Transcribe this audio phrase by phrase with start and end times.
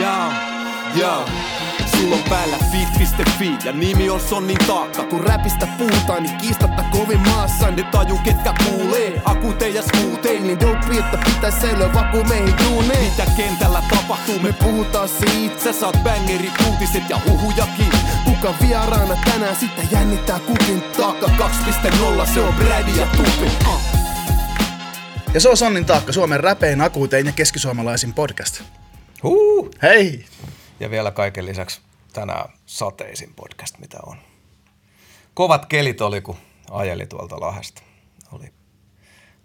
[0.00, 0.32] Jaa,
[0.94, 1.28] jaa.
[1.90, 5.02] Sulla on päällä fit.fi ja nimi on Sonnin taakka.
[5.04, 7.70] Kun räpistä puhutaan, niin kiistatta kovin maassa.
[7.70, 10.40] Ne taju ketkä kuulee, akute ja skuutee.
[10.40, 13.04] Niin dope, että pitäis säilyä vaku meihin duuneen.
[13.10, 17.92] Mitä kentällä tapahtuu, me puhutaan siitä, Sä saat bangerit, uutiset ja huhujakin.
[18.24, 23.50] kuka vieraana tänään sitten jännittää kukin Taakka 2.0, se on Brady ja Tupi.
[23.68, 23.80] Uh.
[25.34, 28.62] Ja se on Sonnin taakka, Suomen räpein, akuutein ja keskisuomalaisin podcast.
[29.22, 29.70] Huu!
[29.82, 30.24] Hei!
[30.80, 31.80] Ja vielä kaiken lisäksi
[32.12, 34.16] tänään sateisin podcast, mitä on.
[35.34, 36.36] Kovat kelit oli, kun
[36.70, 37.82] ajeli tuolta Lahdesta.
[38.32, 38.52] Oli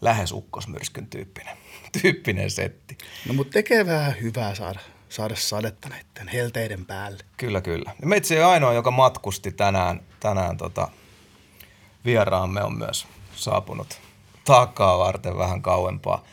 [0.02, 1.58] lähes ukkosmyrskyn tyyppinen,
[2.02, 2.98] tyyppinen setti.
[3.28, 4.80] No mut tekee vähän hyvää saada,
[5.10, 7.23] saada sadetta näiden helteiden päälle.
[7.38, 7.96] Kyllä, kyllä.
[8.02, 10.88] Ja Meitsi ei ainoa, joka matkusti tänään, tänään tota,
[12.06, 14.00] vieraamme on myös saapunut
[14.48, 16.23] taakkaa varten vähän kauempaa.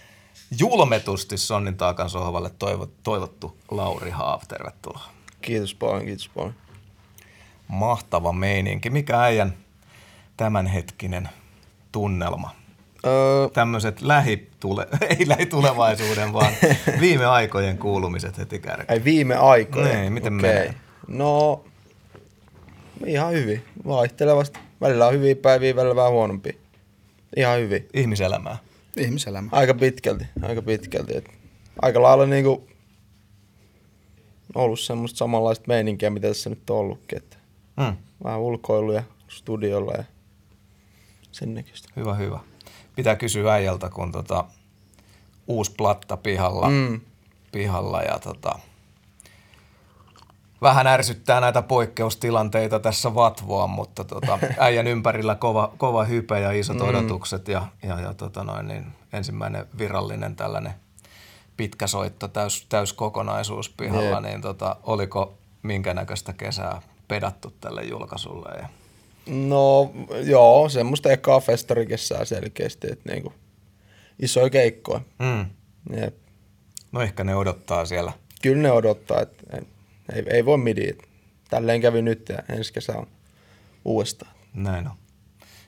[0.59, 5.09] Julmetusti Sonnin taakan sohvalle toivo, toivottu Lauri Haav, tervetuloa.
[5.43, 6.55] Kiitos paljon, kiitos paljon.
[7.69, 8.91] Mahtava meininki.
[8.91, 9.55] Mikä äijän
[10.37, 11.29] tämänhetkinen
[11.93, 12.51] tunnelma?
[13.07, 14.87] Öö, Tämmöiset lähitule,
[15.19, 16.53] ei lähitulevaisuuden, vaan
[17.01, 18.99] viime aikojen kuulumiset heti kärkeen.
[18.99, 19.89] ei viime aikoina.
[20.01, 20.51] Niin, miten Okei.
[20.51, 20.75] menee?
[21.09, 21.65] No,
[23.07, 23.65] ihan hyvin.
[23.87, 24.59] Vaihtelevasti.
[24.81, 26.53] Välillä on hyviä päiviä, välillä vähän huonompia.
[27.37, 27.89] Ihan hyvin.
[27.95, 28.59] Ihmiselämää.
[28.97, 29.49] Ihmiselämä.
[29.53, 31.17] Aika pitkälti, aika pitkälti.
[31.17, 31.29] Et
[31.83, 32.69] aika lailla niinku
[34.55, 37.19] ollut semmoista samanlaista meininkiä, mitä tässä nyt on ollutkin.
[37.19, 37.39] Et
[37.77, 37.97] Mm.
[38.25, 40.05] vähän ulkoiluja studiolla ja
[41.33, 41.89] sen näköistä.
[41.97, 42.41] Hyvä, hyvä.
[42.97, 44.45] Pitää kysyä äijältä, kun tota,
[45.47, 46.69] uusi platta pihalla.
[46.69, 47.01] Mm.
[47.53, 48.59] pihalla ja tota,
[50.65, 56.77] vähän ärsyttää näitä poikkeustilanteita tässä vatvoa, mutta tota, äijän ympärillä kova, kova hype ja isot
[56.77, 56.89] mm.
[56.89, 60.75] odotukset ja, ja, ja tota noin, niin ensimmäinen virallinen tällainen
[61.57, 68.49] pitkä soitto, täys, täys kokonaisuus pihalla, niin tota, oliko minkä näköistä kesää pedattu tälle julkaisulle?
[68.59, 68.69] Ja...
[69.27, 69.93] No
[70.25, 73.33] joo, semmoista ekaa festarikesää selkeästi, että niinku
[74.23, 75.01] isoja keikkoja.
[75.19, 75.47] Mm.
[75.97, 76.17] Jep.
[76.93, 78.13] No ehkä ne odottaa siellä.
[78.43, 79.57] Kyllä ne odottaa, että
[80.13, 80.89] ei, ei voi midi.
[81.51, 83.07] Tälleen kävi nyt ja ensi kesä on
[83.85, 84.33] uudestaan.
[84.55, 84.97] Näin on.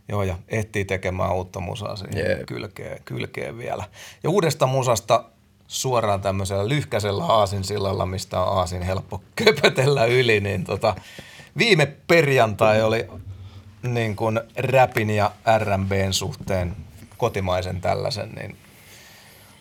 [0.09, 2.47] Joo, ja ehtii tekemään uutta musaa siihen Jep.
[2.47, 3.85] kylkeen, kylkeen vielä.
[4.23, 5.25] Ja uudesta musasta
[5.67, 10.95] suoraan tämmöisellä lyhkäisellä aasinsillalla, mistä on aasin helppo köpötellä yli, niin tota,
[11.59, 13.07] viime perjantai oli
[13.83, 16.77] niin kuin räpin ja R&Bn suhteen
[17.17, 18.57] kotimaisen tällaisen, niin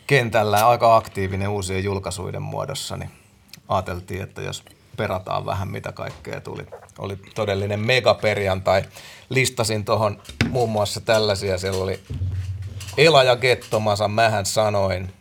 [0.07, 3.09] kentällä aika aktiivinen uusien julkaisuiden muodossa, niin
[3.67, 4.63] ajateltiin, että jos
[4.97, 6.65] perataan vähän mitä kaikkea tuli.
[6.99, 8.83] Oli todellinen megaperjantai.
[9.29, 11.57] Listasin tuohon muun muassa tällaisia.
[11.57, 11.99] Siellä oli
[12.97, 15.13] Ela ja Gettomasa, mähän sanoin.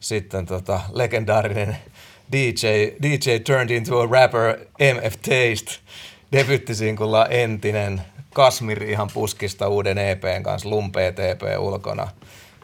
[0.00, 1.76] Sitten tota, legendaarinen
[2.32, 2.66] DJ,
[3.02, 4.58] DJ turned into a rapper,
[4.94, 5.80] MF Taste.
[6.32, 8.02] Debyttisinkulla entinen.
[8.34, 12.08] Kasmir ihan puskista uuden EPn kanssa, Lumpee TP ulkona.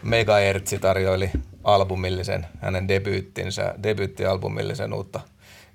[0.02, 1.30] Mega Ertsi tarjoili
[1.74, 5.20] albumillisen, hänen debyyttinsä, debyyttialbumillisen uutta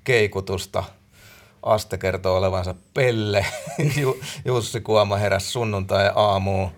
[0.04, 0.84] keikutusta.
[1.64, 3.46] Aste kertoo olevansa Pelle.
[4.02, 6.72] Ju- Jussi Kuoma heräsi sunnuntai aamuun.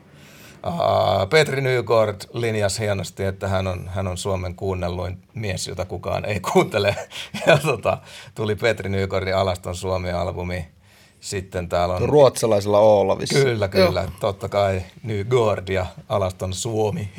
[0.67, 6.25] Uh, Petri Nygård linjasi hienosti, että hän on, hän on Suomen kuunnelluin mies, jota kukaan
[6.25, 6.95] ei kuuntele.
[7.47, 7.97] Ja tota,
[8.35, 10.67] tuli Petri Nygårdin Alaston Suomi-albumi.
[11.25, 12.09] Sitten täällä on...
[12.09, 13.35] Ruotsalaisella Oolla vissi.
[13.35, 14.01] Kyllä, kyllä.
[14.01, 14.11] Joo.
[14.19, 17.09] Totta kai Nygård ja Alaston Suomi.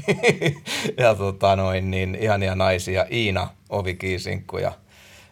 [0.98, 3.06] ja tota noin, niin ihania naisia.
[3.10, 4.72] Iina Ovikiisinkku ja,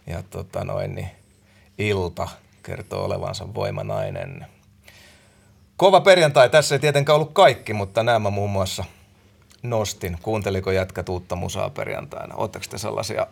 [0.07, 1.09] ja tota noin, niin
[1.79, 2.29] Ilta
[2.63, 4.47] kertoo olevansa voimanainen.
[5.77, 6.51] Kova perjantai.
[6.51, 8.85] Tässä ei tietenkään ollut kaikki, mutta nämä muun muassa
[9.63, 10.19] nostin.
[10.23, 12.35] Kuunteliko jätkät uutta musaa perjantaina?
[12.35, 13.27] Oletteko te sellaisia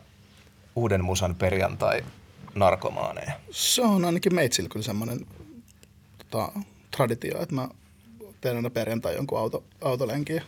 [0.77, 2.03] uuden musan perjantai
[2.55, 3.33] narkomaaneja?
[3.51, 5.27] Se on ainakin meitsillä kyllä semmoinen
[6.19, 6.53] tota,
[6.97, 7.69] traditio, että mä
[8.41, 10.43] teen aina perjantai jonkun auto, autolenkin ja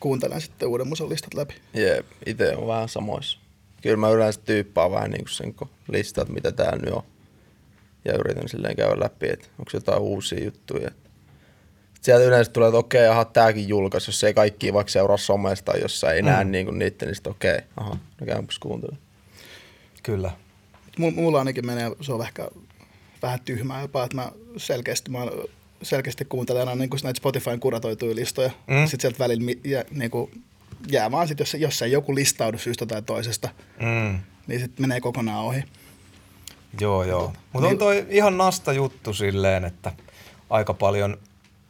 [0.00, 1.54] kuuntelen sitten uuden musan listat läpi.
[1.74, 3.38] Jep, itse on vähän samoissa.
[3.82, 5.54] Kyllä mä yleensä tyyppaan vähän niin kuin sen
[5.88, 7.02] listat, mitä täällä nyt on.
[8.04, 10.90] Ja yritän silleen käydä läpi, että onko jotain uusia juttuja.
[10.90, 15.76] Sitten sieltä yleensä tulee, että okei, aha, tääkin julkaisi, jos ei kaikki vaikka seuraa somesta
[15.76, 16.28] jos ei mm.
[16.28, 19.03] näe niin kuin niitä, niin sitten okei, aha, no käymäpäs kuuntelemaan.
[20.04, 20.30] Kyllä.
[20.98, 22.48] Mulla, mulla ainakin menee, se on ehkä
[23.22, 25.18] vähän tyhmää jopa, että mä selkeästi, mä
[25.82, 28.50] selkeästi kuuntelen aina niin kuin näitä Spotifyn kuratoituja listoja.
[28.66, 28.80] Mm.
[28.86, 30.42] Sitten sieltä välillä jää, niin kuin,
[30.90, 33.48] jää vaan sit, jos, jos ei joku listaudu syystä tai toisesta,
[33.80, 34.18] Mm.
[34.46, 35.64] niin sitten menee kokonaan ohi.
[36.80, 37.32] Joo, joo.
[37.52, 39.92] Mutta on Niin- toi ihan nasta juttu silleen, että
[40.50, 41.16] aika paljon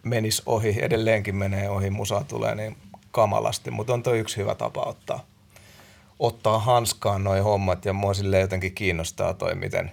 [0.02, 2.76] menisi ohi, edelleenkin menee ohi, musa tulee niin
[3.10, 5.24] kamalasti, mutta on toi yksi hyvä tapa ottaa,
[6.18, 9.92] ottaa hanskaan noi hommat ja mua sille jotenkin kiinnostaa toi, miten,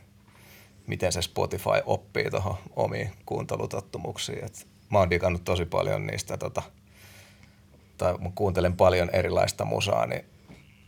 [0.87, 4.45] miten se Spotify oppii tuohon omiin kuuntelutottumuksiin.
[4.45, 6.61] Et mä oon digannut tosi paljon niistä, tota,
[7.97, 10.25] tai mä kuuntelen paljon erilaista musaa, niin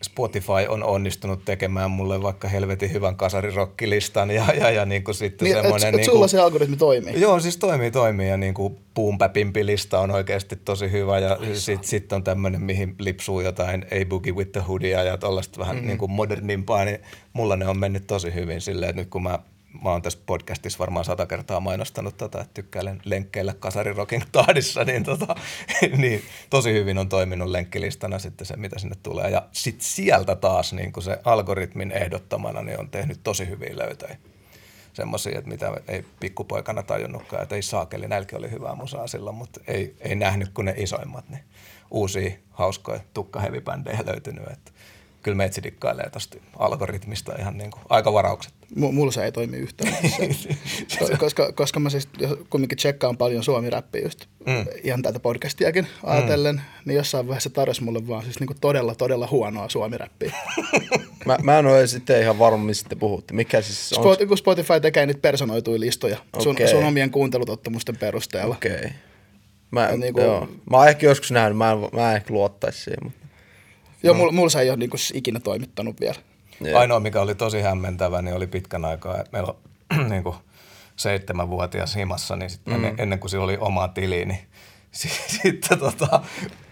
[0.03, 5.45] Spotify on onnistunut tekemään mulle vaikka helvetin hyvän kasarirokkilistan ja, ja, ja niin kuin sitten
[5.45, 5.89] Niin, et, semmoinen...
[5.89, 7.21] et niin sulla kuin, se algoritmi toimii.
[7.21, 8.77] Joo, siis toimii, toimii ja niin kuin
[9.61, 14.33] lista on oikeasti tosi hyvä ja sitten sit on tämmöinen, mihin lipsuu jotain ei boogie
[14.33, 15.87] with the hoodie ja tollaista vähän mm-hmm.
[15.87, 16.99] niin kuin modernimpaa, niin
[17.33, 19.39] mulla ne on mennyt tosi hyvin silleen, että nyt kun mä
[19.81, 25.03] mä oon tässä podcastissa varmaan sata kertaa mainostanut tota, että tykkäilen lenkkeillä kasarirokin tahdissa, niin,
[25.03, 25.35] tota,
[25.97, 29.29] niin tosi hyvin on toiminut lenkkilistana sitten se, mitä sinne tulee.
[29.29, 34.17] Ja sitten sieltä taas niin kuin se algoritmin ehdottamana niin on tehnyt tosi hyviä löytöjä.
[34.93, 39.59] Semmoisia, että mitä ei pikkupoikana tajunnutkaan, että ei saakeli, näilläkin oli hyvää musaa silloin, mutta
[39.67, 41.43] ei, ei nähnyt kuin ne isoimmat, niin
[41.91, 44.47] uusia hauskoja tukkahevibändejä löytynyt.
[44.47, 44.71] Että
[45.23, 48.53] kyllä meitsi dikkailee tosta algoritmista ihan niin kuin aika varaukset.
[48.75, 49.93] Mulla se ei toimi yhtään.
[50.87, 52.09] Se, koska, koska mä siis
[52.49, 54.65] kumminkin tsekkaan paljon suomi-räppiä just mm.
[54.83, 56.61] ihan täältä podcastiakin ajatellen, mm.
[56.85, 60.33] niin jossain vaiheessa tarjosi mulle vaan siis niinku todella, todella huonoa suomi-räppiä.
[61.25, 63.33] Mä, mä en ole sitten ihan varma, mistä te puhutte.
[63.33, 64.03] Mikä siis on?
[64.03, 66.67] Spot, kun Spotify tekee niitä personoituja listoja sun, Okei.
[66.67, 68.55] sun omien kuuntelutottumusten perusteella.
[68.55, 68.75] Okei.
[68.75, 68.89] Okay.
[69.71, 70.47] Mä, Ja niinku- joo.
[70.69, 72.99] mä oon ehkä joskus nähnyt, mä en, mä en ehkä luottaisi siihen.
[73.03, 73.19] Mutta...
[74.03, 76.15] Joo, mulla, mulla se ei ole niinku ikinä toimittanut vielä.
[76.61, 76.79] Joo.
[76.79, 79.53] Ainoa, mikä oli tosi hämmentävä, niin oli pitkän aikaa, meillä
[79.89, 80.35] on niin kuin
[80.95, 82.73] seitsemänvuotias himassa, niin sit mm.
[82.73, 84.39] ennen, ennen kuin sillä oli oma tili, niin
[84.93, 86.21] sitten tota,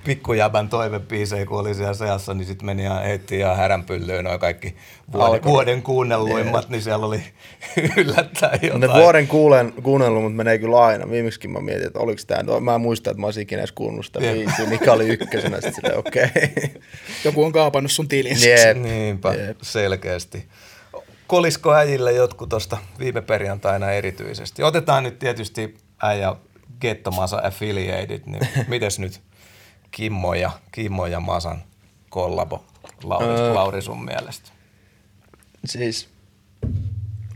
[0.04, 4.76] pikkujäbän toivepiisejä, kun oli siellä seassa, niin sitten meni ja heitti ihan häränpyllyyn noin kaikki
[5.14, 5.52] vuoden, Alkoi.
[5.52, 7.24] vuoden kuunnelluimmat, niin siellä oli
[7.98, 9.02] yllättäen Ne jotain.
[9.02, 11.10] vuoden kuulen, kuunnellut, mutta menee kyllä aina.
[11.10, 12.60] Viimeksikin mä mietin, että oliko tämä.
[12.60, 14.34] Mä en muista, että mä olisin ikinä edes kuunnellut sitä Jep.
[14.36, 15.56] biisiä, mikä oli ykkösenä.
[15.56, 16.30] Sitten silleen, okei.
[17.26, 18.38] Joku on kaapannut sun tilin.
[18.50, 18.78] Jep.
[18.78, 19.58] Niinpä, Jep.
[19.62, 20.46] selkeästi.
[21.28, 24.64] Kolisko äijille jotkut tuosta viime perjantaina erityisesti.
[24.64, 26.36] Otetaan nyt tietysti äijä
[26.82, 29.22] Gettomasa Affiliated, niin mites nyt
[29.92, 31.64] Kimmo ja, Kimmo ja Masan
[32.10, 32.66] kollabo,
[33.04, 33.54] Lauri, Öö.
[33.54, 34.52] Lauri sun mielestä?
[35.66, 36.10] Siis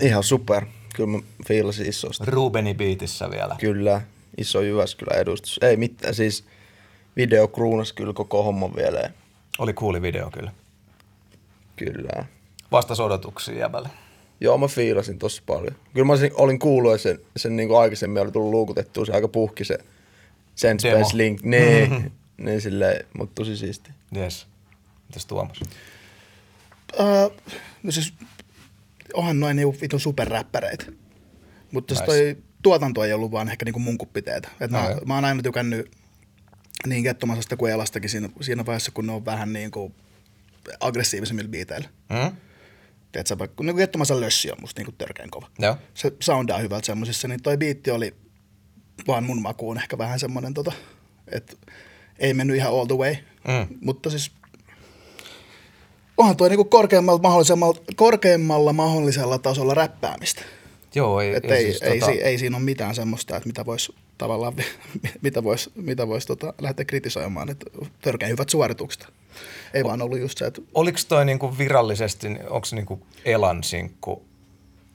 [0.02, 0.66] ihan super.
[0.96, 2.24] Kyllä mä fiilasin isosti.
[2.28, 3.56] Rubeni biitissä vielä.
[3.60, 4.02] Kyllä,
[4.38, 5.60] iso Jyväskylän edustus.
[5.62, 6.46] Ei mitään, siis
[7.16, 9.10] video kruunas kyllä koko homman vielä.
[9.58, 10.52] Oli kuuli video kyllä.
[11.76, 12.26] Kyllä.
[12.72, 13.90] Vastas odotuksiin jäbälle.
[14.40, 15.76] Joo, mä fiilasin tosi paljon.
[15.94, 19.28] Kyllä mä olin kuullut, että sen, sen niin kuin aikaisemmin oli tullut luukutettua, se aika
[19.28, 19.78] puhki se
[20.56, 21.00] Sense Demo.
[21.00, 21.42] Space Link.
[21.42, 23.90] Niin, niin silleen, mutta tosi siisti.
[24.16, 24.48] Yes.
[25.08, 25.62] Mitäs Tuomas?
[27.00, 27.34] Uh,
[27.84, 28.14] no siis,
[29.14, 30.86] onhan noin niinku vitun superräppäreitä.
[31.72, 32.04] Mutta nice.
[32.04, 32.34] Nice.
[32.34, 34.50] toi tuotanto ei ollut vaan ehkä niinku mun kuppiteetä.
[34.60, 35.92] Et mä, mä oon aina tykännyt
[36.88, 39.92] niin Kettomasasta kuin Elastakin siinä, siinä vaiheessa, kun ne on vähän niinku
[40.80, 41.90] aggressiivisemmilla biiteillä.
[42.10, 42.38] Mm?
[43.16, 45.48] Tiedätkö, vaikka niin Kettomasan lössi on musta niinku törkeän kova.
[45.60, 45.78] Joo.
[45.94, 48.14] Se soundaa hyvältä semmosissa, niin toi biitti oli
[49.08, 50.72] vaan mun makuun ehkä vähän semmonen tota,
[51.32, 51.54] että
[52.20, 53.16] ei mennyt ihan all the way.
[53.48, 53.78] Mm.
[53.82, 54.32] Mutta siis
[56.18, 60.42] onhan toi niinku korkeammalla, mahdollisella, korkeammalla mahdollisella tasolla räppäämistä.
[60.96, 63.66] Joo, ei, Että ei, siis ei, tota- si, ei siinä ole mitään semmoista, että mitä
[63.66, 64.54] voisi tavallaan,
[65.22, 67.66] mitä vois, mitä vois tota, lähteä kritisoimaan, että
[68.02, 69.08] törkeän hyvät suoritukset.
[69.76, 74.26] Ei vaan ollut just se, että Oliko toi niinku virallisesti, onko se niinku Elan sinkku,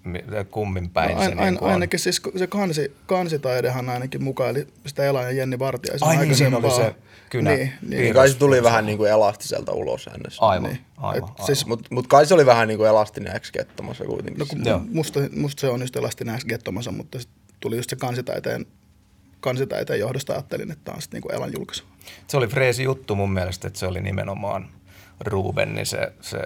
[0.04, 1.70] mi- kummin päin no, se ain, ain, niinku on?
[1.70, 6.56] ainakin siis se kansi, kansitaidehan ainakin mukaili sitä Elan ja Jenni Vartiaisen Ai niin, siinä
[6.56, 6.94] oli aikaisempaa- se
[7.30, 7.50] kynä.
[7.50, 7.90] Niin, Piirros.
[8.00, 8.14] niin.
[8.14, 10.46] Kai se tuli vähän niin kuin elastiselta ulos hänestä.
[10.46, 10.80] Aivan, Niin.
[10.96, 11.46] aivan, Et aivan.
[11.46, 14.38] siis- Mutta mut kai se oli vähän niin kuin elastinen ekskettomassa kuitenkin.
[14.38, 14.80] No kun Joo.
[14.92, 17.28] musta, musta se on just elastinen gettomassa, mutta sit
[17.60, 18.66] tuli just se kansitaiteen,
[19.40, 21.84] kansitaiteen johdosta ajattelin, että tämä on sitten niinku Elan julkaisu.
[22.26, 24.68] Se oli freesi juttu mun mielestä, että se oli nimenomaan
[25.20, 26.38] Ruben, niin se, se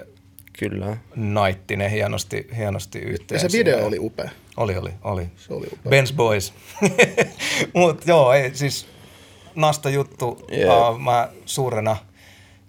[0.59, 0.97] Kyllä.
[1.15, 3.35] naitti ne hienosti, hienosti yhteen.
[3.35, 3.71] Ja se siinä.
[3.71, 4.29] video oli upea.
[4.57, 5.29] Oli, oli, oli.
[5.35, 5.89] Se oli upea.
[5.89, 6.53] Benz Boys.
[7.73, 8.87] Mut joo, ei, siis
[9.55, 10.47] nasta juttu.
[10.51, 10.69] Jep.
[10.69, 11.97] Uh, mä suurena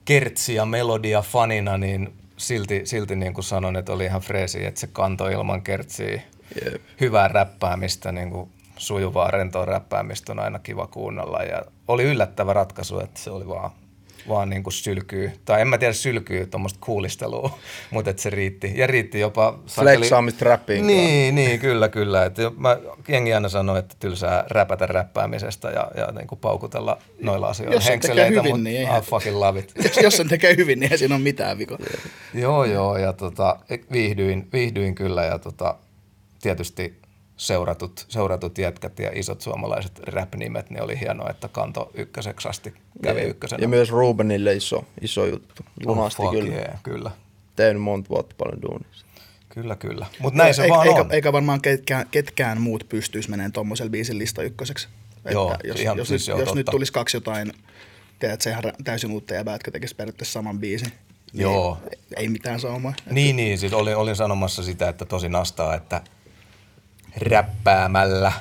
[0.04, 4.80] kertsi- ja melodia fanina, niin silti, silti niin kuin sanon, että oli ihan freesi, että
[4.80, 6.22] se kantoi ilman kertsiä.
[6.64, 6.82] Jep.
[7.00, 11.42] Hyvää räppäämistä, niin kuin sujuvaa, rentoa räppäämistä on aina kiva kuunnella.
[11.42, 13.70] Ja oli yllättävä ratkaisu, että se oli vaan,
[14.28, 15.32] vaan niin kuin sylkyy.
[15.44, 17.58] Tai en mä tiedä sylkyy, tuommoista kuulistelua,
[17.90, 18.72] mutta että se riitti.
[18.76, 19.58] Ja riitti jopa...
[19.66, 22.24] Flexaamista rappiin Niin, niin, kyllä, kyllä.
[22.24, 22.78] Et mä,
[23.08, 27.84] jengi aina sanoo, että tylsää räpätä räppäämisestä ja, ja niin kuin paukutella noilla asioilla Jos
[27.84, 29.72] tekee henkseleitä, hyvin, mut niin eihän- fucking love it.
[29.84, 31.78] Jos, jos sen tekee hyvin, niin ei siinä ole mitään vikoa.
[32.34, 33.58] Joo, joo, ja tota,
[33.92, 35.74] viihdyin, viihdyin kyllä ja tota,
[36.42, 37.05] tietysti
[37.36, 43.20] seuratut, seuratut jätkät ja isot suomalaiset rap-nimet, niin oli hienoa, että kanto ykköseksi asti kävi
[43.20, 43.62] ja, ykkösenä.
[43.62, 45.62] ja myös Rubenille iso, iso juttu.
[45.62, 46.54] Oh, Lunasti fuck kyllä.
[46.54, 47.10] Yeah, kyllä.
[47.56, 48.88] Tehnyt monta vuotta paljon duunia.
[49.48, 50.06] Kyllä, kyllä.
[50.18, 51.12] Mutta näin se eikä, vaan eikä, on.
[51.12, 54.88] eikä varmaan ketkään, ketkään muut pystyisi menemään tuommoisella biisin lista ykköseksi.
[55.30, 57.52] Joo, että jos, ihan jos, siis nyt, joo, jos nyt tulisi kaksi jotain,
[58.18, 60.92] teet se ihan täysin uutta jäbää, jotka tekisi periaatteessa saman biisin.
[61.32, 61.78] Niin Joo.
[61.90, 62.92] Ei, ei mitään saumaa.
[63.10, 66.00] Niin, niin, siis olin, olin sanomassa sitä, että tosi nastaa, että
[67.16, 68.32] räppäämällä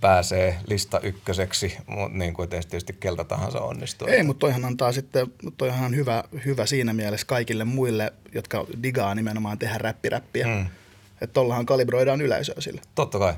[0.00, 4.08] pääsee lista ykköseksi, mutta niin kuin tietysti kelta tahansa onnistuu.
[4.08, 5.26] Ei, mutta toihan antaa sitten,
[5.56, 10.46] toihan on hyvä, hyvä siinä mielessä kaikille muille, jotka digaa nimenomaan tehdä räppiräppiä.
[10.46, 10.66] Mm.
[11.20, 12.80] Että tollahan kalibroidaan yleisöä sille.
[12.94, 13.34] Totta kai.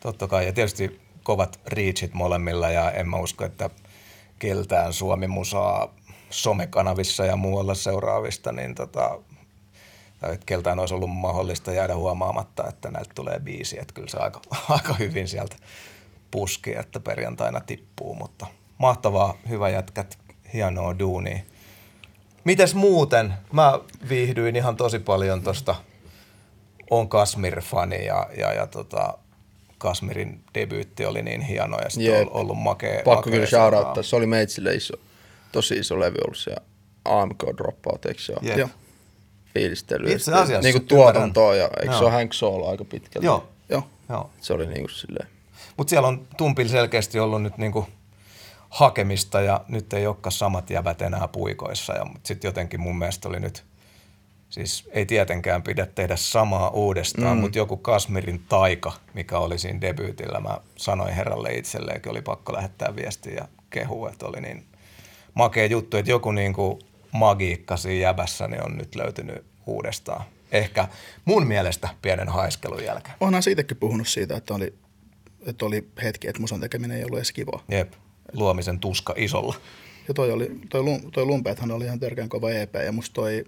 [0.00, 0.46] Totta kai.
[0.46, 3.70] Ja tietysti kovat reachit molemmilla ja en mä usko, että
[4.38, 5.94] keltään Suomi musaa
[6.30, 9.18] somekanavissa ja muualla seuraavista, niin tota,
[10.22, 13.80] että keltään olisi ollut mahdollista jäädä huomaamatta, että näiltä tulee biisi.
[13.80, 15.56] Että kyllä se aika, aika hyvin sieltä
[16.30, 18.46] puski, että perjantaina tippuu, mutta
[18.78, 20.18] mahtavaa, hyvä jätkät,
[20.52, 21.38] hienoa duunia.
[22.44, 23.34] Mites muuten?
[23.52, 25.74] Mä viihdyin ihan tosi paljon tosta
[26.90, 29.18] on Kasmir-fani ja, ja, ja tota,
[29.78, 33.02] Kasmirin debyytti oli niin hieno ja sitten on ollut makea.
[33.04, 34.02] Pakko makea kyllä shoutouttaa.
[34.02, 34.94] Se oli meitsille iso,
[35.52, 36.56] tosi iso levy ollut se
[37.04, 38.48] AMK Dropout, eikö se ole?
[38.48, 38.58] Jep.
[38.58, 38.68] Joo.
[39.56, 40.12] Fiilistely.
[40.12, 42.00] Itse asiassa Niin kuin tuotantoa ja eikö se Joo.
[42.00, 43.26] ole Hank Solo aika pitkälti?
[43.26, 43.82] Joo, Joo.
[44.08, 44.30] joo.
[44.40, 45.28] Se oli niin kuin silleen.
[45.76, 47.86] Mutta siellä on Tumpil selkeästi ollut nyt niinku
[48.70, 51.92] hakemista ja nyt ei olekaan samat jävät enää puikoissa.
[51.92, 53.64] Ja sitten jotenkin mun mielestä oli nyt,
[54.50, 57.40] siis ei tietenkään pidä tehdä samaa uudestaan, mm.
[57.40, 62.96] mutta joku Kasmirin taika, mikä oli siinä debyytillä, mä sanoin herralle itselleenkin, oli pakko lähettää
[62.96, 64.64] viestiä ja kehua, että oli niin
[65.34, 66.95] makea juttu, että joku niinku magiikka
[67.76, 70.24] siinä jäbässä niin on nyt löytynyt uudestaan.
[70.52, 70.88] Ehkä
[71.24, 73.14] mun mielestä pienen haiskelun jälkeen.
[73.20, 74.74] Onhan siitäkin puhunut siitä, että oli,
[75.46, 77.64] että oli hetki, että musan tekeminen ei ollut edes kivaa.
[77.68, 77.92] Jep,
[78.32, 79.54] luomisen tuska isolla.
[80.08, 80.82] Ja toi, oli, toi,
[81.12, 83.44] toi Lumpeethan oli ihan törkeän kova EP, ja musta toi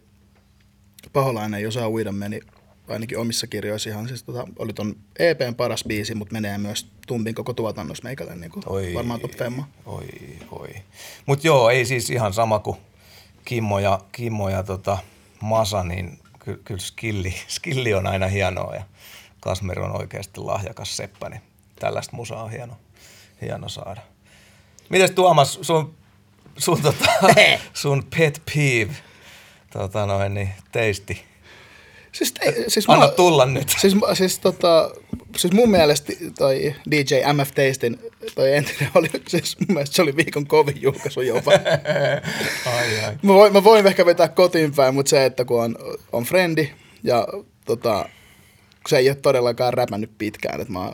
[1.12, 2.40] Paholainen Josa Uida meni
[2.88, 7.34] ainakin omissa kirjoissa ihan, siis tota, oli ton EPn paras biisi, mutta menee myös Tumpin
[7.34, 9.68] koko tuotannossa meikälle niin kuin Oi, varmaan top femma.
[9.86, 10.06] Oi,
[10.50, 10.68] oi.
[11.26, 12.76] Mutta joo, ei siis ihan sama kuin
[13.48, 14.98] Kimmo ja, Kimmo ja tota
[15.40, 18.82] Masa, niin ky- kyllä skilli, skilli on aina hienoa ja
[19.40, 21.40] Kasmir on oikeasti lahjakas seppä, niin
[21.80, 22.76] tällaista musaa on hieno,
[23.42, 24.00] hieno saada.
[24.88, 25.94] Mites Tuomas, sun,
[26.58, 27.10] sun, tota,
[27.74, 28.94] sun pet peeve,
[29.72, 31.24] tota noin, niin teisti.
[32.18, 33.68] Siis, te, siis Anna mä- tulla nyt.
[33.80, 34.90] Siis, siis, tota,
[35.36, 37.98] siis mun mielestä toi DJ MF Tastin,
[38.34, 41.52] toi entinen oli, siis mun mielestä se oli viikon kovin julkaisu jopa.
[42.76, 43.18] Ai, ai.
[43.22, 45.76] Mä voin, mä voin ehkä vetää kotiin päin, mutta se, että kun on,
[46.12, 46.70] on frendi
[47.02, 47.26] ja
[47.64, 48.08] tota,
[48.88, 50.92] se ei ole todellakaan räpännyt pitkään, että mä,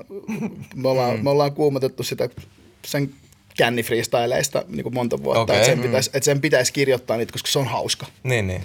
[0.74, 2.28] me, ollaan, me ollaan kuumotettu sitä
[2.86, 3.10] sen
[3.56, 5.56] känni freestyleista niin kuin monta vuotta, Okei.
[5.56, 5.82] että, sen Mm.
[5.84, 8.06] pitäisi, että sen pitäisi kirjoittaa niitä, koska se on hauska.
[8.22, 8.64] Niin, niin.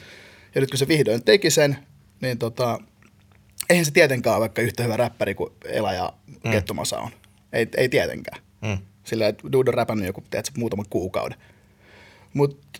[0.55, 1.77] Ja nyt kun se vihdoin teki sen,
[2.21, 2.79] niin tota,
[3.69, 6.51] eihän se tietenkään ole vaikka yhtä hyvä räppäri kuin Ela ja mm.
[6.51, 7.11] Kettumasa on.
[7.53, 8.41] Ei, ei tietenkään.
[8.61, 8.77] Mm.
[9.03, 11.37] Sillä että Dude on räpännyt joku, tiedätkö, muutaman kuukauden.
[12.33, 12.79] Mutta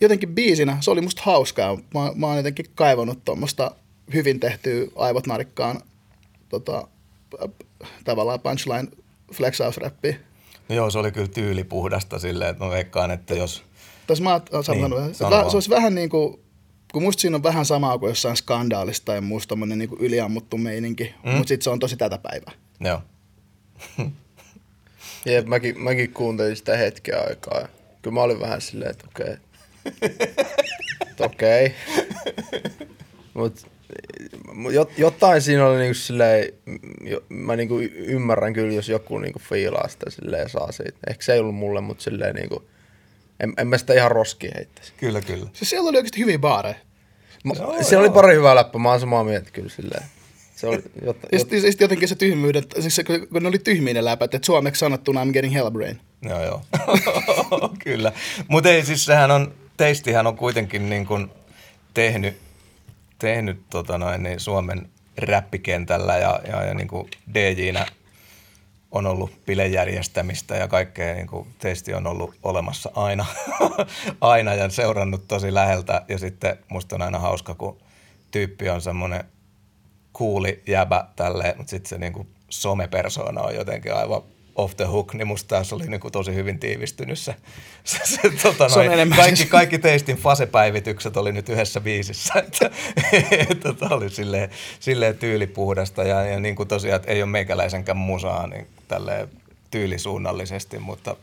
[0.00, 1.76] jotenkin biisinä se oli musta hauskaa.
[1.76, 3.70] Mä, mä oon jotenkin kaivannut tuommoista
[4.14, 5.80] hyvin tehtyä aivot narikkaan
[6.48, 6.88] tota,
[8.04, 8.88] tavallaan punchline
[9.34, 10.16] flexausräppiä.
[10.68, 13.62] No joo, se oli kyllä tyylipuhdasta silleen, että mä veikkaan, että jos...
[14.06, 15.54] Tässä mä oon sanonut, Niin, niin, sano se vaan.
[15.54, 16.40] olisi vähän niin kuin,
[16.92, 20.58] kun musta siinä on vähän samaa kuin jossain skandaalista tai muusta tommonen niin kuin yliammuttu
[20.58, 21.30] meininki, mm.
[21.30, 22.52] mutta sitten se on tosi tätä päivää.
[22.80, 23.02] Joo.
[25.26, 27.68] Jep, mäkin, mäkin kuuntelin sitä hetken aikaa.
[28.02, 29.36] Kyllä mä olin vähän silleen, että okei.
[31.10, 31.74] Että okei.
[33.34, 33.66] Mut
[34.54, 36.52] mut jot, jotain siinä oli niinku silleen,
[37.28, 40.98] mä niinku ymmärrän kyllä, jos joku niinku fiilaa sitä silleen ja saa siitä.
[41.10, 42.68] Ehkä se ei ollut mulle, mutta silleen niinku,
[43.40, 44.92] en, en mä sitä ihan roski heittäisi.
[44.96, 45.46] Kyllä, kyllä.
[45.52, 46.74] Siis siellä oli oikeasti hyviä baareja.
[47.44, 50.04] Mä, se oli pari hyvää läppä, mä oon samaa mieltä kyllä silleen.
[50.56, 53.48] Se oli, jot, Ja jot, sitten sit jotenkin se tyhmyyden, siis se, kun kun ne
[53.48, 56.00] oli tyhmiä ne läpät, että suomeksi sanottuna I'm getting hellbrain.
[56.22, 56.62] Joo, joo.
[57.84, 58.12] Kyllä.
[58.48, 61.30] Mutta ei siis sehän on, teistihän on kuitenkin niin kuin
[61.94, 62.36] tehnyt,
[63.18, 67.86] tehnyt tota noin, niin Suomen räppikentällä ja, ja, ja niin kuin DJnä
[68.90, 73.26] on ollut bilejärjestämistä ja kaikkea, niin kuin teisti on ollut olemassa aina,
[74.20, 76.02] aina ja seurannut tosi läheltä.
[76.08, 77.78] Ja sitten musta on aina hauska, kun
[78.30, 79.24] tyyppi on semmoinen
[80.12, 84.22] kuuli jäbä tälleen, mutta sitten se niinku somepersona on jotenkin aivan
[84.62, 87.34] off the hook, niin musta tässä oli niin kuin tosi hyvin tiivistynyt se.
[87.84, 92.34] se, se, tota Se on noin, enemmän kaikki, kaikki teistin fasepäivitykset oli nyt yhdessä biisissä,
[92.46, 92.70] että,
[93.50, 94.50] että tämä oli silleen,
[94.80, 99.28] silleen tyylipuhdasta ja, ja niin kuin tosiaan, että ei ole meikäläisenkään musaa niin tälleen
[99.70, 101.16] tyylisuunnallisesti, mutta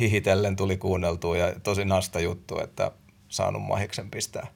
[0.00, 2.90] hihitellen tuli kuunneltua ja tosi nasta juttu, että
[3.28, 4.46] saanut mahiksen pistää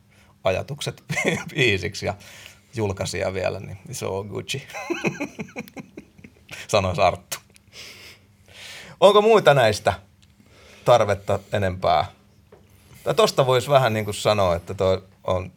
[0.45, 1.04] ajatukset
[1.54, 2.14] biisiksi ja
[2.75, 4.62] julkaisija vielä, niin se on Gucci.
[6.68, 7.38] Sanoisi Arttu.
[9.00, 9.93] Onko muita näistä
[10.85, 12.07] tarvetta enempää?
[13.05, 15.52] Tai tosta voisi vähän niin kuin sanoa, että toi on,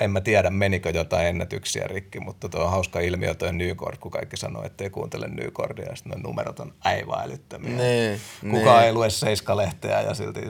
[0.00, 4.10] en mä tiedä menikö jotain ennätyksiä rikki, mutta tuo on hauska ilmiö toi Nykord, kun
[4.10, 7.76] kaikki sanoo, että ei kuuntele Nykordia, ja sitten numerot on aivan älyttömiä.
[7.76, 8.86] Niin, Kukaan niin.
[8.86, 10.40] ei lue Seiska-lehteä ja silti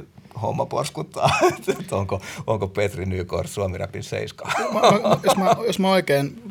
[0.42, 1.30] homma porskuttaa,
[1.80, 4.50] että onko, onko Petri Nykord Suomi-rapin Seiska.
[4.72, 6.42] mä, mä, jos, mä, jos mä oikein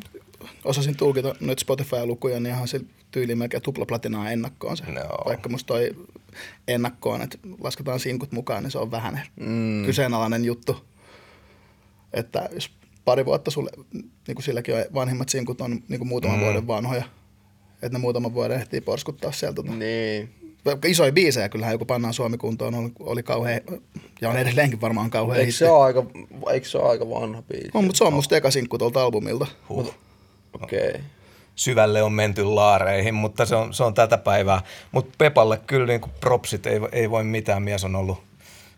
[0.65, 2.81] osasin tulkita nyt Spotify-lukuja, niin ihan se
[3.15, 4.83] tyyli melkein tuplaplatinaa ennakkoon se.
[4.83, 5.23] Joo.
[5.25, 5.91] Vaikka musta toi
[6.67, 9.85] ennakkoon, että lasketaan sinkut mukaan, niin se on vähän mm.
[9.85, 10.85] kyseenalainen juttu.
[12.13, 12.71] Että jos
[13.05, 16.43] pari vuotta sulle, niin kuin silläkin on vanhimmat sinkut on niin kuin muutaman mm.
[16.43, 17.03] vuoden vanhoja,
[17.73, 19.55] että ne muutaman vuoden ehtii porskuttaa sieltä.
[19.55, 19.71] Tota.
[19.71, 20.29] Niin.
[20.85, 23.61] Isoja biisejä kyllähän joku pannaan Suomi kuntoon, oli, oli kauhean,
[24.21, 26.05] ja on edelleenkin varmaan kauhean Eikö se, ole aika,
[26.53, 27.71] eikö se ole aika vanha biisi?
[27.73, 29.47] On, mutta se on musta eka sinkku tuolta albumilta.
[29.69, 29.93] Huh.
[30.61, 30.89] Okei.
[30.89, 31.01] Okay.
[31.55, 34.61] Syvälle on menty laareihin, mutta se on, se on tätä päivää.
[34.91, 38.23] Mutta Pepalle kyllä niin propsit, ei, ei voi mitään, mies on ollut,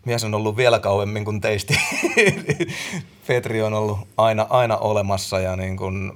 [0.04, 1.74] mies on ollut vielä kauemmin kuin teisti.
[3.26, 6.12] Petri on ollut aina, aina olemassa ja niin kuin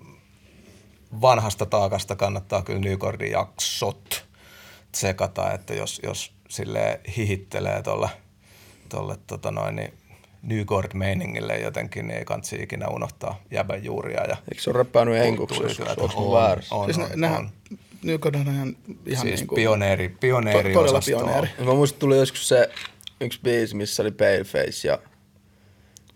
[1.21, 4.25] vanhasta taakasta kannattaa kyllä Nykordin jaksot
[4.93, 7.83] tsekata, että jos, jos sille hihittelee
[8.89, 9.95] tuolle tota noin, niin
[10.43, 14.25] Nykord-meiningille jotenkin, niin ei kansi ikinä unohtaa jäbän juuria.
[14.29, 15.61] Ja Eikö se ole räppäänyt henkuksi.
[15.63, 16.75] Oletko On, väärässä?
[16.75, 17.51] on, Siis on, ne, on.
[18.03, 21.49] Nykod on ihan, ihan Siis niin kuin, pioneeri, pioneeri To- todella pioneeri.
[21.65, 22.71] Mä muistan, tuli joskus se
[23.21, 24.99] yksi biisi, missä oli Paleface ja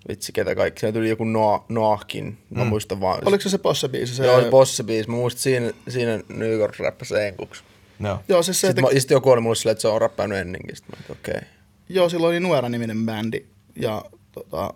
[0.08, 0.80] vitsi ketä kaikki.
[0.80, 2.38] Siinä tuli joku Noah, Noahkin.
[2.50, 2.68] Mä mm.
[2.68, 3.22] muistan vaan.
[3.26, 4.14] Oliko se se Posse-biisi?
[4.14, 5.08] Se, Joo, oli bosse-biisi.
[5.08, 7.62] Mä muistan siinä, siinä New York räppäsi henkuksi.
[7.98, 8.20] No.
[8.28, 10.38] Joo, siis se, Sitten, teki, mä, sitten joku oli mulle silleen, että se on räppännyt
[10.38, 10.76] ennenkin.
[10.76, 11.34] Sitten mä olin, okei.
[11.34, 11.48] Okay.
[11.88, 13.46] joo, silloin oli Nuera-niminen bändi.
[13.76, 14.04] Ja
[14.36, 14.74] tota,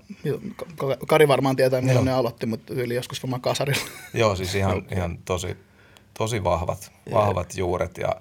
[0.77, 3.83] Ka- Kari varmaan tietää, milloin ne aloitti, mutta yli joskus varmaan kasarilla.
[4.15, 5.57] Joo, siis ihan, ihan tosi,
[6.19, 8.17] tosi vahvat, vahvat juuret ja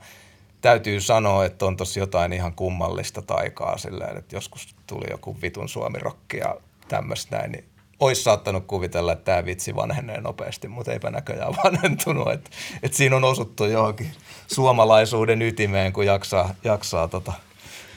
[0.61, 5.69] täytyy sanoa, että on tossa jotain ihan kummallista taikaa silleen, että joskus tuli joku vitun
[5.69, 6.55] suomirokki ja
[6.87, 7.65] tämmöistä näin, niin
[7.99, 12.31] olisi saattanut kuvitella, että tämä vitsi vanhenee nopeasti, mutta eipä näköjään vanhentunut.
[12.31, 12.49] Että,
[12.83, 14.11] että siinä on osuttu johonkin
[14.47, 17.33] suomalaisuuden ytimeen, kun jaksaa, jaksaa tota,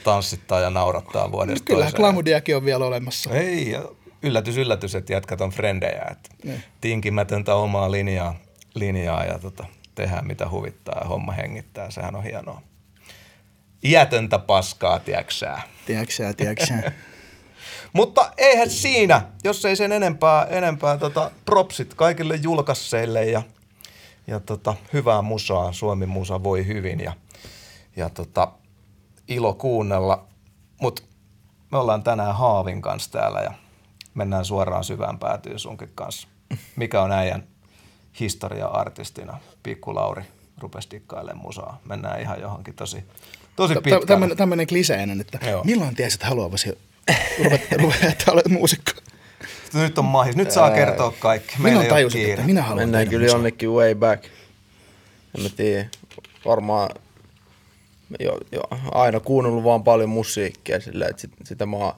[0.03, 2.01] tanssittaa ja naurattaa vuodesta Kyllä, toiseen.
[2.01, 3.29] Klamudiakin on vielä olemassa.
[3.29, 3.83] Ei, ja
[4.23, 6.07] yllätys, yllätys, että jätkät on frendejä.
[6.11, 6.63] Että Niin.
[6.81, 8.35] tinkimätöntä omaa linjaa,
[8.73, 11.91] linjaa ja tota, tehdään mitä huvittaa ja homma hengittää.
[11.91, 12.61] Sehän on hienoa.
[13.83, 15.61] Iätöntä paskaa, tiedäksää.
[15.85, 16.91] Tiedätkö tiedätkö
[17.93, 23.41] Mutta eihän siinä, jos ei sen enempää, enempää tota, propsit kaikille julkaisseille ja,
[24.27, 25.73] ja tota, hyvää musaa.
[25.73, 27.13] Suomi musa voi hyvin ja,
[27.95, 28.51] ja tota,
[29.33, 30.25] ilo kuunnella.
[30.81, 31.01] Mutta
[31.71, 33.53] me ollaan tänään Haavin kanssa täällä ja
[34.13, 36.27] mennään suoraan syvään päätyyn sunkin kanssa.
[36.75, 37.43] Mikä on äijän
[38.19, 39.37] historia artistina?
[39.63, 40.23] Pikku Lauri
[40.59, 41.79] rupesi dikkailemaan musaa.
[41.89, 43.03] Mennään ihan johonkin tosi,
[43.55, 44.05] tosi pitkälle.
[44.05, 45.63] Tämmöinen, tämmöinen kliseinen, että Joo.
[45.63, 46.77] milloin tiesit haluavasi
[47.43, 48.91] ruveta, ruveta, että olet muusikko?
[49.73, 50.35] Nyt on mahis.
[50.35, 51.55] Nyt saa kertoa kaikki.
[51.59, 52.33] Meillä Milloin ei ole kiire.
[52.33, 54.25] että minä haluan Mennään kyllä jonnekin way back.
[55.37, 55.89] En mä tiedä.
[56.45, 56.89] Varmaan
[58.19, 58.61] jo, jo,
[58.91, 61.93] aina kuunnellut vaan paljon musiikkia sillä, että sit, sitä mä oon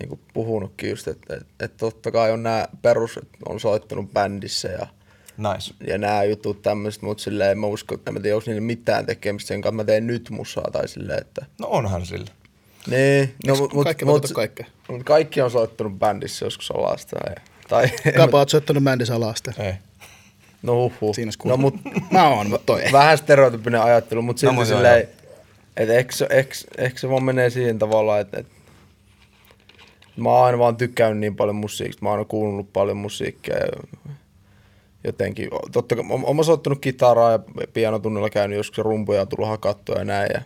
[0.00, 4.12] niin kuin puhunutkin just, että, että, että totta kai on nämä perus, että on soittanut
[4.12, 4.86] bändissä ja,
[5.38, 5.74] Nice.
[5.86, 9.06] ja nämä jutut tämmöiset, mutta silleen en mä usko, en mä tiedä, onko niillä mitään
[9.06, 12.30] tekemistä sen kanssa, mä teen nyt musaa tai silleen, että No onhan sillä.
[12.86, 14.66] niin, no, Eikö kaikki voi tehdä kaikkea?
[14.88, 17.16] mut kaikki on soittanut bändissä joskus alasta.
[17.30, 17.34] Ja,
[17.68, 19.66] tai, Kapa oot soittanut bändissä alasteen.
[19.66, 19.72] Ei.
[20.64, 21.14] No huhhuh.
[21.14, 21.74] Siinä no, mut,
[22.10, 22.92] Mä oon, mutta toi ei.
[22.92, 25.08] vähän stereotypinen ajattelu, mutta silti No, silleen,
[25.76, 28.52] että ehkä, se- ehkä, ehkä se vaan menee siihen tavallaan, että, että
[30.16, 33.66] mä oon aina vaan tykkännyt niin paljon musiikista, mä oon aina kuunnellut paljon musiikkia ja
[35.04, 37.38] jotenkin, totta kai, oon- oon mä soittanut kitaraa ja
[37.72, 40.40] pianotunnilla käynyt joskus rumpuja on tullut hakattua ja näin ja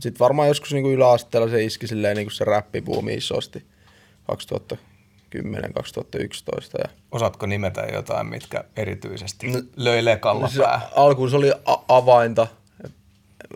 [0.00, 3.64] sitten varmaan joskus niin yläasteella se iski silleen niin se räppibuumi isosti
[4.32, 4.76] 2010-2011
[6.78, 10.88] ja Osaatko nimetä jotain, mitkä erityisesti No- löi lekalla se, päähän?
[10.96, 12.46] alkuun se oli a- avainta.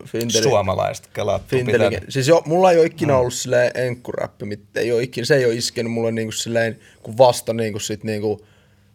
[0.05, 5.03] Finteli, Suomalaiset, kelattu Finteli, siis jo, mulla ei ole ikinä ollut silleen enkkuräppi, ei ole
[5.03, 8.47] ikinä, se ei ole iskenyt mulle niinku silleen, kun vasta niinku sit niinku,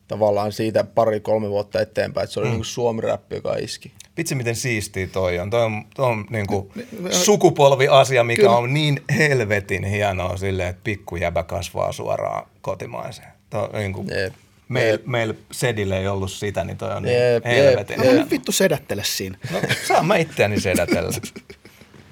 [0.07, 2.53] tavallaan siitä pari-kolme vuotta eteenpäin, että se oli mm.
[2.53, 3.91] niin suomi-räppi, joka iski.
[4.17, 5.49] Vitsi, miten siistiä toi on.
[5.49, 6.71] Toi on, toi on niin kuin
[7.11, 8.55] sukupolviasia, mikä Kyllä.
[8.55, 13.28] on niin helvetin hienoa silleen, että pikkujäbä kasvaa suoraan kotimaiseen.
[13.50, 14.34] Toi, niin kuin, Jep.
[14.69, 18.19] Meillä meil Sedille ei ollut sitä, niin toi on niin Jep, helvetin No hieno.
[18.19, 19.38] nyt vittu sedättele siinä.
[19.52, 21.12] No, saa mä itseäni sedätellä.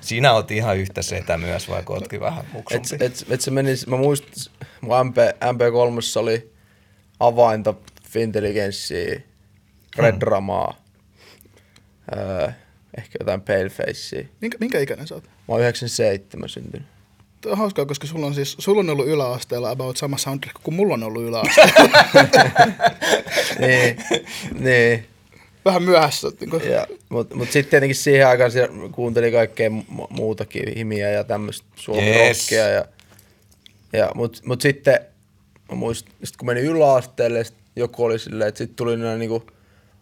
[0.02, 3.06] Sinä oot ihan yhtä setä myös, vaikka ootkin vähän Et, muksumpi.
[3.06, 4.30] et, et se meni, mä muistan,
[4.82, 6.54] mun MP, MP3 oli
[7.20, 7.74] avainta
[8.10, 9.22] Fintelligenssiä,
[9.98, 10.20] Red Hmm.
[10.20, 10.76] Dramaa,
[12.18, 12.50] öö,
[12.98, 14.24] ehkä jotain Palefacea.
[14.42, 15.24] Minkä, minkä ikäinen sä oot?
[15.24, 16.88] Mä oon 97 syntynyt.
[17.45, 20.93] On hauskaa, koska sulla on siis, sulla on ollut yläasteella about sama soundtrack kuin mulla
[20.93, 22.04] on ollut yläasteella.
[23.67, 23.97] niin,
[24.60, 25.06] niin.
[25.65, 26.32] Vähän myöhässä.
[26.39, 28.52] Niin kuin, Ja, Mutta mut sitten tietenkin siihen aikaan
[28.91, 32.67] kuuntelin kaikkea mu- muutakin, himiä ja tämmöistä suomirockia.
[32.69, 32.73] Yes.
[32.73, 32.86] Ja,
[33.99, 34.99] ja, Mutta mut sitten
[35.69, 39.43] mä muistin, sit kun menin yläasteelle, sit joku oli silleen, että sitten tuli nämä niinku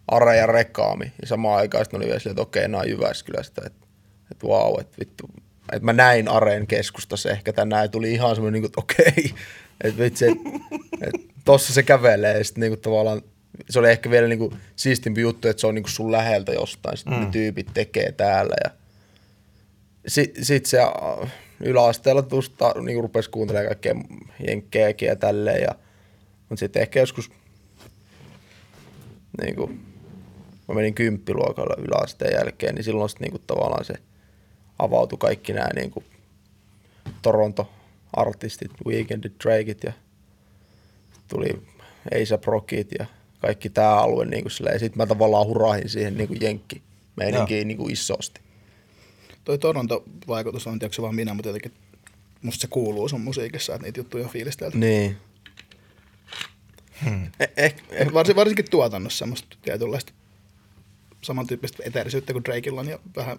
[0.08, 1.12] Are ja Rekaami.
[1.20, 3.62] Ja samaan aikaan sitten oli vielä silleen, että okei, nämä on Jyväskylästä.
[3.66, 3.86] Että
[4.30, 5.30] et vau, että vittu.
[5.72, 9.34] Että mä näin Areen keskustassa ehkä tänään ja tuli ihan semmoinen, niinku, että okei,
[9.84, 10.48] että vitsi, että
[11.02, 12.38] et tossa se kävelee.
[12.38, 13.22] Ja sitten niinku tavallaan
[13.70, 17.14] se oli ehkä vielä niinku siistimpi juttu, että se on niinku sun läheltä jostain, sitten
[17.14, 17.20] mm.
[17.20, 18.54] ne tyypit tekee täällä.
[18.64, 18.70] Ja
[20.06, 20.78] sitten sit se
[21.60, 23.94] yläasteella tuosta niinku rupesi kuuntelemaan kaikkea
[24.46, 25.62] jenkkejäkin ja tälleen.
[25.62, 25.74] Ja,
[26.48, 27.30] mutta sitten ehkä joskus
[29.42, 29.70] niinku,
[30.68, 33.94] mä menin kymppiluokalla yläasteen jälkeen, niin silloin sitten niinku tavallaan se
[34.78, 36.04] avautui kaikki nämä niinku
[37.22, 39.92] Toronto-artistit, Weekendit, Drakeit ja
[41.28, 41.62] tuli
[42.14, 43.06] A$AP Rockit ja
[43.40, 44.74] kaikki tämä alue niinku silleen.
[44.74, 46.82] Ja sitten mä tavallaan hurahin siihen niinku jenkki
[47.16, 48.40] meininkiin niinku isosti.
[49.44, 51.72] toi Toronto-vaikutus on, tiedätkö se vaan minä, mutta jotenkin
[52.42, 54.78] musta se kuuluu sun musiikissa, että niitä juttuja on fiilistelty.
[54.78, 55.16] Niin.
[57.04, 57.24] Hmm.
[57.40, 60.12] Eh, eh, eh, Varsin, varsinkin tuotannossa semmoista tietynlaista
[61.22, 63.38] samantyyppistä eteerisyyttä kuin Drakeilla on ja vähän,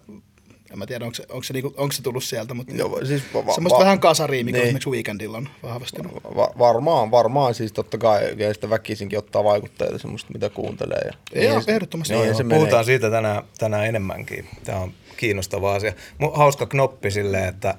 [0.72, 3.22] en mä tiedä, onko se, onko se, niinku, onko se tullut sieltä, mutta Joo, siis
[3.34, 4.64] va- va- semmoista va- vähän kasariä, mikä niin.
[4.64, 6.02] esimerkiksi Weekendilla on vahvasti.
[6.02, 6.10] No.
[6.36, 11.00] Va- varmaan, varmaan siis totta kai, ja sitä väkisinkin ottaa vaikutteita semmoista, mitä kuuntelee.
[11.04, 12.14] Ja, Joo, Niin se- ehdottomasti.
[12.14, 12.84] Niin Joo, se Puhutaan menee.
[12.84, 14.48] siitä tänään, tänään enemmänkin.
[14.64, 15.92] Tämä on kiinnostava asia.
[16.22, 17.74] Mu- Hauska knoppi silleen, että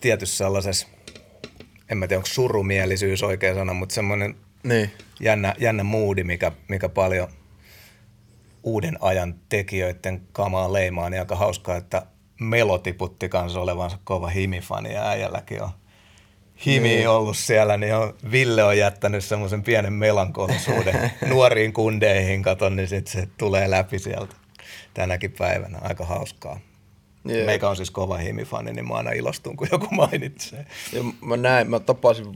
[0.00, 0.86] tietyssä sellaisessa,
[1.90, 4.90] en mä tiedä onko surumielisyys oikea sana, mutta semmoinen Niin.
[5.20, 7.28] jännä, jännä moodi, mikä, mikä paljon
[8.66, 12.06] uuden ajan tekijöiden kamaa leimaa, niin aika hauskaa, että
[12.40, 15.70] Melo tiputti kanssa olevansa kova himifani ja äijälläkin on
[16.66, 17.08] himi niin.
[17.08, 23.12] ollut siellä, niin on, Ville on jättänyt semmoisen pienen melankolisuuden nuoriin kundeihin, katon, niin sitten
[23.12, 24.36] se tulee läpi sieltä
[24.94, 25.78] tänäkin päivänä.
[25.82, 26.60] Aika hauskaa.
[27.30, 27.46] Yeah.
[27.46, 30.66] Meikä on siis kova himifani, niin mä aina ilostun, kun joku mainitsee.
[30.92, 32.26] Ja mä näin, mä tapasin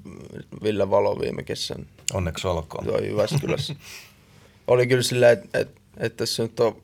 [0.63, 2.85] Ville Valo viime kesän Onneksi olkoon.
[2.85, 3.75] tuo Jyväskylässä.
[4.67, 6.83] Oli kyllä silleen, että et, et tässä nyt on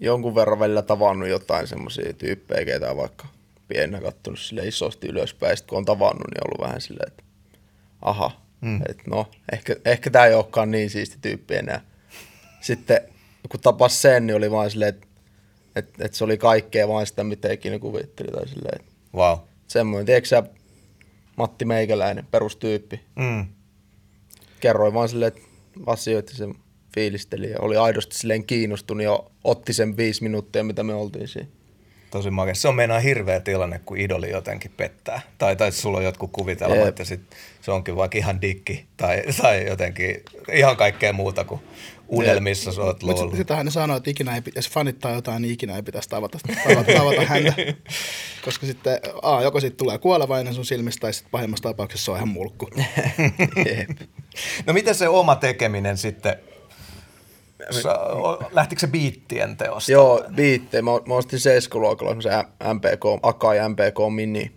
[0.00, 3.26] jonkun verran välillä tavannut jotain semmoisia tyyppejä, ketä on vaikka
[3.68, 5.56] pienenä kattonut sille isosti ylöspäin.
[5.56, 7.22] Sitten kun on tavannut, niin on ollut vähän silleen, että
[8.02, 8.80] aha, mm.
[8.88, 11.80] että no, ehkä, ehkä tämä ei olekaan niin siisti tyyppi enää.
[12.60, 13.00] Sitten
[13.48, 15.06] kun tapas sen, niin oli vaan silleen, että
[15.76, 18.32] et, et se oli kaikkea vaan sitä, mitä ikinä kuvitteli.
[18.32, 19.38] Tai silleen, että Wow.
[19.66, 20.42] semmoinen, tiedätkö sä,
[21.36, 23.00] Matti Meikäläinen, perustyyppi.
[23.16, 23.46] Mm.
[24.60, 25.48] Kerroin vaan silleen, että
[25.86, 26.54] asioita sen
[26.94, 31.48] fiilisteli ja oli aidosti silleen kiinnostunut ja otti sen viisi minuuttia, mitä me oltiin siinä.
[32.10, 32.54] Tosi makea.
[32.54, 35.20] Se on meinaa hirveä tilanne, kun idoli jotenkin pettää.
[35.38, 36.88] Tai, tai sulla on jotkut kuvitelmat, Jep.
[36.88, 37.20] että sit
[37.60, 40.16] se onkin vaikka ihan dikki tai, tai jotenkin
[40.52, 41.60] ihan kaikkea muuta kuin
[42.08, 43.38] unelmissa sä oot Mutta luullut.
[43.38, 46.92] sitähän ne sanoo, että ikinä ei, jos fanittaa jotain, niin ikinä ei pitäisi tavata, tavata,
[46.92, 47.54] tavata häntä.
[48.44, 52.16] Koska sitten A, joko siitä tulee kuolevainen sun silmistä, tai sitten pahimmassa tapauksessa se on
[52.16, 52.70] ihan mulkku.
[53.76, 53.90] Jep.
[54.66, 56.36] No miten se oma tekeminen sitten,
[58.52, 59.92] lähtikö se biittien teosta?
[59.92, 60.82] Joo, biittejä.
[60.82, 62.44] Mä, mä ostin seiskoluokalla semmoisen
[62.74, 64.52] MPK, Akai MPK Mini.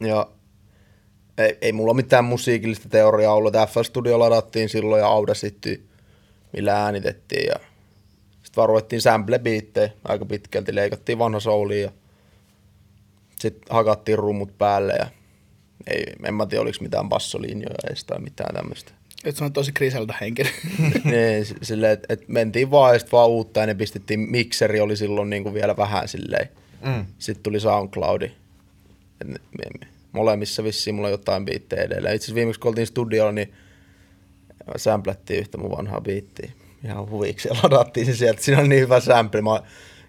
[0.00, 0.26] Ja
[1.38, 3.54] ei, ei mulla mitään musiikillista teoriaa ollut.
[3.70, 5.88] FL Studio ladattiin silloin ja Audacity,
[6.52, 7.46] millä äänitettiin.
[7.46, 7.54] Ja
[8.32, 10.74] sitten vaan ruvettiin sample biittejä aika pitkälti.
[10.74, 11.90] Leikattiin vanha souli ja
[13.38, 14.92] sitten hakattiin rummut päälle.
[14.92, 15.06] Ja
[15.86, 18.92] ei, en mä tiedä, oliko mitään bassolinjoja edes tai mitään tämmöistä.
[19.26, 20.52] Että se on tosi Griselda henkinen.
[21.04, 25.30] niin, silleen, että et mentiin vaan ja vaan uutta ja ne pistettiin, mikseri oli silloin
[25.30, 26.48] niinku vielä vähän silleen.
[26.86, 27.06] Mm.
[27.18, 28.24] Sitten tuli SoundCloudi.
[29.20, 32.14] Et ne- me- me- molemmissa vissiin mulla on jotain biittejä edelleen.
[32.14, 33.52] Itse asiassa viimeksi kun oltiin studiolla, niin
[34.76, 36.50] samplättiin yhtä mun vanhaa biittiä.
[36.84, 38.42] Ihan huviksi ja ladattiin se sieltä.
[38.42, 39.42] Siinä on niin hyvä sample.
[39.42, 39.60] Mä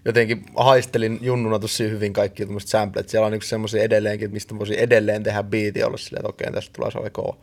[0.04, 3.08] jotenkin haistelin junnuna tosi hyvin kaikki tämmöiset samplet.
[3.08, 6.72] Siellä on niinku semmoisia edelleenkin, mistä voisin edelleen tehdä biiti olla silleen, että okei, tästä
[6.72, 7.36] tulee se kova.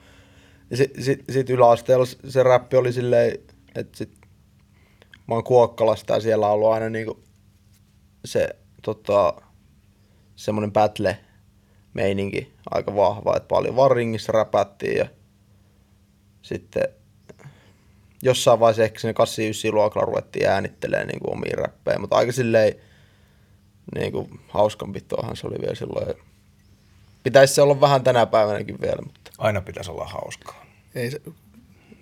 [0.73, 3.39] Sitten sit, sit yläasteella se- räppi oli silleen,
[3.75, 4.17] että sit
[5.27, 7.23] mä oon Kuokkalasta ja siellä on ollut aina niinku
[8.25, 8.49] se
[8.81, 9.33] tota,
[10.35, 11.17] semmoinen battle
[11.93, 15.05] meininki aika vahva, että paljon vaan ringissä räpättiin ja
[16.41, 16.83] sitten
[18.21, 22.75] jossain vaiheessa ehkä sinne 89 luokalla ruvettiin äänittelemään niin omia räppejä, mutta aika silleen
[23.95, 26.15] niin kuin hauskanpitoahan se oli vielä silloin.
[27.23, 30.65] Pitäisi se olla vähän tänä päivänäkin vielä, mutta Aina pitäisi olla hauskaa.
[30.95, 31.21] Ei se,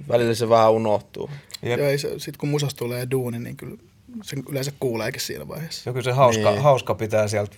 [0.09, 1.29] välillä se vähän unohtuu.
[1.61, 1.79] Jep.
[1.79, 3.77] joo, ei se, sit kun musasta tulee duuni, niin kyllä
[4.23, 5.89] sen yleensä kuuleekin siinä vaiheessa.
[5.89, 6.61] Joku se hauska, Niin.
[6.63, 7.55] hauska pitää sieltä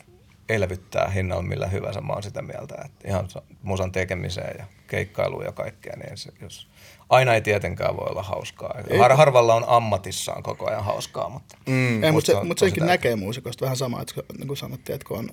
[0.49, 2.01] elvyttää hinnalla millä hyvänsä.
[2.01, 6.31] Mä oon sitä mieltä, että ihan sa- musan tekemiseen ja keikkailuun ja kaikkea, niin se,
[6.41, 6.67] jos,
[7.09, 8.75] aina ei tietenkään voi olla hauskaa.
[8.99, 12.03] Har, harvalla on ammatissaan koko ajan hauskaa, mutta Mm.
[12.03, 14.47] Ei, mutta se, se on mut tosi senkin näkee muusikosta vähän sama, että kun- niin
[14.47, 15.29] kuin sanottiin, että kun on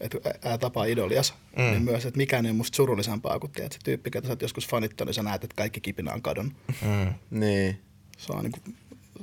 [0.00, 1.62] että ää tapaa idolias, mm.
[1.62, 4.42] niin myös, että mikään ei ole musta surullisempaa kuin tiedät, se tyyppi, ketä sä oot
[4.42, 6.54] joskus fanittanut, niin sä näet, että kaikki kipinä on kadonnut.
[6.82, 7.14] mm.
[7.30, 7.80] Niin.
[8.18, 8.76] Se on niin kuin,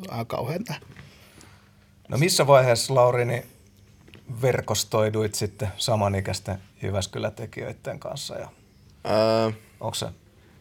[0.03, 0.81] ihan.
[2.09, 3.43] No missä vaiheessa, Lauri, niin
[4.41, 8.49] verkostoiduit sitten samanikäisten Jyväskylä-tekijöiden kanssa ja
[9.05, 10.05] Öö, onko se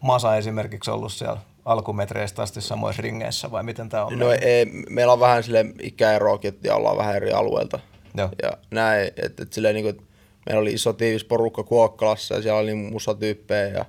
[0.01, 4.19] Masa esimerkiksi ollut siellä alkumetreistä asti samoissa ringeissä vai miten tämä on?
[4.19, 7.79] no ei, meillä on vähän sille ikäeroakin ja ollaan vähän eri alueelta.
[8.17, 8.29] Joo.
[8.43, 10.03] Ja näin, että et silleen niinku,
[10.47, 13.85] meillä oli iso tiivis porukka Kuokkalassa ja siellä oli musatyyppejä ja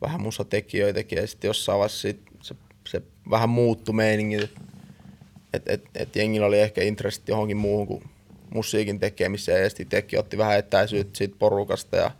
[0.00, 2.54] vähän musatekijöitäkin ja sitten jossain vaiheessa sit se,
[2.88, 4.60] se, vähän muuttui meiningit, että
[5.52, 8.04] et, et, et jengillä oli ehkä intressit johonkin muuhun kuin
[8.50, 12.10] musiikin tekemiseen ja sitten itsekin otti vähän etäisyyttä siitä porukasta ja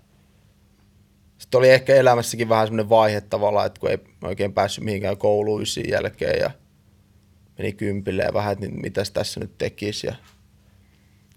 [1.39, 5.63] sitten oli ehkä elämässäkin vähän semmoinen vaihe tavallaan, että kun ei oikein päässyt mihinkään kouluun
[5.89, 6.51] jälkeen ja
[7.59, 10.07] meni kympille ja vähän, että mitäs tässä nyt tekisi.
[10.07, 10.15] Ja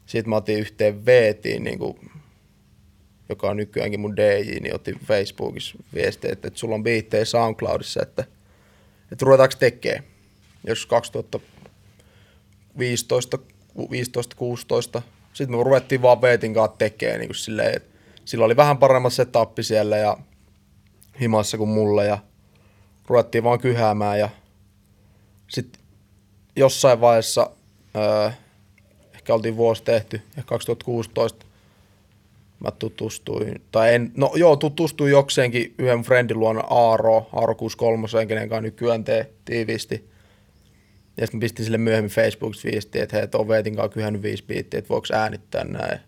[0.05, 1.97] sitten mä otin yhteen Veetiin, niin kuin,
[3.29, 8.01] joka on nykyäänkin mun DJ, niin otin Facebookissa viestiä, että, että sulla on biittejä SoundCloudissa,
[8.01, 8.25] että,
[9.11, 10.03] että ruvetaanko tekemään.
[10.67, 13.37] Jos 2015,
[13.91, 15.01] 15, 16,
[15.33, 17.89] sitten me ruvettiin vaan Veetin kanssa tekemään niin kuin silleen, että
[18.25, 20.17] sillä oli vähän paremmat setappi siellä ja
[21.21, 22.17] himassa kuin mulla ja
[23.07, 24.29] ruvettiin vaan kyhäämään ja
[25.47, 25.81] sitten
[26.55, 27.49] jossain vaiheessa,
[27.95, 28.31] öö,
[29.13, 31.48] ehkä oltiin vuosi tehty, ja 2016
[32.59, 38.49] mä tutustuin, tai en, no joo, tutustuin jokseenkin yhden friendin luona Aaro, Aaro 63, kenen
[38.49, 40.09] kanssa nykyään tee tiiviisti.
[41.17, 44.43] Ja sitten pistin sille myöhemmin Facebookissa viestiä, että hei, että on Veetin kanssa kyhännyt viisi
[44.43, 45.99] biittiä, että voiko äänittää näin.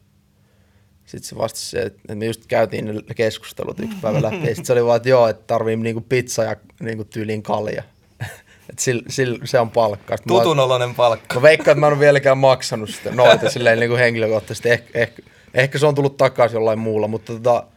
[1.05, 4.35] Sitten se vastasi se, että me just käytiin ne keskustelut yksi päivä läpi.
[4.35, 7.83] Ja sitten se oli vaan, että joo, että tarvii niinku pizza ja niinku tyyliin kalja.
[8.69, 10.17] että sil, sil, se on palkka.
[10.17, 11.35] Sitten mä oon- Tutun oloinen palkka.
[11.35, 14.69] Mä veikkaan, että mä en ole vieläkään maksanut sitä noita silleen niin kuin henkilökohtaisesti.
[14.69, 15.21] Eh, ehkä,
[15.53, 17.67] ehkä se on tullut takaisin jollain muulla, mutta tota,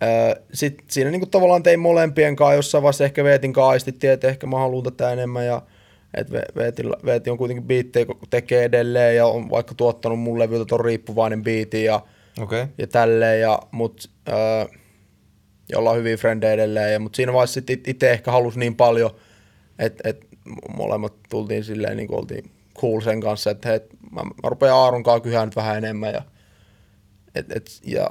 [0.00, 4.46] ää, sit siinä niin tavallaan tein molempien kanssa jossain vaiheessa ehkä Veetin kanssa että ehkä
[4.46, 5.62] mä haluan tätä enemmän ja
[6.14, 6.32] että
[7.04, 11.42] Veeti on kuitenkin biittejä, kun tekee edelleen ja on vaikka tuottanut mun levyltä ton riippuvainen
[11.42, 12.00] biitin ja.
[12.40, 12.66] Okay.
[12.78, 14.66] ja tälleen, ja, mut, ää,
[15.68, 18.76] ja ollaan hyviä frendejä edelleen, ja, mutta siinä vaiheessa sit it- itse ehkä halusi niin
[18.76, 19.10] paljon,
[19.78, 20.26] että et
[20.76, 25.02] molemmat tultiin silleen, niin kuin oltiin cool sen kanssa, että hei, mä, mä rupean Aaron
[25.02, 26.22] kanssa kyhään nyt vähän enemmän, ja,
[27.34, 28.08] et, et, ja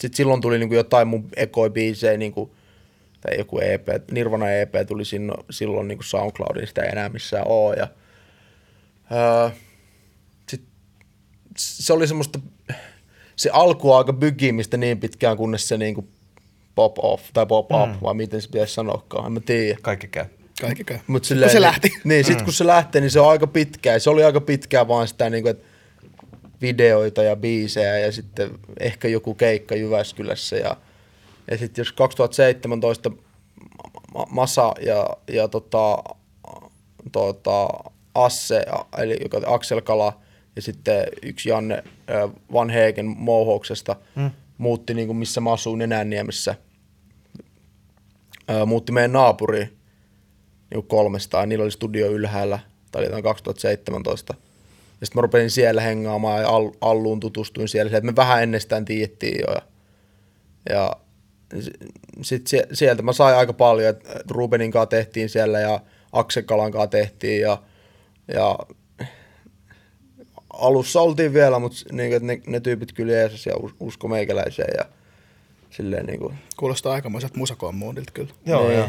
[0.00, 2.54] sitten silloin tuli niinku jotain mun ekoi biisejä, niinku,
[3.20, 7.72] tai joku EP, Nirvana EP tuli sinno, silloin niinku SoundCloudin, sitä ei enää missään oo,
[7.72, 7.88] ja
[9.10, 9.50] ää,
[10.48, 10.62] sit,
[11.58, 12.40] se oli semmoista,
[13.36, 16.08] se alku aika bygimistä niin pitkään, kunnes se niinku
[16.74, 19.78] pop off, tai pop up, vai miten se pitäisi sanoakaan, en mä tiedä.
[19.82, 20.24] Kaikki käy.
[20.60, 20.98] Kaikki käy.
[21.06, 21.92] Mut kun silleen, se lähti.
[22.04, 23.98] Niin, sit kun se lähtee, niin se on aika pitkää.
[23.98, 25.69] Se oli aika pitkää vaan sitä niinku, että
[26.62, 30.56] videoita ja biisejä ja sitten ehkä joku keikka Jyväskylässä.
[30.56, 30.76] Ja,
[31.50, 33.10] ja sitten jos 2017
[34.14, 36.04] Ma- Masa ja, ja tota,
[37.12, 37.68] tota,
[38.14, 38.64] Asse,
[38.98, 40.20] eli joka Aksel Kala
[40.56, 41.84] ja sitten yksi Janne
[42.52, 44.30] Van Hegen Mohouksesta mm.
[44.58, 46.54] muutti niin kuin missä mä asuin Nenänniemessä.
[48.50, 49.76] Ö, muutti meidän naapuriin
[50.74, 52.58] niin 300, niillä oli studio ylhäällä,
[52.92, 54.34] tai oli jotain 2017.
[55.00, 58.84] Ja sitten mä rupesin siellä hengaamaan ja Al- Alluun tutustuin siellä, että me vähän ennestään
[58.84, 59.54] tiedettiin jo.
[59.54, 59.62] Ja,
[60.70, 60.92] ja
[62.22, 65.80] sitten sieltä mä sain aika paljon, että Rubenin kanssa tehtiin siellä ja
[66.12, 67.62] Aksekalan kanssa tehtiin ja,
[68.34, 68.58] ja
[70.52, 74.74] alussa oltiin vielä, mutta niin, että ne, ne tyypit kyllä jeesas ja us- usko meikäläiseen
[74.78, 74.84] ja
[75.70, 78.30] silleen niin kuin, Kuulostaa aikamoiselta musakommuudilta kyllä.
[78.46, 78.78] Joo, Niin.
[78.78, 78.88] joo.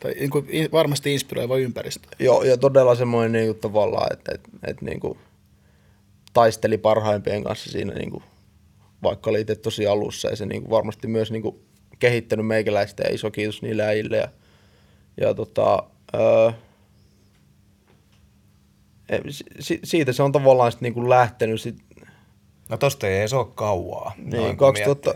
[0.00, 2.08] Tai niin kuin, in- varmasti inspiroiva ympäristö.
[2.18, 5.18] Joo, ja todella semmoinen niin kuin, tavallaan, että, että, että niin kuin,
[6.36, 8.24] taisteli parhaimpien kanssa siinä, niin kuin,
[9.02, 11.56] vaikka oli itse tosi alussa, ja se niin kuin, varmasti myös niin kuin,
[11.98, 14.16] kehittänyt meikäläistä ja iso kiitos niille äijille.
[14.16, 14.28] Ja,
[15.20, 15.82] ja tota,
[16.14, 16.50] öö,
[19.60, 21.60] si, siitä se on tavallaan sit niinku lähtenyt.
[21.60, 21.76] Sit,
[22.68, 24.12] No tosta ei edes ole kauaa.
[24.16, 25.12] niin, noin kun miettii.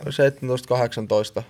[1.38, 1.42] 2017-18.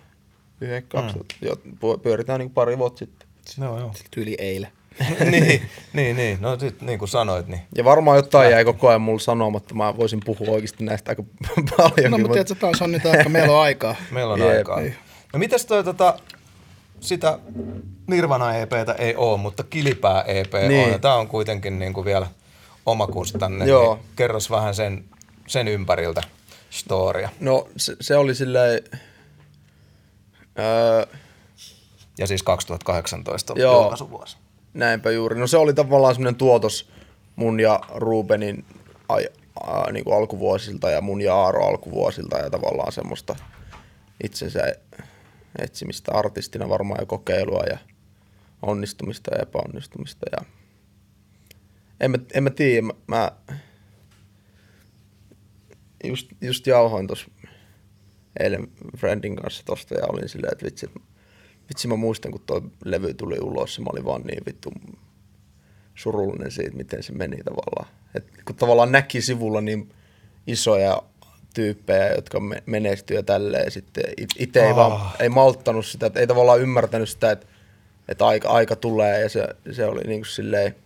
[0.60, 1.24] Mm.
[1.40, 1.56] Jo,
[2.02, 3.28] pyöritään niinku pari vuotta sitten.
[3.60, 3.92] Joo, joo.
[4.10, 4.70] Tyyli eilen.
[5.30, 6.38] niin, niin, niin.
[6.40, 9.74] No sit niin kuin sanoit, niin Ja varmaan jotain jäi koko ajan mulle sanomatta.
[9.74, 11.22] Mä voisin puhua oikeasti näistä aika
[11.76, 12.10] paljon.
[12.10, 13.96] No mutta tiedätkö, taas on nyt aika, meillä on aikaa.
[14.10, 14.48] meillä on Jep.
[14.48, 14.80] aikaa.
[15.32, 16.14] No mitäs toi tota,
[17.00, 17.38] sitä
[18.06, 20.84] Nirvana EPtä ei oo, mutta Kilipää EP Niin.
[20.84, 20.92] on.
[20.92, 22.26] Ja tää on kuitenkin niin kuin vielä
[22.86, 23.64] omakustanne.
[23.66, 23.94] Joo.
[23.94, 25.04] Niin kerros vähän sen,
[25.46, 26.22] sen ympäriltä
[26.70, 27.28] storia.
[27.40, 28.80] No se, se oli silleen...
[30.58, 31.06] Öö,
[32.18, 33.80] Ja siis 2018 on Joo.
[33.80, 34.36] julkaisuvuosi.
[34.74, 35.38] Näinpä juuri.
[35.38, 36.90] No se oli tavallaan semmoinen tuotos
[37.36, 38.64] mun ja Rubenin
[39.08, 39.28] ai,
[39.60, 43.36] a, niin kuin alkuvuosilta ja mun ja Aaro alkuvuosilta ja tavallaan semmoista
[44.24, 44.74] itsensä
[45.58, 47.78] etsimistä artistina varmaan ja kokeilua ja
[48.62, 50.26] onnistumista ja epäonnistumista.
[50.32, 50.44] Ja
[52.00, 53.32] en mä, en mä tiedä, mä, mä
[56.04, 57.30] just, just jauhoin tuossa
[58.40, 61.00] eilen friendin kanssa tosta ja olin silleen, että vitsi, että
[61.70, 64.72] vitsi mä muistan, kun toi levy tuli ulos mä olin vaan niin vittu
[65.94, 67.86] surullinen siitä, miten se meni tavallaan.
[68.14, 69.92] Et kun tavallaan näki sivulla niin
[70.46, 71.02] isoja
[71.54, 74.04] tyyppejä, jotka me- menestyy ja tälleen, ja sitten
[74.38, 77.46] itse ei vaan ei malttanut sitä, että ei tavallaan ymmärtänyt sitä, että,
[78.08, 80.76] että aika, aika tulee ja se, se oli niin kuin silleen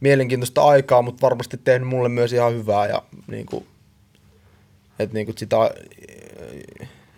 [0.00, 3.66] mielenkiintoista aikaa, mutta varmasti tehnyt mulle myös ihan hyvää ja niin kuin,
[4.98, 5.56] että niin kuin sitä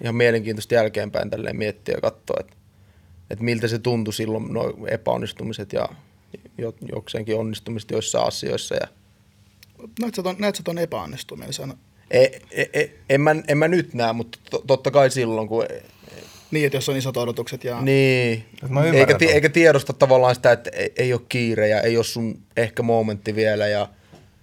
[0.03, 2.57] ihan mielenkiintoista jälkeenpäin tälleen miettiä ja katsoa, että,
[3.31, 5.89] että miltä se tuntui silloin nuo epäonnistumiset ja
[6.59, 8.75] jo- jokseenkin onnistumiset joissain asioissa.
[8.75, 8.87] Ja
[10.01, 11.75] Näet sä ton, näet sä ton epäonnistumisen?
[12.11, 15.65] ei, ei, ei, en, mä, en mä nyt näe, mutta to, totta kai silloin, kun...
[16.51, 17.81] Niin, että jos on isot odotukset ja...
[17.81, 19.35] Niin, mä ymmärrän eikä, ti- ton.
[19.35, 23.35] eikä tiedosta tavallaan sitä, että ei, ei ole kiire ja ei ole sun ehkä momentti
[23.35, 23.89] vielä ja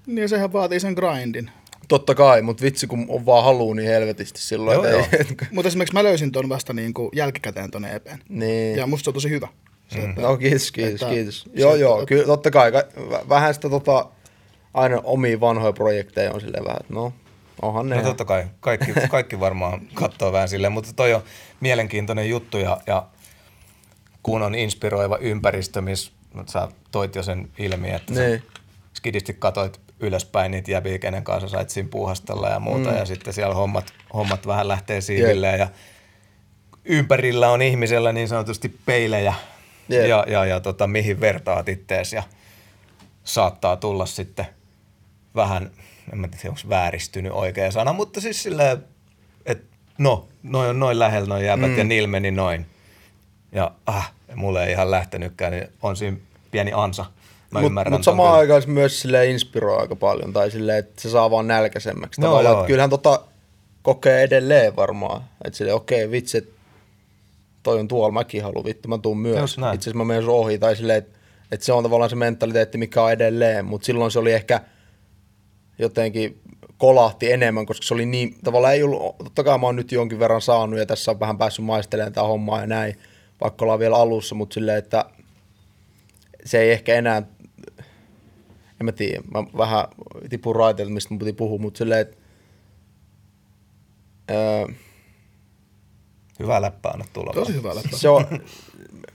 [0.05, 1.51] Niin, ja sehän vaatii sen grindin.
[1.87, 5.05] Totta kai, mutta vitsi kun on vaan haluu niin helvetisti silloin, Joo, joo.
[5.51, 8.17] Mutta esimerkiksi mä löysin ton vasta niin kuin jälkikäteen ton EPn.
[8.29, 8.77] niin.
[8.77, 9.47] Ja musta se on tosi hyvä.
[9.87, 11.41] Se, että, No kiitos, kiitos, että- kiitos.
[11.41, 12.71] se, Joo, että- joo, kyllä totta kai.
[12.71, 14.05] Ka- vä- Vähän sitä tota,
[14.73, 17.13] aina omia vanhoja projekteja on silleen vähän, että no,
[17.61, 17.95] onhan ne.
[17.95, 21.23] No totta kai, kaikki, kaikki varmaan katsoo vähän silleen, mutta toi on
[21.59, 23.07] mielenkiintoinen juttu ja, ja
[24.23, 26.11] kun on inspiroiva ympäristö, missä
[26.49, 28.43] sä toit jo sen ilmi, että Niin.
[28.93, 32.97] skidisti katoit ylöspäin niitä jäbiä, kenen kanssa sait siinä puuhastella ja muuta, mm.
[32.97, 35.67] ja sitten siellä hommat, hommat vähän lähtee siivilleen, ja
[36.85, 39.33] ympärillä on ihmisellä niin sanotusti peilejä,
[39.89, 40.05] Jep.
[40.05, 42.23] ja, ja, ja tota, mihin vertaat ittees, ja
[43.23, 44.45] saattaa tulla sitten
[45.35, 45.71] vähän,
[46.13, 48.83] en mä tiedä, onko vääristynyt oikea sana, mutta siis silleen,
[49.45, 51.77] että no, noin on noin lähellä noin jäbät mm.
[51.77, 52.65] ja niillä meni noin.
[53.51, 56.17] Ja ah, mulle ei ihan lähtenytkään, niin on siinä
[56.51, 57.05] pieni ansa.
[57.51, 58.39] Mä Mutta ymmärrän mut ton samaan kyllä.
[58.39, 62.21] aikaan se myös sille inspiroi aika paljon, tai silleen, että se saa vaan nälkäisemmäksi.
[62.21, 62.65] Joo, Tavallaan, joo.
[62.65, 63.21] kyllähän tota
[63.81, 65.21] kokee edelleen varmaan.
[65.45, 66.53] Että silleen, okei, okay, vitsi,
[67.63, 69.51] toi on tuolla, mäkin haluan, vittu, mä tuun myös.
[69.51, 71.19] Itse asiassa mä menen ohi, tai silleen, että,
[71.51, 74.61] että se on tavallaan se mentaliteetti, mikä on edelleen, mutta silloin se oli ehkä
[75.79, 76.41] jotenkin
[76.77, 80.19] kolahti enemmän, koska se oli niin, tavallaan ei ollut, totta kai mä oon nyt jonkin
[80.19, 82.99] verran saanut ja tässä on vähän päässyt maistelemaan tätä hommaa ja näin,
[83.41, 85.05] vaikka ollaan vielä alussa, mutta silleen, että
[86.45, 87.23] se ei ehkä enää,
[88.81, 89.85] en mä tiedä, mä vähän
[90.29, 92.17] tipun raiteilta, mistä mun piti puhua, mutta silleen, että
[94.31, 94.67] öö,
[96.39, 97.33] Hyvä läppä anna tulla.
[97.33, 97.97] Tosi hyvä läppä.
[97.97, 98.25] se on,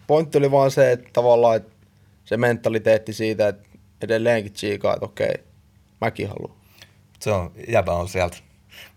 [0.07, 1.72] pointti oli vaan se, että tavallaan että
[2.25, 3.68] se mentaliteetti siitä, että
[4.03, 5.35] edelleenkin tsiikaa, että okei,
[6.01, 6.57] mäkin haluan.
[7.20, 8.37] Se on, jäbä on sieltä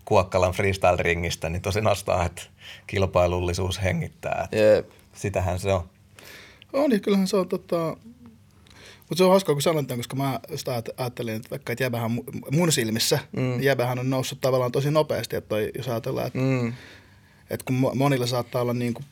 [0.04, 2.42] Kuokkalan freestyle-ringistä, niin tosi nostaa, että
[2.86, 4.42] kilpailullisuus hengittää.
[4.44, 4.90] Että Jep.
[5.12, 5.88] sitähän se on.
[6.72, 7.96] On, niin kyllähän se on tota...
[9.08, 11.84] Mutta se on hauskaa, kun sanoit tämän, koska mä sitä ajat- ajattelin, että vaikka että
[11.84, 13.40] jäbähän mu- mun silmissä, mm.
[13.42, 16.68] niin jäbähän on noussut tavallaan tosi nopeasti, että toi, jos ajatellaan, että, Mm.
[17.50, 19.04] että kun mo- monilla saattaa olla niin kuin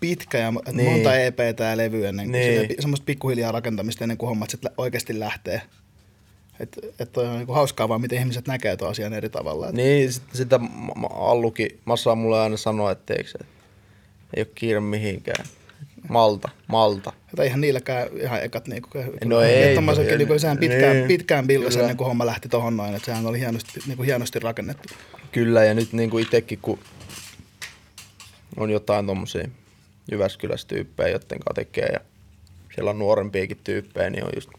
[0.00, 0.92] pitkä ja että Niin.
[0.92, 2.68] monta EPtä ja levyä ennen kuin Niin.
[2.68, 5.62] pi- semmoista pikkuhiljaa rakentamista ennen kuin hommat sitten oikeasti lähtee.
[6.60, 9.68] Että et on niin kuin hauskaa vaan, miten ihmiset näkee tuon asian eri tavalla.
[9.68, 10.60] Et Niin, sit, sitä
[11.10, 13.38] Allukin, Massa mulle aina sanoa, että eikö se,
[14.36, 15.46] ei ole kiire mihinkään.
[16.08, 17.12] Malta, malta.
[17.28, 18.88] Että eihän niilläkään ihan ekat niinku,
[19.24, 21.46] No ei, tommosenkin no, niinku, sehän pitkään, niin, pitkään
[21.78, 24.94] ennen kuin homma lähti tohon noin, että sehän oli hienosti, niinku hienosti rakennettu.
[25.32, 26.78] Kyllä, ja nyt niin kuin itsekin, kun
[28.56, 29.48] on jotain tommosia
[30.12, 32.00] Jyväskylässä-tyyppejä, joiden kanssa tekee, ja
[32.74, 34.50] siellä on nuorempiakin tyyppejä, niin on just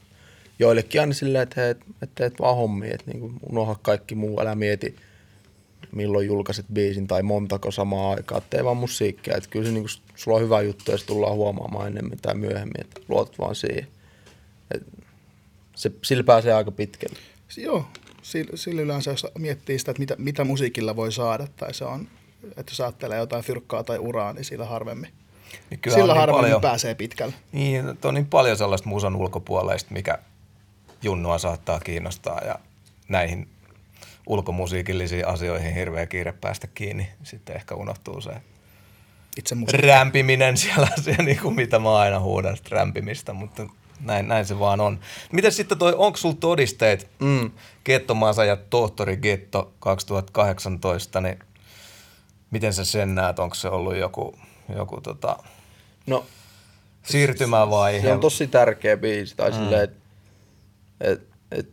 [0.59, 4.41] joillekin aina silleen, että hei, et, et teet vaan hommia, että niin unohda kaikki muu,
[4.41, 4.95] älä mieti
[5.91, 8.41] milloin julkaiset biisin tai montako samaa aikaa.
[8.41, 9.37] Tee vaan musiikkia.
[9.37, 12.81] Että kyllä se niinku, sulla on hyvä juttu ja se tullaan huomaamaan ennemmin tai myöhemmin.
[12.81, 13.87] Että luot vaan siihen.
[14.71, 14.83] Et
[15.75, 17.19] se, sillä pääsee aika pitkälle.
[17.57, 17.85] Joo,
[18.21, 22.07] sillä, sillä yleensä jos miettii sitä, että mitä, mitä musiikilla voi saada, tai se on,
[22.57, 25.09] että jos ajattelee jotain fyrkkaa tai uraa, niin sillä harvemmin.
[25.69, 27.33] Niin Sillä on niin harvemmin paljon, pääsee pitkälle.
[27.51, 30.19] Niin, on niin paljon sellaista musan ulkopuolesta, mikä
[31.03, 32.59] junnua saattaa kiinnostaa ja
[33.07, 33.47] näihin
[34.29, 37.09] ulkomusiikillisiin asioihin hirveä kiire päästä kiinni.
[37.23, 38.31] Sitten ehkä unohtuu se
[39.37, 39.87] Itse musiikki.
[39.87, 43.65] rämpiminen siellä, siellä niin kuin mitä mä aina huudan, sitä rämpimistä, mutta
[43.99, 44.99] näin, näin se vaan on.
[45.31, 47.51] Miten sitten toi, onko sulla todisteet mm.
[47.85, 51.39] Gettomasa ja Tohtori Getto 2018, niin
[52.51, 54.35] miten sä sen näet, onko se ollut joku,
[54.75, 55.37] joku tota,
[56.07, 56.25] No,
[57.03, 58.01] siirtymävaihe?
[58.01, 59.35] se on tosi tärkeä biisi.
[59.35, 59.57] Tai mm.
[59.57, 59.99] silleen, että
[61.01, 61.21] et,
[61.51, 61.69] et,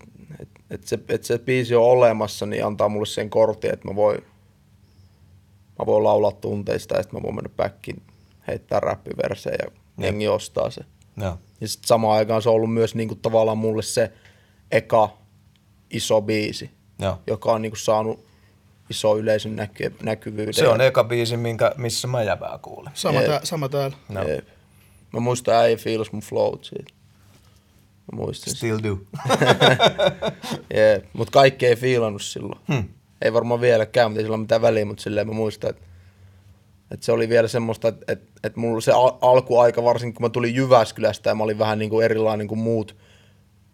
[0.70, 3.94] et, et se, et se biisi on olemassa, niin antaa mulle sen kortin, että mä
[3.96, 4.18] voin,
[5.78, 8.02] mä voin laulaa tunteista ja sitten mä voin mennä backin
[8.48, 9.70] heittää räppiverseen ja
[10.04, 10.80] jengi ostaa se.
[11.16, 11.38] Joo.
[11.60, 14.12] Ja sitten samaan aikaan se on ollut myös niinku tavallaan mulle se
[14.70, 15.18] eka
[15.90, 17.18] iso biisi, Joo.
[17.26, 18.26] joka on niinku saanut
[18.90, 20.54] iso yleisön näky- näkyvyyden.
[20.54, 22.90] Se on eka biisi, minkä, missä mä jäbää kuulin.
[22.94, 23.96] Sama, tää, sama täällä.
[24.08, 24.20] No.
[25.12, 26.94] Mä muistan äijä fiilas mun flowt siitä.
[28.12, 28.54] Muistin.
[28.54, 28.98] Still do.
[30.76, 31.04] Jep.
[31.12, 32.60] Mut kaikki ei fiilannut silloin.
[32.72, 32.88] Hmm.
[33.22, 35.82] Ei varmaan vieläkään, mutta ei sillä ole mitään väliä, mutta silleen mä muistan, että,
[36.90, 40.28] että se oli vielä semmoista, että, että, että mulla se al- alkuaika, varsinkin kun mä
[40.30, 42.96] tulin Jyväskylästä ja mä olin vähän niin kuin erilainen kuin muut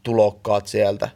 [0.02, 1.08] tulokkaat sieltä,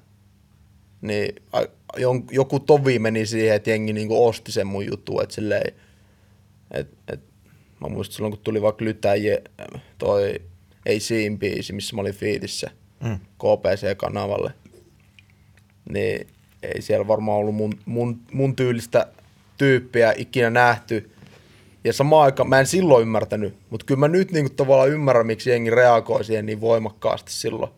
[1.01, 1.61] niin a-
[1.97, 5.73] jon- joku tovi meni siihen, että jengi niin kuin osti sen mun juttu, että silleen,
[6.71, 7.27] että, että
[7.81, 9.39] mä muistan silloin, kun tuli vaikka Lytäjä,
[9.99, 10.41] toi
[10.87, 10.99] Ei
[11.39, 12.71] biisi, missä mä olin fiitissä
[13.01, 13.19] Mm.
[13.39, 14.53] KPC-kanavalle,
[15.93, 16.27] niin
[16.63, 19.07] ei siellä varmaan ollut mun, mun, mun tyylistä
[19.59, 21.11] tyyppiä ikinä nähty.
[21.85, 25.51] Ja samaan aikaan mä en silloin ymmärtänyt, mutta kyllä mä nyt niinku tavallaan ymmärrän, miksi
[25.51, 27.73] jengi reagoi siihen niin voimakkaasti silloin.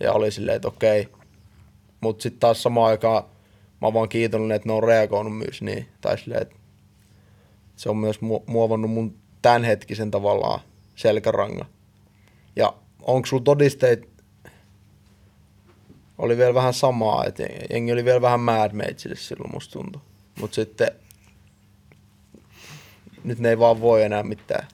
[0.00, 1.08] Ja oli silleen, että okei.
[2.00, 3.22] Mutta sitten taas samaan aikaan
[3.82, 5.88] mä vaan kiitollinen, että ne on reagoinut myös niin.
[6.00, 6.56] Tai silleen, että
[7.76, 10.60] se on myös mu- muovannut mun tämänhetkisen tavallaan
[10.94, 11.66] selkärangan.
[12.56, 14.08] Ja onko sulla todisteet,
[16.18, 20.02] oli vielä vähän samaa, että jengi oli vielä vähän mad madeille silloin musta tuntui.
[20.40, 20.90] Mutta sitten
[23.24, 24.66] nyt ne ei vaan voi enää mitään.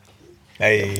[0.60, 0.94] Ei,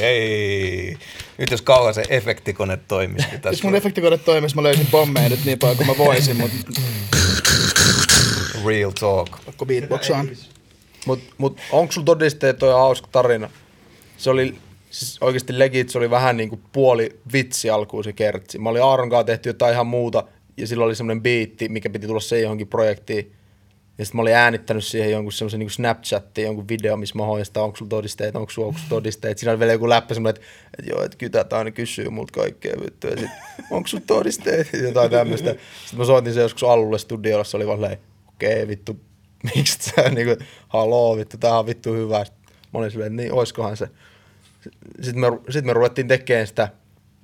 [0.00, 0.96] ei.
[1.38, 3.26] Nyt jos kauan se efektikone toimisi.
[3.26, 6.36] niin Jos tässä mun efektikone toimisi, mä löysin pommeja nyt niin paljon kuin mä voisin,
[6.36, 6.56] mutta
[8.66, 9.44] real talk.
[9.46, 10.30] pakko beatboxaan.
[11.06, 13.50] Mutta mut, onko sulla todisteet toi hauska tarina?
[14.16, 14.58] Se oli
[14.92, 18.58] siis oikeasti legit, se oli vähän niin kuin puoli vitsi alkuun se kertsi.
[18.58, 20.24] Mä olin Aaron kanssa tehty jotain ihan muuta
[20.56, 23.32] ja sillä oli semmoinen biitti, mikä piti tulla se johonkin projektiin.
[23.98, 27.44] Ja sitten mä olin äänittänyt siihen jonkun semmoisen niin Snapchattiin, jonkun video, missä mä hoin
[27.44, 29.38] sitä, onko sulla todisteet, onko sulla, onko sulla todisteet.
[29.38, 32.76] Siinä oli vielä joku läppä semmoinen, että, että joo, että kytät aina kysyy multa kaikkea
[32.84, 33.06] vittu.
[33.06, 33.30] Ja sit,
[33.70, 35.50] onko sulla todisteet, jotain tämmöistä.
[35.50, 37.98] Sitten mä soitin se joskus alulle studiolla, se oli vaan okei
[38.52, 39.00] okay, vittu,
[39.54, 42.18] miksi sä niinku, haloo vittu, tää on vittu hyvä.
[42.72, 43.88] Mä olin silleen, niin oiskohan se.
[45.00, 46.68] Sitten me, sit me ruvettiin tekemään sitä,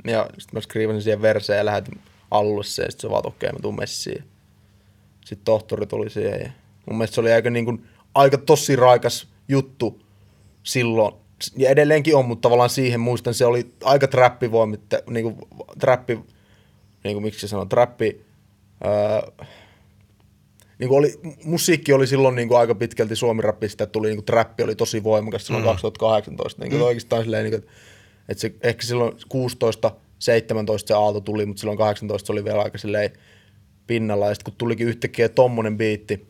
[0.06, 3.48] ja sitten mä skriivasin siihen verseen ja lähetin alulle sen, ja sitten se vaan, okei,
[3.48, 4.24] okay, mä tuun messiin.
[5.24, 6.50] Sitten tohtori tuli siihen, ja
[6.86, 10.02] mun mielestä se oli aika, niin kuin, aika tosi raikas juttu
[10.62, 11.14] silloin.
[11.56, 16.14] Ja edelleenkin on, mutta tavallaan siihen muistan, se oli aika trappivoimitte, niin kuin, trappi,
[17.04, 18.26] niin kuin miksi se sanoo, trappi,
[18.86, 19.46] öö,
[20.78, 24.24] niin kuin oli, musiikki oli silloin niin kuin aika pitkälti suomirappista, että tuli niin kuin
[24.24, 25.68] trappi oli tosi voimakas silloin mm.
[25.68, 26.62] 2018.
[26.62, 26.86] Niin kuin mm.
[26.86, 27.70] oikeastaan silleen, niin kuin,
[28.28, 32.62] että se, ehkä silloin 16, 17 se aalto tuli, mutta silloin 18 se oli vielä
[32.62, 33.10] aika silleen
[33.86, 34.28] pinnalla.
[34.28, 36.26] Ja sitten kun tulikin yhtäkkiä tommonen biitti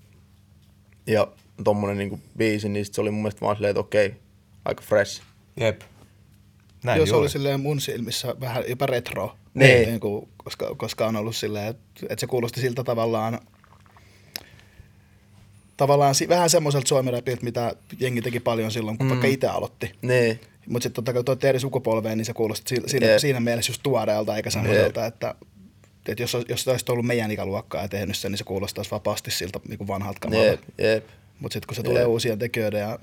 [1.06, 1.28] ja
[1.64, 4.14] tommonen niin kuin biisi, niin sit se oli mun mielestä vaan silleen, että okei,
[4.64, 5.22] aika fresh.
[5.60, 5.80] Jep.
[6.84, 9.36] Näin Joo, se oli silleen mun silmissä vähän jopa retro.
[9.54, 9.88] Niin.
[9.88, 13.38] Niin kuin, koska, koska on ollut silleen, että, että se kuulosti siltä tavallaan
[15.78, 19.10] tavallaan si- vähän semmoiselta suomirapilta, mitä jengi teki paljon silloin, kun mm.
[19.10, 19.92] vaikka itse aloitti.
[20.02, 23.18] Niin, Mutta sitten totta kai tuo eri sukupolveen, niin se kuulosti si- siinä, Jep.
[23.18, 25.34] siinä mielessä just tuoreelta, eikä semmoiselta, että,
[26.08, 29.60] että jos, jos olisi ollut meidän ikäluokkaa ja tehnyt sen, niin se kuulostaisi vapaasti siltä
[29.68, 30.44] niin kuin vanhalta kamalta.
[30.46, 31.04] jep, jep.
[31.40, 32.08] Mutta sitten kun se tulee Jep.
[32.10, 32.98] uusien tekijöiden ja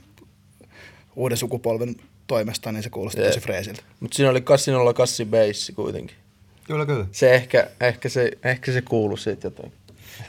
[1.15, 1.95] uuden sukupolven
[2.27, 3.33] toimesta, niin se kuulostaa Jep.
[3.33, 3.81] tosi freesiltä.
[3.99, 6.15] Mutta siinä oli Kassinolla kassi bassi kuitenkin.
[6.63, 7.05] Kyllä, kyllä.
[7.11, 9.71] Se ehkä, ehkä, se, ehkä se kuului siitä jotain.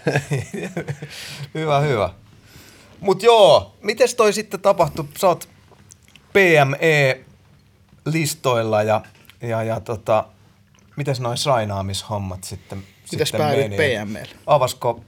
[1.54, 2.14] hyvä, hyvä.
[3.00, 5.04] Mut joo, mites toi sitten tapahtui?
[5.20, 5.48] Sä oot
[6.32, 9.02] PME-listoilla ja,
[9.42, 10.24] ja, ja tota,
[10.96, 13.76] mites noin sainaamishommat sitten, Mites sitten päädyit?
[13.76, 14.26] PML?
[14.46, 15.00] Avasko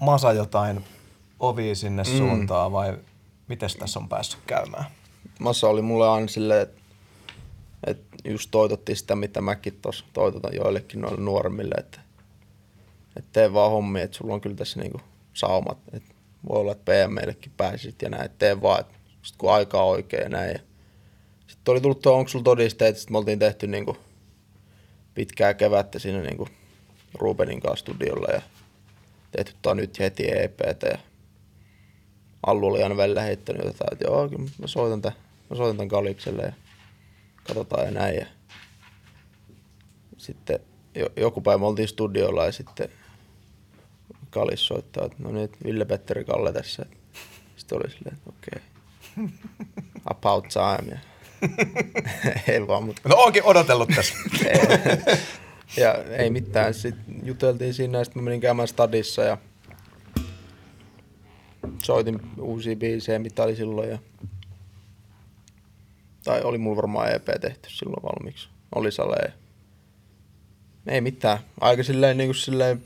[0.00, 0.84] Masa jotain
[1.40, 2.18] ovi sinne mm.
[2.18, 2.98] suuntaan vai
[3.48, 4.84] miten tässä on päässyt käymään?
[5.38, 6.82] Massa oli mulle aina silleen, että
[7.86, 12.00] et just toitottiin sitä, mitä mäkin tuossa toitotan joillekin noille nuoremmille, että
[13.16, 15.00] et tee vaan hommia, että sulla on kyllä tässä niinku
[15.34, 16.11] saumat, että
[16.48, 20.22] voi olla, että PMillekin pääsit ja näin, tee vaan, että sit kun aika on oikein
[20.22, 20.60] ja näin.
[21.46, 23.96] Sitten oli tullut tuo, onko sulla todisteet, sitten me oltiin tehty niinku
[25.14, 26.48] pitkää kevättä siinä niinku
[27.14, 28.42] Rubenin kanssa studiolla ja
[29.30, 30.98] tehty tuo nyt heti EPtä ja
[32.46, 34.28] Allu oli aina välillä heittänyt jotain, että joo,
[34.58, 35.18] mä soitan tämän,
[35.50, 36.52] mä soitan tämän Kalikselle ja
[37.44, 38.16] katsotaan ja näin.
[38.16, 38.26] Ja
[40.16, 40.60] sitten
[41.16, 42.88] joku päivä me oltiin studiolla ja sitten
[44.32, 46.86] Kalis soittaa, että no niin, Ville-Petteri Kalle tässä.
[47.56, 48.62] Sitten oli silleen, että okei,
[49.18, 49.28] okay.
[50.04, 50.92] about time.
[50.92, 50.98] Ja
[52.52, 53.08] ei vaan, mutta...
[53.08, 54.14] No onkin odotellut tässä.
[55.82, 56.74] ja ei mitään.
[56.74, 59.38] Sitten juteltiin siinä ja sitten mä menin käymään stadissa ja
[61.82, 63.90] soitin uusia biisejä, mitä oli silloin.
[63.90, 63.98] Ja...
[66.24, 68.48] Tai oli mulla varmaan EP tehty silloin valmiiksi.
[68.74, 69.32] Oli salee.
[70.86, 71.38] Ei mitään.
[71.60, 72.82] Aika silleen niin kuin silleen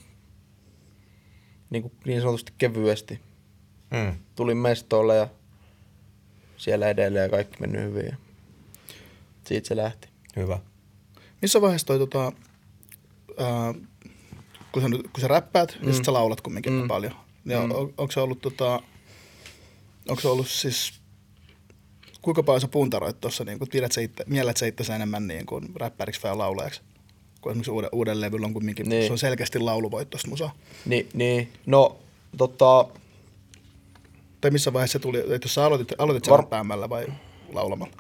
[1.71, 3.21] niin, kuin niin sanotusti kevyesti.
[3.91, 4.19] Mm.
[4.35, 5.29] Tulin mestolle ja
[6.57, 8.07] siellä edelleen ja kaikki meni hyvin.
[8.07, 8.17] Ja
[9.45, 10.09] siitä se lähti.
[10.37, 10.59] Hyvä.
[11.43, 12.33] Missä vaiheessa toi tota,
[13.39, 13.75] ää,
[14.73, 15.89] kun, sä, kun sä räppäät mm.
[15.89, 16.89] ja sit sä laulat kumminkin mm.
[16.89, 17.13] paljon,
[17.45, 17.71] niin mm.
[17.71, 18.83] on, onko se ollut tota,
[20.09, 21.01] onko se ollut siis
[22.23, 25.47] kuinka paljon sä puntaroit tuossa, niin kun pidät sä itse, miellet sä itse enemmän niin
[25.47, 26.81] kuin räppäriksi vai laulajaksi?
[27.47, 29.07] Kun esimerkiksi uuden, uuden levyllä on kumminkin, niin.
[29.07, 30.53] se on selkeästi lauluvoittoista musaa.
[30.87, 31.53] Niin, niin.
[31.67, 31.97] no
[32.37, 32.87] tota...
[34.41, 36.41] Tai missä vaiheessa tuli, että jos sä aloitit, aloitit Var...
[36.41, 37.07] räppäämällä vai
[37.53, 37.93] laulamalla?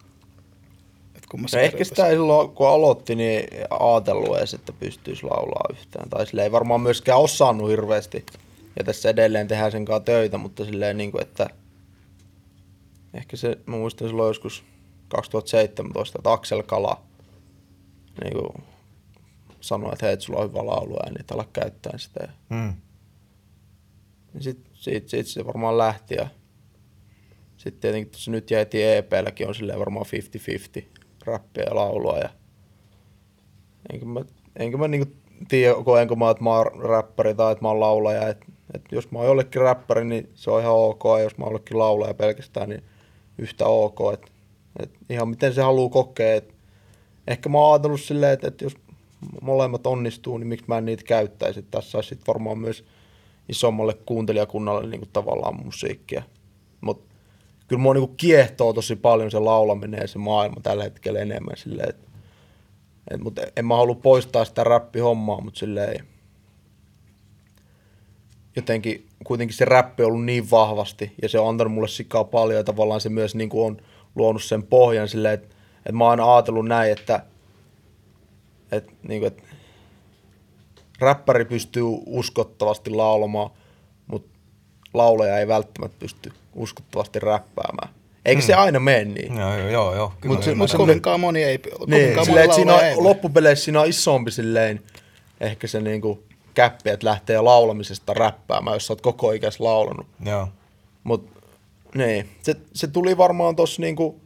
[1.53, 6.11] No ehkä sitä ei silloin, kun aloitti, niin ajatellut edes, että pystyisi laulaa yhtään.
[6.11, 8.27] Tai sille ei varmaan myöskään osannut hirveästi.
[8.79, 11.51] Ja tässä edelleen tehdään sen kanssa töitä, mutta silleen niin kuin, että
[13.15, 14.65] ehkä se, mä muistan silloin joskus
[15.09, 17.01] 2017, että Aksel Kala
[18.25, 18.65] niin kuin
[19.67, 22.29] sanoi, että hei, sulla on hyvä lauluääni, niin ala käyttää sitä.
[22.49, 22.75] Mm.
[24.41, 26.29] Sitten siitä, siitä, se varmaan lähti ja
[27.57, 30.07] sitten tietenkin tuossa nyt jäi EPlläkin on silleen varmaan
[30.81, 30.85] 50-50
[31.25, 32.19] rappia ja laulua.
[32.19, 32.29] Ja
[33.93, 34.25] enkä mä,
[34.57, 35.13] enkä mä niinku
[35.49, 38.29] tiedä, koenko mä, että mä oon räppäri tai että mä oon laulaja.
[38.29, 38.45] Et,
[38.75, 41.03] et jos mä oon jollekin räppäri, niin se on ihan ok.
[41.05, 42.83] Ja jos mä oon jollekin laulaja pelkästään, niin
[43.39, 43.99] yhtä ok.
[44.13, 44.33] Et,
[44.81, 46.35] et ihan miten se haluaa kokea.
[46.35, 46.55] Et
[47.27, 48.75] ehkä mä oon ajatellut silleen, että, että jos
[49.43, 51.61] molemmat onnistuu, niin miksi mä en niitä käyttäisi.
[51.61, 52.85] Et tässä olisi varmaan myös
[53.49, 56.23] isommalle kuuntelijakunnalle niin kuin tavallaan musiikkia.
[56.81, 57.15] Mutta
[57.69, 61.89] kyllä mua niinku kiehtoo tosi paljon se laulaminen ja se maailma tällä hetkellä enemmän silleen,
[61.89, 62.07] että
[63.11, 66.07] et, mutta en mä halua poistaa sitä räppihommaa, mutta silleen
[68.57, 72.59] jotenkin kuitenkin se räppi on ollut niin vahvasti ja se on antanut mulle sikaa paljon
[72.59, 73.77] ja tavallaan se myös niin kuin on
[74.15, 77.21] luonut sen pohjan silleen, että, että mä oon aina ajatellut näin, että,
[78.73, 79.43] että, niin kuin, että
[80.99, 83.51] räppäri pystyy uskottavasti laulamaan,
[84.07, 84.39] mutta
[84.95, 87.95] laulaja ei välttämättä pysty uskottavasti räppäämään.
[88.25, 88.47] Eikö mm.
[88.47, 89.37] se aina mene niin?
[89.37, 89.95] Joo, joo, joo.
[89.95, 91.59] joo Mutta se, mut kovinkaan moni ei.
[91.87, 94.83] Niin, silleen, että siinä on, loppupeleissä siinä on isompi silleen,
[95.41, 100.07] ehkä se niinku käppi, että lähtee laulamisesta räppäämään, jos sä oot koko ikäis laulanut.
[100.25, 100.49] Joo.
[101.05, 101.31] Mut
[101.95, 104.21] niin, se, se tuli varmaan tossa niinku,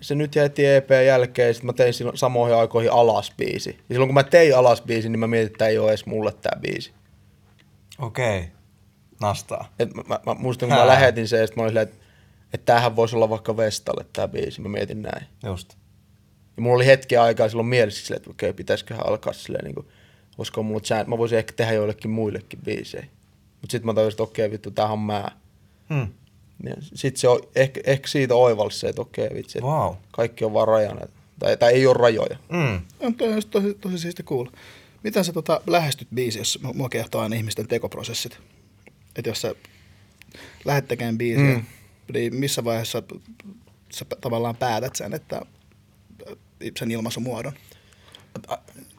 [0.00, 3.70] se nyt jäi EP jälkeen, sitten mä tein silloin samoihin aikoihin alasbiisi.
[3.70, 6.58] Ja silloin kun mä tein alasbiisi, niin mä mietin, että ei ole edes mulle tää
[6.60, 6.92] biisi.
[7.98, 8.38] Okei.
[8.38, 8.56] Okay
[9.20, 9.72] nastaa.
[9.78, 10.86] Et mä, mä, mä muistan, kun Hää.
[10.86, 12.04] mä lähetin sen, että mä olin silleen, että,
[12.54, 14.60] että tämähän voisi olla vaikka Vestalle tämä biisi.
[14.60, 15.26] Mä mietin näin.
[15.44, 15.76] Just.
[16.56, 19.86] Ja mulla oli hetki aikaa silloin mielessä silleen, että okei, pitäisiköhän alkaa silleen, niin kuin,
[20.38, 23.06] olisiko mulla chance, mä voisin ehkä tehdä joillekin muillekin biisejä.
[23.60, 25.24] Mutta sitten mä tajusin, että okei, vittu, tämähän on mä.
[25.94, 26.08] Hmm.
[26.80, 29.94] Sitten se on, ehkä, ehkä siitä oivalsi se, että okei, vitsi, että wow.
[30.12, 31.00] kaikki on vaan rajana.
[31.38, 32.36] Tai, tai ei ole rajoja.
[32.52, 32.80] Mm.
[33.00, 34.52] On tosi, tosi, tosi siisti kuulla.
[35.02, 38.38] Miten sä tota, lähestyt biisi, jos mua kehtoo aina ihmisten tekoprosessit?
[39.18, 39.54] että jos sä
[40.64, 41.64] lähdet tekemään biisiä, mm.
[42.12, 43.02] niin missä vaiheessa
[43.92, 45.42] sä tavallaan päätät sen, että
[46.78, 47.52] sen ilmaisumuodon?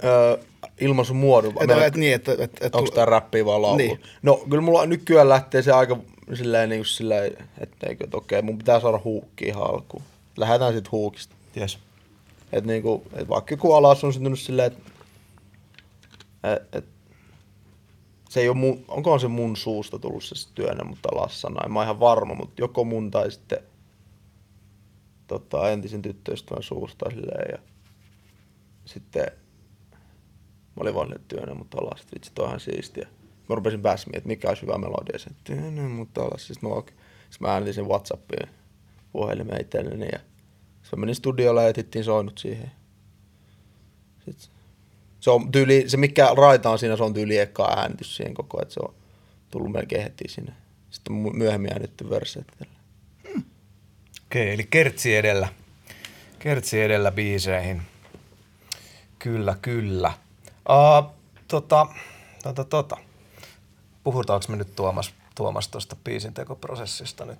[0.03, 0.37] Öö,
[0.79, 1.53] ilmaisumuodon?
[1.61, 3.77] Että, et, niin, että, et, et, onko tämä räppiä vai laulu?
[3.77, 4.01] Niin.
[4.21, 5.99] No kyllä mulla nykyään lähtee se aika
[6.35, 10.03] silleen, niin kuin silleen että, eikö, että okei, mun pitää saada huukki ihan alkuun.
[10.37, 11.35] Lähdetään sitten huukista.
[11.57, 11.79] Yes.
[12.51, 14.91] Et, niin kuin, et vaikka joku alas on syntynyt silleen, että
[16.43, 16.85] et, et,
[18.29, 21.83] se ei ole mun, onkohan se mun suusta tullut se työnä, mutta lassana, en mä
[21.83, 23.59] ihan varma, mutta joko mun tai sitten
[25.27, 27.59] tota, entisen tyttöystävän suusta silleen, ja
[28.85, 29.31] sitten
[30.75, 33.07] mä olin vaan työnä, mutta alas, vitsi, toi ihan siistiä.
[33.49, 35.19] Mä rupesin miettimään, että mikä olisi hyvä melodia.
[35.29, 36.95] Että mutta siis no, okay.
[37.29, 38.49] Sitten mä äänitin sen Whatsappiin
[39.11, 40.19] puhelimeen itselleni ja
[40.81, 42.71] sitten mä menin studiolle ja etittiin soinut siihen.
[44.25, 44.49] Sitten
[45.19, 48.61] se on tyyli, se mikä raita on siinä, se on tyyli eka äänitys siihen koko,
[48.61, 48.93] että se on
[49.51, 50.53] tullut melkein heti sinne.
[50.89, 52.47] Sitten myöhemmin äänitty verseet.
[54.25, 55.47] Okei, eli kertsi edellä.
[56.39, 57.81] Kertsi edellä biiseihin.
[59.19, 60.13] Kyllä, kyllä.
[60.69, 61.11] Uh,
[61.47, 61.87] tota,
[62.43, 62.97] tota, tota.
[64.07, 67.39] Puhutaanko me nyt Tuomas, Tuomas tuosta biisintekoprosessista nyt?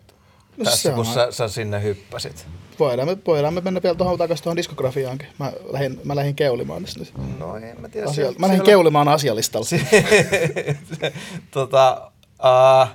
[0.57, 2.47] No Tässä se kun on- sä, sä, sinne hyppäsit.
[2.79, 5.27] Voidaan me, voidaan me mennä vielä tuohon takaisin tuohon diskografiaankin.
[5.39, 7.13] Mä lähdin, mä lähdin keulimaan tästä nyt.
[7.39, 8.05] No en mä tiedä.
[8.09, 9.67] Asia, siellä- mä lähdin siellä- keulimaan asialistalla.
[11.51, 12.11] tota,
[12.43, 12.87] uh,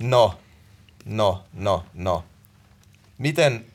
[0.00, 0.34] no,
[1.04, 2.24] no, no, no.
[3.18, 3.66] Miten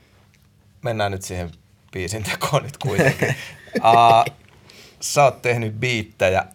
[0.81, 1.51] mennään nyt siihen
[1.91, 3.27] biisin tekoon nyt kuitenkin?
[3.77, 4.33] uh,
[4.99, 6.45] sä oot tehnyt biittejä,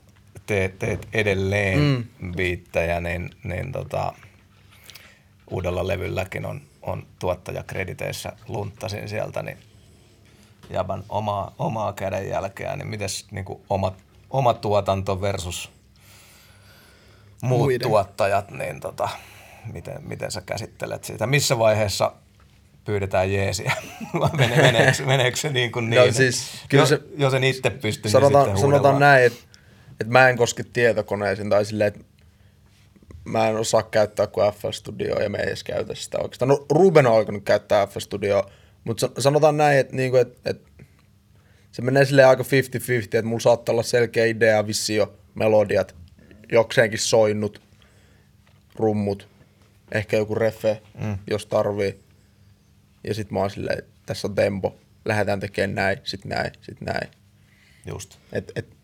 [0.46, 2.32] teet, teet edelleen mm.
[2.32, 4.12] biittejä, niin, niin tota,
[5.50, 9.58] uudella levylläkin on, on tuottajakrediteissä lunttasin sieltä, niin
[10.70, 13.92] Jaban omaa, omaa kädenjälkeä, niin mites niin oma,
[14.30, 15.70] oma tuotanto versus
[17.42, 17.88] muut Muiden.
[17.88, 19.08] tuottajat, niin tota,
[19.72, 21.26] miten, miten sä käsittelet sitä?
[21.26, 22.12] Missä vaiheessa
[22.84, 23.72] pyydetään jeesiä?
[24.38, 26.06] Meneekö, meneekö se niin kuin niin?
[26.06, 29.38] No siis, kyllä jos, se- jos en itse pysty, sanotaan, niin sitten sanotaan näin, että,
[30.00, 32.04] että mä en koske tietokoneeseen tai silleen, että
[33.24, 36.48] mä en osaa käyttää kuin FL Studio ja me ei edes käytä sitä oikeastaan.
[36.48, 38.50] No Ruben on alkanut käyttää FL Studio,
[38.84, 40.70] mutta sanotaan näin, että, niinku, että, että
[41.72, 42.46] se menee silleen aika 50-50,
[43.04, 45.94] että mulla saattaa olla selkeä idea, vissio, melodiat,
[46.52, 47.62] jokseenkin soinnut,
[48.74, 49.28] rummut,
[49.92, 51.18] ehkä joku refe, mm.
[51.30, 52.00] jos tarvii.
[53.04, 56.80] Ja sit mä oon silleen, että tässä on tempo, lähdetään tekemään näin, sit näin, sit
[56.80, 57.10] näin.
[57.86, 58.18] Just.
[58.32, 58.75] Et, et,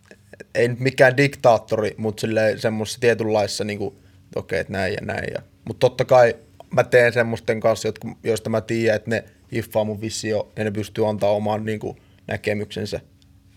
[0.55, 5.01] ei nyt mikään diktaattori, mutta silleen semmoisessa tietynlaissa, niin kuin, että okei, että näin ja
[5.03, 5.33] näin.
[5.35, 6.37] Ja, mutta totta kai
[6.71, 10.71] mä teen semmoisten kanssa, jotka, joista mä tiedän, että ne hiffaa mun visio ja ne
[10.71, 13.01] pystyy antaa oman niin kuin, näkemyksensä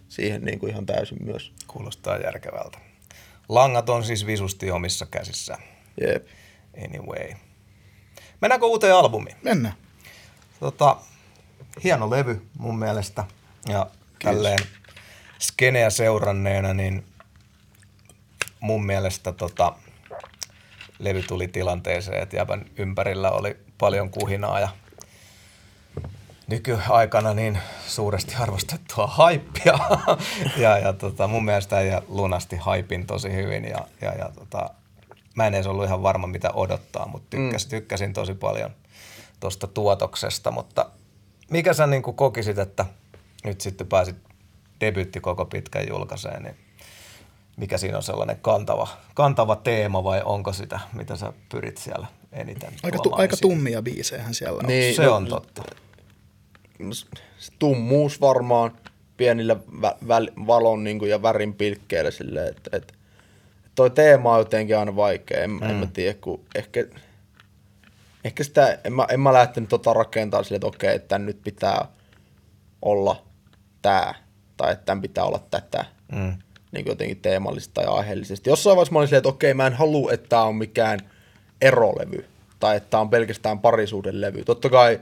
[0.10, 1.54] siihen niin kuin ihan täysin myös.
[1.68, 2.78] Kuulostaa järkevältä.
[3.50, 5.58] Langat on siis visusti omissa käsissä.
[6.02, 6.28] Jep.
[6.86, 7.34] Anyway.
[8.42, 9.36] Mennäänkö uuteen albumiin?
[9.44, 9.76] Mennään.
[10.60, 10.98] Tota,
[11.84, 13.24] hieno levy mun mielestä.
[13.70, 13.88] Ja
[14.24, 14.60] tälleen
[15.48, 17.06] skeneä seuranneena, niin
[18.60, 19.76] mun mielestä tota,
[21.00, 24.70] levy tuli tilanteeseen, että jäbän ympärillä oli paljon kuhinaa ja
[26.48, 29.80] nykyaikana niin suuresti arvostettua haippia.
[30.58, 34.70] ja, ja tota, mun mielestä ja lunasti haipin tosi hyvin ja, ja, ja tota,
[35.36, 37.70] mä en edes ollut ihan varma mitä odottaa, mutta tykkäsin, mm.
[37.70, 38.72] tykkäsin tosi paljon
[39.40, 40.90] tuosta tuotoksesta, mutta
[41.52, 42.86] mikä sä niin kokisit, että
[43.44, 44.25] nyt sitten pääsit
[44.82, 46.56] debyytti koko pitkän julkaiseen, niin
[47.58, 52.74] mikä siinä on sellainen kantava, kantava teema vai onko sitä, mitä sä pyrit siellä eniten
[52.84, 54.66] Aika, tu, aika tummia biisejähän siellä on.
[54.66, 55.64] Niin, Se no, on totta.
[57.38, 58.72] se tummuus varmaan
[59.18, 62.94] pienillä vä- väl- valon niin kuin, ja värin pilkkeillä silleen, että, että
[63.76, 65.64] toi teema on jotenkin aina vaikea, en, mm.
[65.64, 66.86] en mä tiedä, kun ehkä,
[68.24, 71.88] ehkä sitä, en mä, en mä lähtenyt tota rakentaa silleen, että okei, että nyt pitää
[72.82, 73.24] olla
[73.82, 74.16] tää,
[74.58, 76.34] tai että tämän pitää olla tätä, Mm.
[76.72, 78.50] niin jotenkin teemallisesti tai aiheellisesti.
[78.50, 81.00] Jossain vaiheessa mä olin silleen, että okei, mä en halua, että tämä on mikään
[81.62, 82.26] erolevy,
[82.60, 84.44] tai että tämä on pelkästään parisuuden levy.
[84.44, 85.02] Totta kai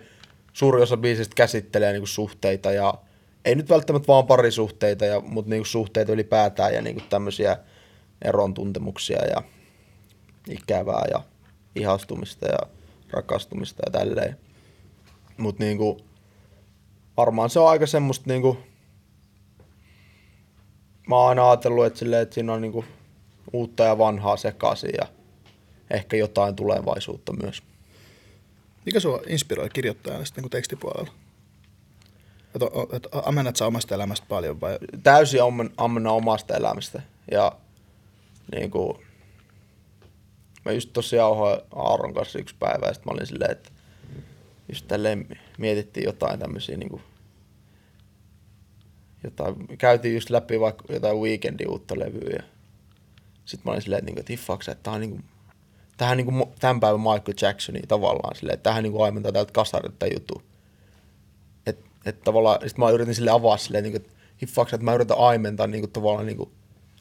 [0.53, 2.93] suuri osa biisistä käsittelee niin kuin suhteita, ja
[3.45, 7.57] ei nyt välttämättä vaan parisuhteita, ja, mutta niin kuin suhteita ylipäätään, ja niin kuin tämmöisiä
[8.21, 9.41] eron tuntemuksia, ja
[10.49, 11.21] ikävää, ja
[11.75, 12.59] ihastumista, ja
[13.11, 14.37] rakastumista, ja tälleen.
[15.37, 15.97] Mutta niin kuin,
[17.17, 18.57] varmaan se on aika semmoista niin kuin,
[21.07, 22.85] mä oon aina ajatellut, että, silleen, että siinä on niinku
[23.53, 25.07] uutta ja vanhaa sekaisin ja
[25.91, 27.63] ehkä jotain tulevaisuutta myös.
[28.85, 31.13] Mikä sua inspiroi kirjoittajana sitten niin tekstipuolella?
[32.55, 34.77] Että et, ammennat sä omasta elämästä paljon vai?
[35.03, 37.01] Täysin ammen, ammenna omasta elämästä
[37.31, 37.51] ja
[38.51, 38.99] niinku,
[40.65, 43.71] mä just tossa jauhoin Aaron kanssa yksi päivä ja sit mä olin silleen, että
[44.69, 47.01] just tälleen mietittiin jotain tämmöisiä niinku,
[49.24, 52.43] jotain, käytiin just läpi vaikka jotain weekendin uutta levyä ja
[53.45, 55.19] sit mä olin silleen, että, niinku, että hiffaaks, sä, että tää on niinku,
[55.97, 60.09] tähän niinku tämän päivän Michael Jacksonia tavallaan silleen, että tähän niinku aimentaa tältä kasarilta tää
[60.13, 60.41] juttu.
[61.65, 65.17] Et, et tavallaan, sit mä yritin sille avaa silleen, niinku, että hiffaaks, että mä yritän
[65.17, 66.51] aimentaa niinku tavallaan niinku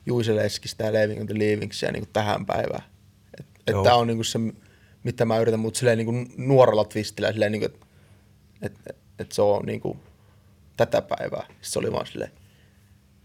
[0.07, 2.85] Juise Leskistä ja Leaving on the Leavingsia niinku tähän päivään.
[3.41, 3.85] Et, et Joo.
[3.85, 4.39] tää on niinku se,
[5.03, 7.87] mitä mä yritän, mutta silleen niinku nuorella twistillä silleen niinku, että
[8.63, 9.97] et, et, et se on niinku
[10.77, 11.45] tätä päivää.
[11.47, 12.31] Sitten se oli vaan silleen,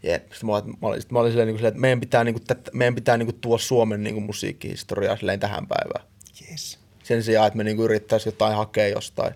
[0.03, 0.31] Jep.
[0.31, 2.35] Sitten mä, olin- mä olin, sit mä olin silleen, niin silleen, että meidän pitää, niin
[2.35, 6.05] kuin, tätä, meidän pitää niin kuin, tuoda Suomen niin kuin, musiikkihistoriaa silleen tähän päivään.
[6.51, 6.79] Yes.
[7.03, 9.33] Sen sijaan, että me niin kuin, yrittäisiin jotain hakea jostain,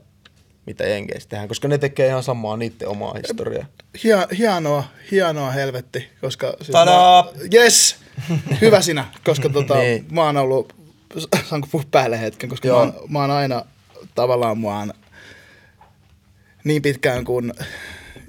[0.66, 3.66] mitä Jenkeissä tehdään, koska ne tekee ihan samaa niiden omaa historiaa.
[4.04, 6.54] Hia- hienoa, hienoa helvetti, koska...
[6.58, 7.24] Siis Tadaa!
[7.24, 7.96] mä- Yes!
[8.62, 10.06] Hyvä sinä, koska tota, Niin.
[10.12, 10.76] mä oon ollut,
[11.50, 12.80] saanko puhua päälle hetken, koska mä, Joo.
[12.80, 13.66] oon- mä oon aina
[14.16, 14.94] tavallaan mä oon
[16.64, 17.54] niin pitkään kuin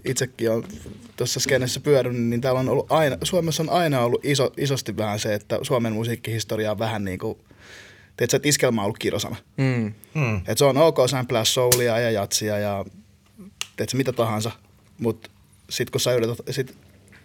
[0.04, 0.64] itsekin on
[1.16, 5.18] tuossa skenessä pyörinyt, niin täällä on ollut aina, Suomessa on aina ollut iso, isosti vähän
[5.18, 7.38] se, että Suomen musiikkihistoria on vähän niin kuin,
[8.16, 9.36] tiedätkö, että iskelmä on ollut kirosana.
[9.56, 9.94] Mm.
[10.14, 10.40] Mm.
[10.46, 12.84] Et se on ok samplaa soulia ja jatsia ja
[13.76, 14.50] teetkö, mitä tahansa,
[14.98, 15.30] mutta
[15.70, 16.76] sitten kun sä yrität, sit,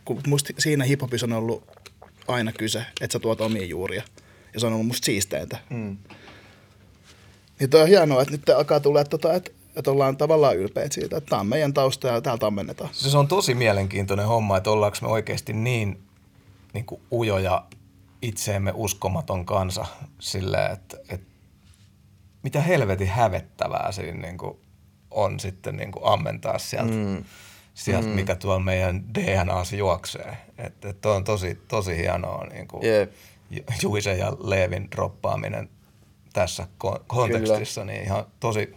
[0.06, 1.64] kun musta siinä hiphopissa on ollut
[2.28, 4.04] aina kyse, että sä tuot omia juuria.
[4.54, 5.58] Ja se on ollut musta siisteintä.
[5.70, 5.98] Mm.
[7.60, 10.94] Niin toi on hienoa, että nyt alkaa tulla, että, tota, että, että ollaan tavallaan ylpeitä
[10.94, 12.90] siitä, että tämä on meidän tausta ja täältä ammennetaan.
[12.94, 16.04] Siis Se on tosi mielenkiintoinen homma, että ollaanko me oikeasti niin,
[16.74, 17.66] niin kuin ujoja
[18.22, 19.86] itseemme uskomaton kansa
[20.20, 21.28] silleen, että, että
[22.44, 24.58] mitä helvetin hävettävää siinä niin kuin
[25.12, 27.24] on sitten niin kuin ammentaa sieltä, mm.
[27.74, 28.14] sieltä mm.
[28.14, 30.38] mikä tuolla meidän DNAssa juoksee.
[30.58, 33.12] Että et toi on tosi, tosi hienoa niin kuin Jep.
[33.82, 35.70] Juisen ja Leevin droppaaminen
[36.34, 38.76] tässä ko- kontekstissa, niin ihan tosi,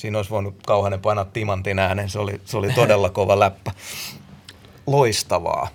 [0.00, 3.72] siinä olisi voinut kauhainen painaa timantin äänen, se oli, se oli todella kova läppä.
[4.86, 5.68] Loistavaa.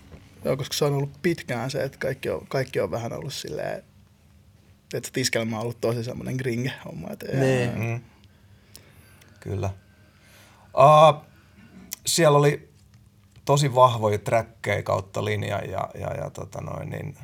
[0.45, 3.83] Joo, koska se on ollut pitkään se, että kaikki on, kaikki on vähän ollut silleen,
[4.93, 7.07] että tiskelmä on ollut tosi semmoinen gringe-homma.
[7.11, 7.79] Että Niin.
[7.79, 8.01] Mm.
[9.39, 9.69] Kyllä.
[10.77, 11.25] Uh,
[12.05, 12.69] siellä oli
[13.45, 17.17] tosi vahvoja trackkejä kautta linjan ja, ja, ja tota noin, niin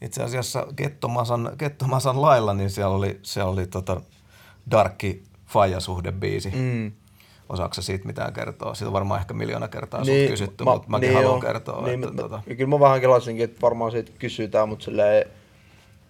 [0.00, 4.00] itse asiassa Kettomasan, Kettomasan lailla, niin siellä oli, siellä oli tota
[4.70, 6.52] Darkki Faija-suhde biisi.
[6.56, 6.92] Mm.
[7.48, 8.74] Osaatko siitä mitään kertoa?
[8.74, 11.40] Siitä on varmaan ehkä miljoona kertaa niin, sut kysytty, mä, mutta mäkin niin haluan joo.
[11.40, 11.82] kertoa.
[11.82, 15.26] Niin, että, mä, tota, ja kyllä mä vähän kelasinkin, että varmaan siitä kysytään, mutta silleen,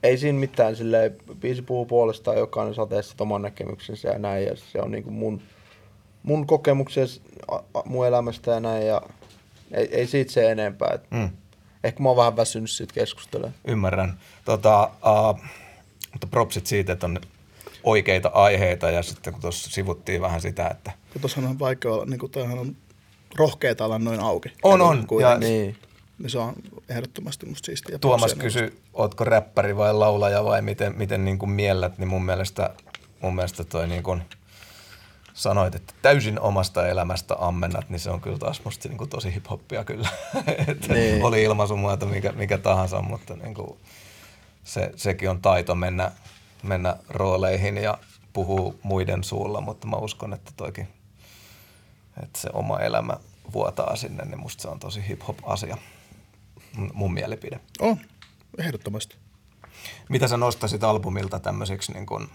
[0.02, 4.44] ei siinä mitään, silleen, biisi puhuu puolestaan, jokainen saa tehdä sit oman näkemyksensä ja näin,
[4.46, 5.42] ja se on niinku mun,
[6.22, 7.04] mun kokemuksia
[7.84, 9.02] mun elämästä ja näin, ja
[9.72, 10.90] ei, ei siitä se enempää.
[10.94, 11.30] Et mm.
[11.84, 13.54] Ehkä mä oon vähän väsynyt siitä keskustelemaan.
[13.64, 14.18] Ymmärrän.
[14.44, 15.40] Tota, uh,
[16.12, 17.18] mutta propsit siitä, että on
[17.84, 22.04] oikeita aiheita ja sitten kun tuossa sivuttiin vähän sitä, että Kun tuossa on vaikea olla,
[22.06, 22.76] niin kuin on
[23.36, 24.48] rohkeeta olla noin auki.
[24.62, 25.06] On, on.
[25.06, 25.76] kuitenkin, Ja- Niin.
[26.18, 26.54] Niin se on
[26.88, 27.98] ehdottomasti musta siistiä.
[27.98, 32.70] Tuomas kysyi, ootko räppäri vai laulaja vai miten, miten niin kuin miellät, niin mun mielestä,
[33.20, 34.22] mun mielestä toi niin kuin
[35.34, 39.34] sanoit, että täysin omasta elämästä ammennat, niin se on kyllä taas musta niin kuin tosi
[39.34, 40.08] hiphoppia kyllä.
[40.68, 41.24] että Niin.
[41.24, 43.78] Oli ilmaisumuoto mikä, mikä tahansa, mutta niin kuin
[44.64, 46.12] se, sekin on taito mennä,
[46.62, 47.98] mennä rooleihin ja
[48.32, 50.88] puhua muiden suulla, mutta mä uskon, että toikin,
[52.22, 53.16] että se oma elämä
[53.52, 55.76] vuotaa sinne, niin musta se on tosi hip-hop-asia.
[56.76, 57.60] Mun- Mun mielipide.
[57.80, 57.96] On,
[58.58, 59.16] ehdottomasti.
[60.08, 62.28] Mitä sä nostasit albumilta tämmöisiksi, niin kun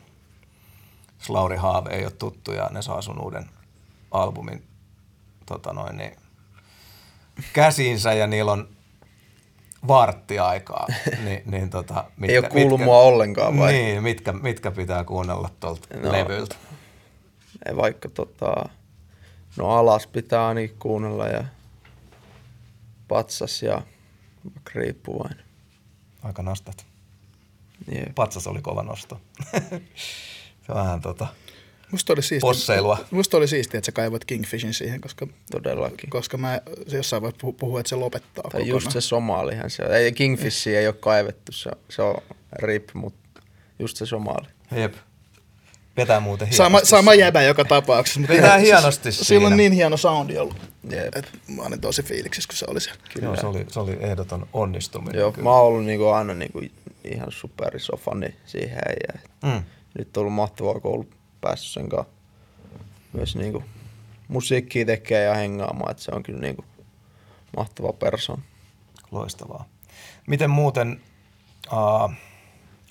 [1.19, 3.49] Slauri Haave ei ole tuttu ja ne saa sun uuden
[4.11, 4.67] albumin
[5.45, 6.15] tota noin, niin,
[7.53, 8.74] käsiinsä ja niillä on
[9.87, 10.87] varttiaikaa.
[11.25, 13.73] Ni, niin, tota, mitkä, Ei ole kuullut mua ollenkaan, vai?
[13.73, 16.11] Niin, mitkä, mitkä pitää kuunnella tuolta no.
[16.11, 16.55] Levyltä.
[17.65, 18.69] Ei vaikka tota,
[19.57, 21.43] no alas pitää ainakin kuunnella ja
[23.07, 23.81] patsas ja
[24.73, 25.45] riippuvainen.
[26.23, 26.85] Aika nostat.
[27.91, 28.15] Jep.
[28.15, 29.21] Patsas oli kova nosto.
[30.67, 31.27] se vähän tota,
[31.91, 32.97] Musta oli siistiä, Posseilua.
[33.11, 36.09] Musta oli siistiä, että sä kaivoit Kingfishin siihen, koska, Todellakin.
[36.09, 38.67] koska mä se jossain voi puhua, että se lopettaa Tai kokonaan.
[38.67, 39.91] just se Somalihan se on.
[39.95, 42.15] Ei, Kingfishi ei ole kaivettu, se, se on
[42.61, 43.41] rip, mutta
[43.79, 44.47] just se Somali.
[44.75, 44.93] jep.
[45.97, 46.57] Vetää muuten hienosti.
[46.63, 48.19] Sama, sama jäbä joka tapauksessa.
[48.19, 49.55] mutta Vetää siis hienosti Sillä on siinä.
[49.55, 50.57] niin hieno soundi ollut.
[50.89, 51.15] Jep.
[51.15, 52.99] Et mä olin tosi fiiliksissä, kun se oli siellä.
[53.21, 55.19] Joo, se oli, se oli ehdoton onnistuminen.
[55.19, 55.43] Joo, kyllä.
[55.43, 56.61] mä oon ollut niinku aina niinku
[57.03, 59.63] ihan super iso fani siihen ja Mm.
[59.97, 61.09] nyt on ollut mahtavaa, kun on ollut
[61.41, 62.13] päässyt sen kanssa
[63.13, 63.63] myös niinku
[64.27, 66.65] musiikkia tekee ja hengaamaan, että se on kyllä niinku
[67.57, 68.43] mahtava persoon.
[69.11, 69.65] Loistavaa.
[70.27, 71.01] Miten muuten
[71.73, 72.11] uh,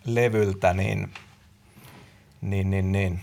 [0.04, 1.14] levyltä, niin,
[2.40, 3.20] niin, niin, niin.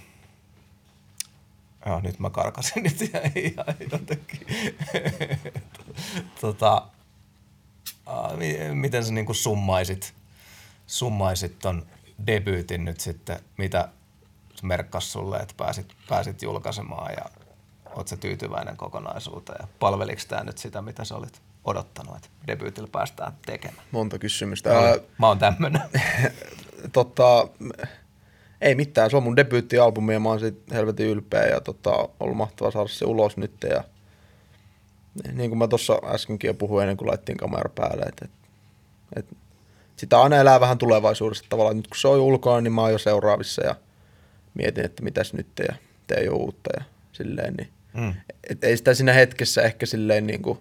[1.85, 4.47] Joo, nyt mä karkasin nyt ihan, ihan jotenkin.
[6.41, 6.87] tota,
[8.07, 10.13] uh, mi- miten sä niinku summaisit,
[10.87, 11.85] summaisit ton
[12.27, 13.89] debyytin nyt sitten, mitä
[14.61, 17.25] merkkas sulle, että pääsit, pääsit julkaisemaan ja
[17.95, 22.89] oot sä tyytyväinen kokonaisuuteen ja palveliko tämä nyt sitä, mitä sä olit odottanut, että debyytillä
[22.91, 23.83] päästään tekemään?
[23.91, 24.77] Monta kysymystä.
[24.77, 25.81] Ää, Mä oon tämmönen.
[26.93, 27.47] tota,
[28.61, 32.37] ei mitään, se on mun debyyttialbumi ja mä oon siitä helvetin ylpeä ja tota, ollut
[32.37, 33.83] mahtavaa saada se ulos nyt ja
[35.23, 38.47] niin, niin kuin mä tuossa äskenkin jo puhuin ennen kuin laittiin kamera päälle, että, että,
[39.15, 39.35] että
[39.95, 41.77] sitä aina elää vähän tulevaisuudessa tavallaan.
[41.77, 43.75] Nyt kun se on jo ulkona, niin mä oon jo seuraavissa ja
[44.53, 45.75] mietin, että mitäs nyt ja
[46.07, 47.53] teen jo uutta ja silleen.
[47.53, 47.69] Niin.
[47.93, 48.13] Mm.
[48.49, 50.59] Et ei sitä siinä hetkessä ehkä silleen niin kuin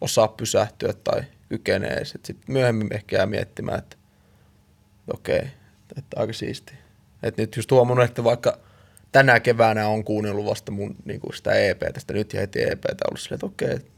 [0.00, 2.10] osaa pysähtyä tai kykenee edes.
[2.10, 3.96] Sitten myöhemmin ehkä jää miettimään, että
[5.14, 5.48] okei, okay,
[5.98, 6.72] että aika siisti.
[7.22, 8.58] Et nyt just huomannut, että vaikka
[9.12, 13.04] tänä keväänä on kuunnellut vasta mun niin kuin sitä EP tästä nyt ja heti EPtä
[13.08, 13.88] ollut silleen, että okei, okay,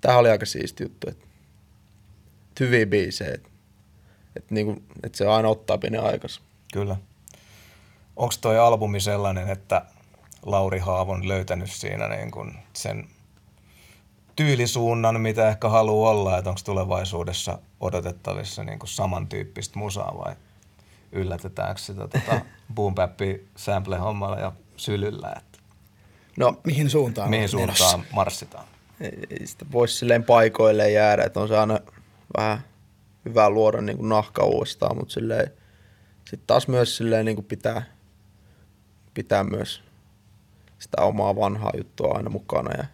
[0.00, 1.26] tämä oli aika siisti juttu, että
[2.60, 3.48] hyviä biisejä, että,
[4.36, 6.40] että, niin kuin, että se aina ottaa pienen aikas.
[6.72, 6.96] Kyllä.
[8.16, 9.82] Onko toi albumi sellainen, että
[10.46, 13.08] Lauri Haavon löytänyt siinä niin kuin sen
[14.36, 20.36] tyylisuunnan, mitä ehkä haluaa olla, että onko tulevaisuudessa odotettavissa niin kuin samantyyppistä musaa vai
[21.12, 22.40] yllätetäänkö sitä tota
[22.74, 22.94] boom
[23.56, 25.58] sample hommalla ja sylyllä, että
[26.36, 28.64] no, mihin suuntaan, mihin suuntaan marssitaan?
[29.00, 31.78] Ei sitä voisi silleen paikoille jäädä, että on se aina
[32.36, 32.64] vähän
[33.24, 35.52] hyvä luoda niin kuin nahka uudestaan, mutta silleen,
[36.18, 37.82] sitten taas myös silleen niin kuin pitää,
[39.16, 39.82] pitää myös
[40.78, 42.84] sitä omaa vanhaa juttua aina mukana ja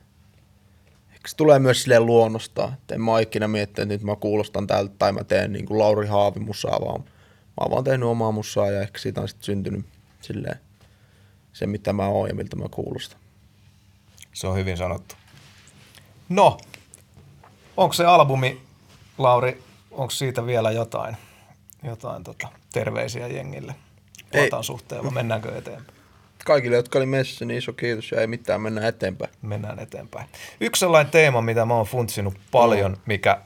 [1.26, 2.72] se tulee myös sille luonnosta.
[2.72, 5.78] Et en mä ikinä miettinyt, että nyt mä kuulostan tältä tai mä teen niin kuin
[5.78, 9.44] Lauri Haavi musaa, vaan mä oon vaan tehnyt omaa musaa ja ehkä siitä on sitten
[9.44, 9.86] syntynyt
[10.20, 10.60] silleen
[11.52, 13.18] se, mitä mä oon ja miltä mä kuulostan.
[14.32, 15.14] Se on hyvin sanottu.
[16.28, 16.58] No,
[17.76, 18.60] onko se albumi,
[19.18, 21.16] Lauri, onko siitä vielä jotain,
[21.82, 23.74] jotain tota, terveisiä jengille?
[24.32, 26.01] Palataan suhteen vai mennäänkö eteenpäin?
[26.44, 29.32] Kaikille, jotka oli messissä, niin iso kiitos ja ei mitään, mennään eteenpäin.
[29.42, 30.26] Mennään eteenpäin.
[30.60, 33.40] Yksi sellainen teema, mitä mä oon funtsinut paljon, mikä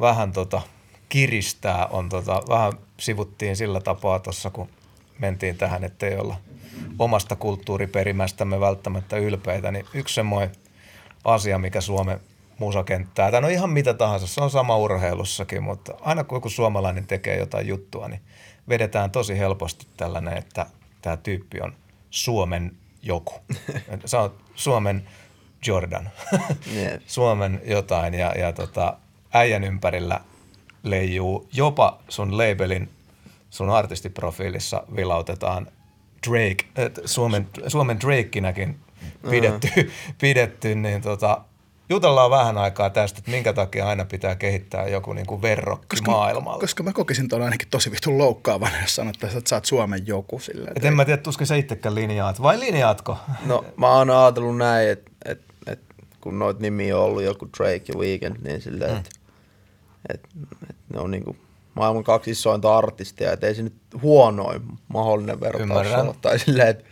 [0.00, 0.62] vähän tota
[1.08, 4.68] kiristää, on tota, vähän sivuttiin sillä tapaa tuossa, kun
[5.18, 6.36] mentiin tähän, ettei olla
[6.98, 10.52] omasta kulttuuriperimästämme välttämättä ylpeitä, niin yksi semmoinen
[11.24, 12.20] asia, mikä Suomen
[12.58, 17.06] musakenttää, tai no ihan mitä tahansa, se on sama urheilussakin, mutta aina kun joku suomalainen
[17.06, 18.20] tekee jotain juttua, niin
[18.68, 20.66] vedetään tosi helposti tällainen, että
[21.02, 21.74] tämä tyyppi on
[22.14, 23.34] Suomen joku.
[24.04, 25.08] Sä oot Suomen
[25.66, 26.10] Jordan,
[26.76, 27.00] yeah.
[27.06, 28.96] Suomen jotain ja, ja tota,
[29.32, 30.20] äijän ympärillä
[30.82, 32.90] leijuu jopa sun labelin,
[33.50, 35.66] sun artistiprofiilissa vilautetaan
[36.28, 38.78] Drake, äh, Suomen, Suomen Drakenäkin
[39.30, 39.92] pidetty, uh-huh.
[40.20, 41.40] pidetty niin tota,
[41.88, 46.10] jutellaan vähän aikaa tästä, että minkä takia aina pitää kehittää joku niin kuin verrokki koska,
[46.10, 46.60] maailmalla.
[46.60, 50.40] Koska mä kokisin tuolla ainakin tosi vitun loukkaavana, jos sanottaisiin, että sä oot Suomen joku.
[50.40, 53.18] Sillä, et en mä tiedä, tuskin sä itsekään linjaat, vai linjaatko?
[53.46, 55.80] No mä oon ajatellut näin, että et, et,
[56.20, 58.96] kun noit nimi on ollut joku Drake ja Weekend, niin silleen, mm.
[58.96, 59.10] että
[60.08, 60.20] et,
[60.70, 61.36] et ne on niinku
[61.74, 66.14] maailman kaksi isointa artistia, että ei se nyt huonoin mahdollinen vertaus ole.
[66.22, 66.84] Tai silleen, että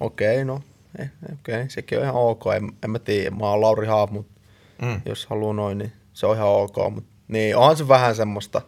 [0.00, 0.62] okei, okay, no
[0.98, 4.10] eh, okei, okay, sekin on ihan ok, en, en mä tiedä, mä oon Lauri Haap,
[4.10, 4.37] mutta
[4.82, 5.00] mm.
[5.06, 6.76] jos haluaa noin, niin se on ihan ok.
[6.90, 8.62] Mutta niin, onhan se vähän semmoista.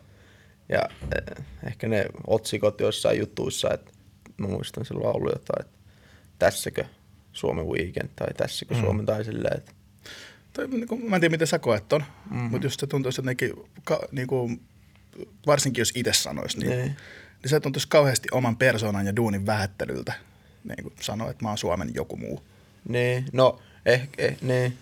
[0.68, 0.82] Ja
[1.16, 3.90] eh, ehkä ne otsikot joissain jutuissa, että
[4.36, 5.78] mä muistan silloin ollut jotain, että
[6.38, 6.84] tässäkö
[7.32, 8.80] Suomen weekend tai tässäkö mm.
[8.80, 9.72] Suomen tai silleen, että
[10.52, 12.50] tai, niin kuin, mä en tiedä, miten sä koet ton, mm-hmm.
[12.50, 13.52] mutta just se tuntuisi jotenkin,
[13.84, 14.61] ka, niin kuin,
[15.46, 16.84] varsinkin jos itse sanoisi, niin, niin.
[17.42, 20.12] niin se tuntuisi kauheasti oman persoonan ja duunin vähättelyltä,
[20.64, 22.42] niin kuin sanoa, että mä oon Suomen joku muu.
[22.88, 24.78] Niin, no ehkä, eh, niin.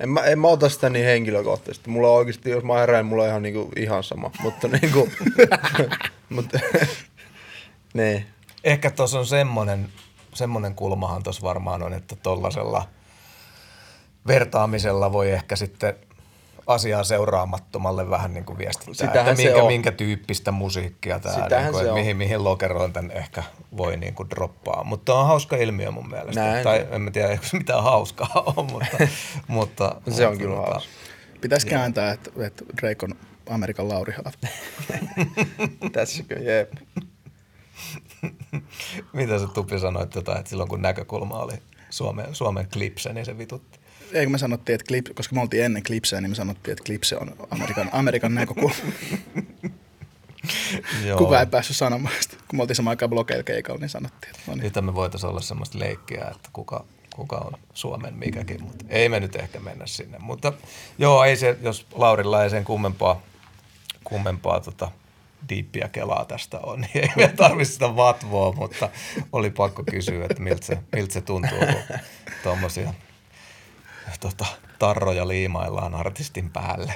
[0.00, 1.90] En mä, en mä ota sitä niin henkilökohtaisesti.
[1.90, 4.30] Mulla on oikeasti, jos mä herään, mulla on ihan, niinku, ihan sama.
[4.42, 5.08] Mutta niinku,
[6.34, 6.58] mutta,
[7.94, 8.26] niin.
[8.64, 9.88] Ehkä tuossa on semmoinen,
[10.34, 12.88] semmoinen kulmahan tuossa varmaan on, että tollasella
[14.26, 15.94] vertaamisella voi ehkä sitten–
[16.72, 21.92] asiaa seuraamattomalle vähän niin kuin viestittää, Sitähän että minkä, minkä tyyppistä musiikkia tämä, niin kuin,
[21.94, 23.42] mihin, mihin lokeroon tämän ehkä
[23.76, 24.84] voi niin kuin droppaa.
[24.84, 26.40] Mutta on hauska ilmiö mun mielestä.
[26.40, 26.64] Näin.
[26.64, 28.98] Tai en mä tiedä, eikö mitään hauskaa on, mutta...
[29.48, 30.90] mutta se on kyllä hauska.
[31.40, 33.14] Pitäisi kääntää, että, että Drake on
[33.50, 34.14] Amerikan Lauri
[35.92, 36.72] Tässäkö, jep.
[39.12, 41.52] Mitä sä Tupi sanoit, jotain, että silloin kun näkökulma oli
[41.90, 43.79] Suomen, Suomen klipse, niin se vitutti?
[44.12, 47.16] Ei, me sanottiin, että klip, koska me oltiin ennen klipseä, niin me sanottiin, että klipse
[47.16, 48.74] on Amerikan, Amerikan näkökulma.
[51.18, 52.36] Kuka ei päässyt sanomaan sitä.
[52.48, 54.30] Kun me oltiin samaan aikaan blogeilla keikalla, niin sanottiin.
[54.30, 54.64] Että no niin.
[54.64, 56.84] Nyt me voitaisiin olla semmoista leikkiä, että kuka,
[57.14, 60.18] kuka on Suomen mikäkin, mutta ei me nyt ehkä mennä sinne.
[60.18, 60.52] Mutta
[60.98, 63.22] joo, ei se, jos Laurilla ei sen kummempaa,
[64.04, 64.90] kummempaa tota,
[65.48, 68.88] diippiä kelaa tästä on, niin ei me tarvitse sitä vatvoa, mutta
[69.32, 71.98] oli pakko kysyä, että miltä se, miltä se tuntuu, kun
[72.42, 72.94] tuommoisia
[74.20, 74.46] tota,
[74.78, 76.94] tarroja liimaillaan artistin päälle.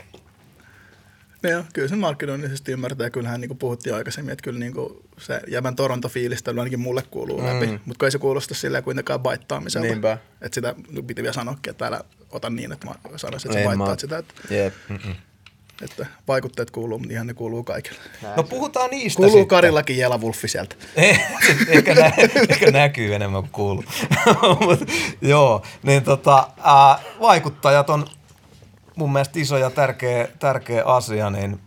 [1.42, 3.10] No joo, kyllä sen markkinoinnisesti ymmärtää.
[3.10, 7.40] Kyllähän niin kuin puhuttiin aikaisemmin, että kyllä niin kuin se jävän Toronto-fiilistä ainakin mulle kuuluu
[7.40, 7.46] mm.
[7.46, 7.80] läpi.
[7.84, 9.88] Mutta ei se kuulosta silleen kuitenkaan baittaamiselta.
[9.88, 10.18] Niinpä.
[10.40, 10.74] Että sitä
[11.06, 12.00] piti vielä sanoakin, että täällä
[12.30, 14.74] ota niin, että mä sanoisin, että sä vaittaat sitä, että, Jep.
[15.82, 17.98] Että vaikutteet kuuluu, mutta ihan ne kuuluu kaikille.
[18.36, 19.48] No puhutaan niistä Kuuluu sitten.
[19.48, 20.76] Karillakin Jela Wolfi sieltä.
[21.68, 22.12] ehkä, nä,
[22.48, 23.84] ehkä näkyy enemmän kuin kuuluu.
[24.60, 24.80] Mut,
[25.20, 28.06] joo, niin tota, ää, vaikuttajat on
[28.96, 31.60] mun mielestä iso ja tärkeä, tärkeä asia, niin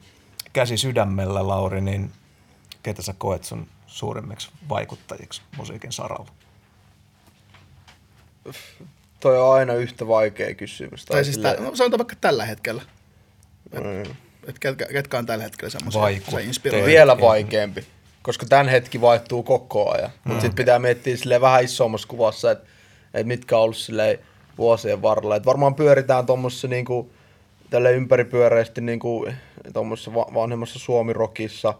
[0.53, 2.11] käsi sydämellä, Lauri, niin
[2.83, 6.31] ketä sä koet sun suurimmiksi vaikuttajiksi musiikin saralla?
[9.19, 11.05] Toi on aina yhtä vaikea kysymys.
[11.05, 12.81] Tai siis tä, no, sanotaan vaikka tällä hetkellä.
[13.73, 14.01] Mm.
[14.47, 16.43] Että ketkä, ketkä on tällä hetkellä semmoisia, Vaikutteet.
[16.43, 16.85] se inspiroi.
[16.85, 17.85] Vielä vaikeampi,
[18.21, 20.09] koska tämän hetki vaihtuu koko ajan.
[20.09, 20.19] Mm.
[20.23, 22.67] Mutta sitten pitää miettiä vähän isommassa kuvassa, että
[23.13, 24.19] et mitkä on ollut silleen
[24.57, 25.35] vuosien varrella.
[25.35, 27.11] Et varmaan pyöritään tuommoisessa niinku,
[27.69, 29.27] tälle ympäripyöreästi niinku,
[29.73, 31.73] tuommoisessa va- vanhemmassa suomirokissa,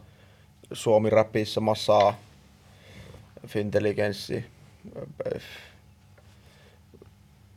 [0.74, 2.20] suomirapissa, massaa,
[3.48, 4.46] fintelligenssi,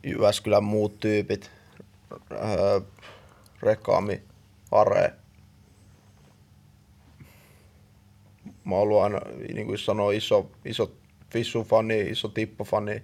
[0.03, 1.51] Jyväskylän muut tyypit,
[2.31, 2.81] öö,
[3.61, 4.21] Rekami,
[4.71, 5.13] Are.
[8.63, 9.19] Mä oon aina,
[9.53, 10.91] niin kuin sanoo, iso, iso
[11.29, 13.03] Fissu-fani, iso Tippo-fani.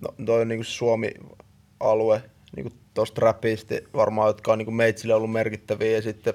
[0.00, 2.22] No, toi on niin kuin Suomi-alue,
[2.56, 5.90] niin kuin tosta räpistä varmaan, jotka on niin kuin meitsille ollut merkittäviä.
[5.90, 6.34] Ja sitten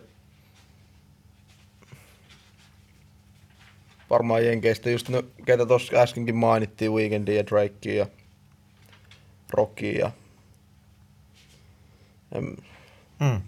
[4.10, 8.08] varmaan Jenkeistä just no, ketä tuossa äskenkin mainittiin, Weekendia ja Drakea ja
[9.54, 10.12] Rockia ja
[13.20, 13.42] Mm.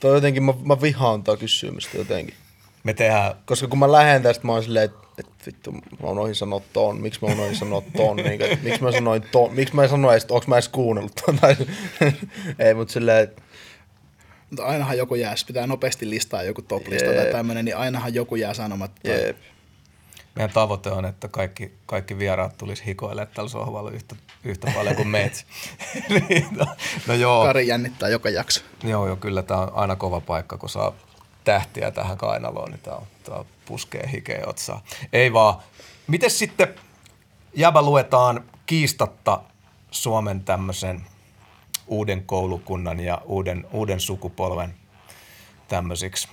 [0.00, 2.34] Toi jotenkin, mä, mä vihaan tää kysymystä jotenkin.
[2.84, 6.34] Me tehdään Koska kun mä lähden tästä, mä oon silleen, että et, vittu, mä unohdin
[6.34, 9.82] sanoa ton, miksi mä unohdin sanoa ton, niin, et, miksi mä sanoin ton, miksi mä
[9.82, 11.56] en sano edes, onks mä edes kuunnellut ton, tai,
[12.58, 13.42] ei, mut silleen, että
[14.50, 18.36] Mutta ainahan joku jää, jos pitää nopeasti listaa joku top-lista tai tämmöinen, niin ainahan joku
[18.36, 19.10] jää sanomatta.
[19.10, 19.36] jep,
[20.36, 25.08] Meidän tavoite on, että kaikki, kaikki vieraat tulisi hikoilemaan tällä sohvalla yhtä, yhtä paljon kuin
[25.08, 25.46] meet.
[26.28, 26.66] Niin, no,
[27.06, 28.60] no joo, Kari jännittää joka jakso.
[28.84, 30.92] joo, joo, kyllä tämä on aina kova paikka, kun saa
[31.44, 34.82] tähtiä tähän kainaloon, niin tämä, on, tämä puskee hikeä otsaa.
[35.12, 35.56] Ei vaan.
[36.06, 36.74] Miten sitten
[37.56, 39.40] Jäbä luetaan kiistatta
[39.90, 41.06] Suomen tämmöisen
[41.86, 44.74] uuden koulukunnan ja uuden, uuden sukupolven
[45.68, 46.28] tämmöisiksi,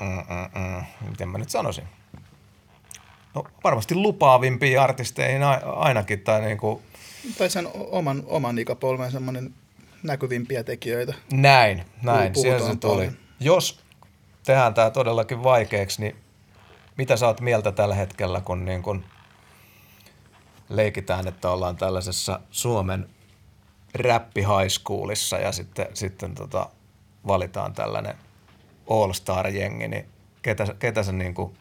[0.00, 1.88] mm, mm, mm, miten mä nyt sanoisin,
[3.34, 5.42] no varmasti lupaavimpiin artisteihin
[5.76, 6.82] ainakin, tai niin kuin
[7.38, 9.54] Tai sen oman, oman ikäpolven semmoinen
[10.02, 11.14] näkyvimpiä tekijöitä.
[11.32, 13.10] näin, näin, siellä se tuli.
[13.40, 13.80] Jos
[14.44, 16.16] tehdään tämä todellakin vaikeaksi, niin
[16.96, 19.04] mitä sä oot mieltä tällä hetkellä, kun niin kun
[20.68, 23.08] leikitään, että ollaan tällaisessa Suomen
[23.94, 26.70] räppi high schoolissa ja sitten, sitten tota,
[27.26, 28.14] valitaan tällainen
[28.90, 30.08] all-star-jengi, niin
[30.42, 31.56] ketä, ketä sä niin kuin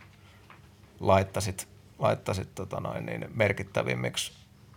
[1.00, 1.68] laittasit,
[2.00, 4.32] laittasit tota noin, niin merkittävimmiksi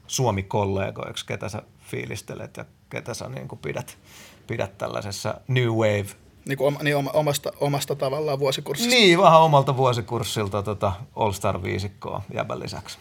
[0.07, 3.99] Suomi-kollegoiksi, ketä sä fiilistelet ja ketä sä niin kuin pidät,
[4.47, 6.07] pidät tällaisessa New Wave
[6.49, 8.95] Niin, kuin oma, niin oma, omasta, omasta tavallaan vuosikurssista.
[8.95, 12.99] niin, vähän omalta vuosikurssilta tota All Star viisikkoa jäbän lisäksi.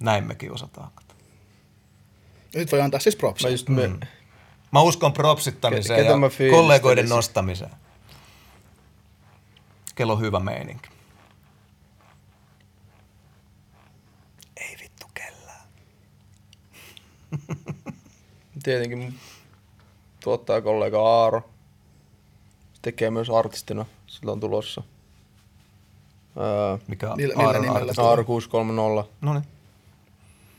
[0.00, 0.90] Näin mekin osataan.
[2.54, 3.48] Nyt voi antaa siis propsia.
[3.48, 4.00] mä just my, mm.
[4.72, 7.70] Mä uskon propsittamiseen Ketä ja kollegoiden nostamiseen.
[9.96, 10.88] Kello on hyvä meininki.
[14.56, 15.68] Ei vittu kellään.
[18.64, 19.14] tietenkin mun
[20.24, 21.40] tuottajakollega Aaro
[22.72, 24.82] se tekee myös artistina, sillä on tulossa.
[26.36, 27.92] Öö, Mikä on Millä- millä Aaron nimellä?
[27.98, 29.12] Aaro 630.
[29.20, 29.44] No niin.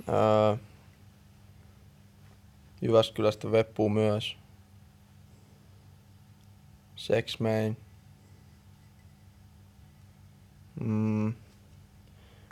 [0.10, 0.58] Öö,
[2.82, 4.38] Jyväskylästä Veppu myös.
[6.96, 7.78] Sex Main.
[10.80, 11.34] Mm.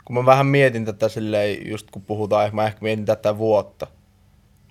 [0.04, 3.86] Kun mä vähän mietin tätä silleen, just kun puhutaan, mä ehkä mietin tätä vuotta.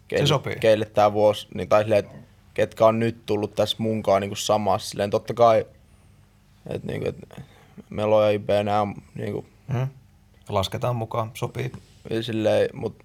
[0.07, 0.55] Keille, sopii.
[0.55, 2.17] Keille tää vuosi, niin tai silleen, että
[2.53, 4.89] ketkä on nyt tullut tässä munkaan niin samassa.
[4.89, 5.65] Silleen totta kai,
[6.67, 7.45] että niinku, et
[7.89, 9.87] Melo ja IB, nää on niinku, Hmm.
[10.49, 11.71] Lasketaan mukaan, sopii.
[12.21, 13.03] silleen, mut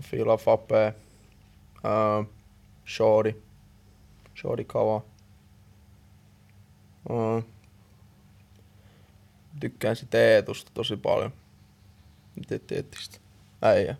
[0.00, 0.94] Fila Fape,
[1.84, 2.26] uh,
[2.96, 3.42] Shorty,
[4.40, 5.02] Shorty Kava.
[7.10, 7.44] Uh,
[9.60, 11.32] tykkään sitä Eetusta tosi paljon.
[12.36, 12.60] Miten
[13.00, 13.18] sitä?
[13.62, 13.96] Äijä.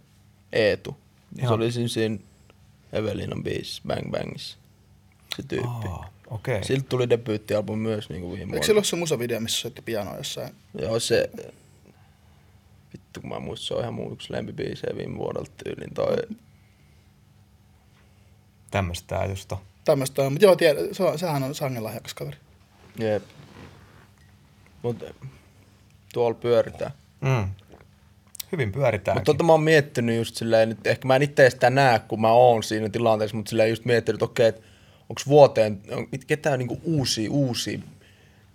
[0.52, 0.96] Eetu.
[1.36, 1.54] Se Ihan.
[1.54, 2.18] oli siinä, siinä
[2.92, 4.58] Evelinan biisissä Bang Bangissa.
[5.36, 5.88] Se tyyppi.
[6.26, 6.54] Okei.
[6.54, 6.64] Okay.
[6.64, 8.66] Siltä tuli debyyttialbumi myös niin kuin viime Eikö vuonna.
[8.66, 10.54] sillä ole se musavideo, missä soitti pianoa jossain?
[10.80, 11.30] Joo, se...
[12.92, 15.94] Vittu, kun mä muistan, se on ihan mun yksi lempibiisejä viime vuodelta tyyliin.
[15.94, 16.16] Toi...
[18.70, 19.58] Tämmöistä on.
[19.86, 22.36] Tämmöistä on, mutta joo, tiedä, se on, sehän on sangen lahjakas kaveri.
[22.98, 23.22] Jep.
[24.82, 25.04] Mutta
[26.12, 26.90] tuolla pyöritään.
[27.20, 27.48] Mm.
[28.52, 29.16] Hyvin pyöritään.
[29.16, 32.20] Mutta tota mä oon miettinyt just silleen, nyt ehkä mä en itse sitä näe, kun
[32.20, 34.60] mä oon siinä tilanteessa, mutta silleen just miettinyt, että okei, että
[35.08, 37.78] onko vuoteen, on, ketään niinku uusia, uusia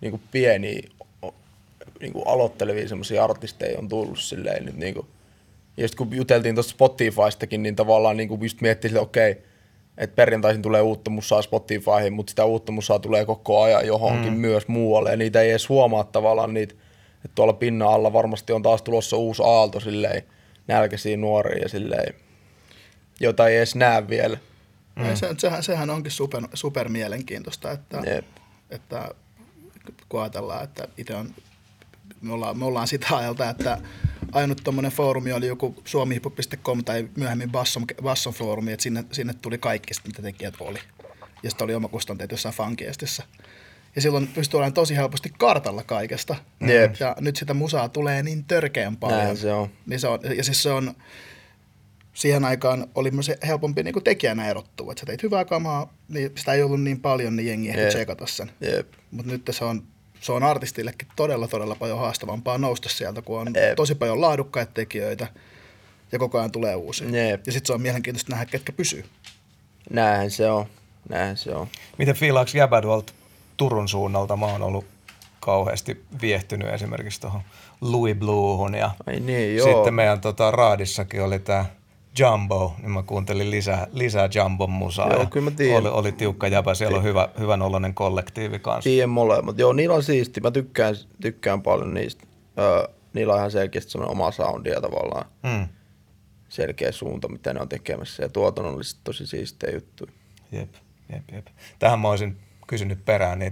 [0.00, 0.82] niinku pieniä
[1.22, 1.34] o-
[2.00, 5.06] niinku aloittelevia semmoisia artisteja on tullut silleen nyt niinku.
[5.76, 9.42] Ja just kun juteltiin tuosta Spotifystakin, niin tavallaan niinku just miettii että okei,
[9.98, 14.38] että perjantaisin tulee uutta musaa Spotifyhin, mutta sitä uutta musaa tulee koko ajan johonkin mm.
[14.38, 16.74] myös muualle, ja niitä ei edes huomaa tavallaan niitä,
[17.24, 20.22] että tuolla pinnan alla varmasti on taas tulossa uusi aalto silleen,
[20.68, 22.14] nälkäisiä nuoria ja silleen,
[23.20, 24.38] jota ei edes näe vielä.
[24.96, 25.16] Mm.
[25.16, 28.24] Se, sehän, sehän onkin super, super mielenkiintoista, että, Jep.
[28.70, 29.08] että
[30.08, 31.34] kun ajatellaan, että itse on,
[32.22, 33.78] me ollaan, me ollaan sitä ajalta, että
[34.32, 39.58] ainut tuommoinen foorumi oli joku suomihippo.com tai myöhemmin Basson, Basson foorumi, että sinne, sinne tuli
[39.58, 40.78] kaikki, mitä tekijät oli.
[41.42, 43.22] Ja sitten oli omakustanteet jossain fankiestissä.
[43.96, 46.36] Ja silloin pystyi olemaan tosi helposti kartalla kaikesta.
[46.66, 46.94] Jep.
[47.00, 49.18] Ja nyt sitä musaa tulee niin törkeän paljon.
[49.18, 49.68] Näin se on.
[49.86, 50.20] Niin se on.
[50.36, 50.94] Ja siis se on,
[52.14, 54.92] siihen aikaan oli myös helpompi niin kuin tekijänä erottua.
[54.92, 57.88] Että sä teit hyvää kamaa, niin sitä ei ollut niin paljon, niin jengi ehti Jep.
[57.88, 58.50] tsekata sen.
[58.60, 58.92] Jep.
[59.10, 59.82] Mutta nyt se on,
[60.22, 63.76] se on artistillekin todella, todella paljon haastavampaa nousta sieltä, kun on Jep.
[63.76, 65.26] tosi paljon laadukkaita tekijöitä
[66.12, 67.08] ja koko ajan tulee uusia.
[67.08, 67.46] Jep.
[67.46, 69.04] Ja sitten se on mielenkiintoista nähdä, ketkä pysyy.
[69.90, 70.66] Näinhän se on.
[71.08, 71.68] Näinhän se on.
[71.98, 73.12] Miten fiilaaks jäbä tuolta
[73.56, 74.36] Turun suunnalta?
[74.36, 74.84] Mä oon ollut
[75.40, 77.40] kauheasti viehtynyt esimerkiksi tuohon
[77.80, 79.74] Louis Bluehun ja Ai niin, joo.
[79.74, 81.64] sitten meidän tota, raadissakin oli tämä
[82.18, 85.12] Jumbo, niin mä kuuntelin lisää, lisää Jumbon musaa.
[85.12, 85.80] Joo, kyllä mä tiedän.
[85.80, 88.90] Oli, oli tiukka jäbä, siellä on hyvä, hyvän oloinen kollektiivi kanssa.
[88.90, 89.58] Tiedän molemmat.
[89.58, 90.40] Joo, niillä on siisti.
[90.40, 92.26] Mä tykkään, tykkään paljon niistä.
[92.58, 95.24] Öö, niillä on ihan selkeästi semmoinen oma soundia tavallaan.
[95.42, 95.68] Mm.
[96.48, 98.22] Selkeä suunta, mitä ne on tekemässä.
[98.22, 100.12] Ja tuotannollisesti tosi siistejä juttuja.
[100.52, 100.74] Jep,
[101.12, 101.46] jep, jep.
[101.78, 102.36] Tähän mä olisin
[102.66, 103.42] kysynyt perään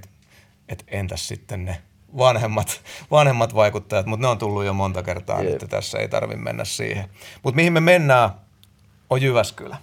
[0.70, 1.82] että entäs sitten ne
[2.18, 6.64] vanhemmat, vanhemmat vaikuttajat, mutta ne on tullut jo monta kertaa, että tässä ei tarvi mennä
[6.64, 7.04] siihen.
[7.42, 8.30] Mutta mihin me mennään,
[9.10, 9.76] on Jyväskylä.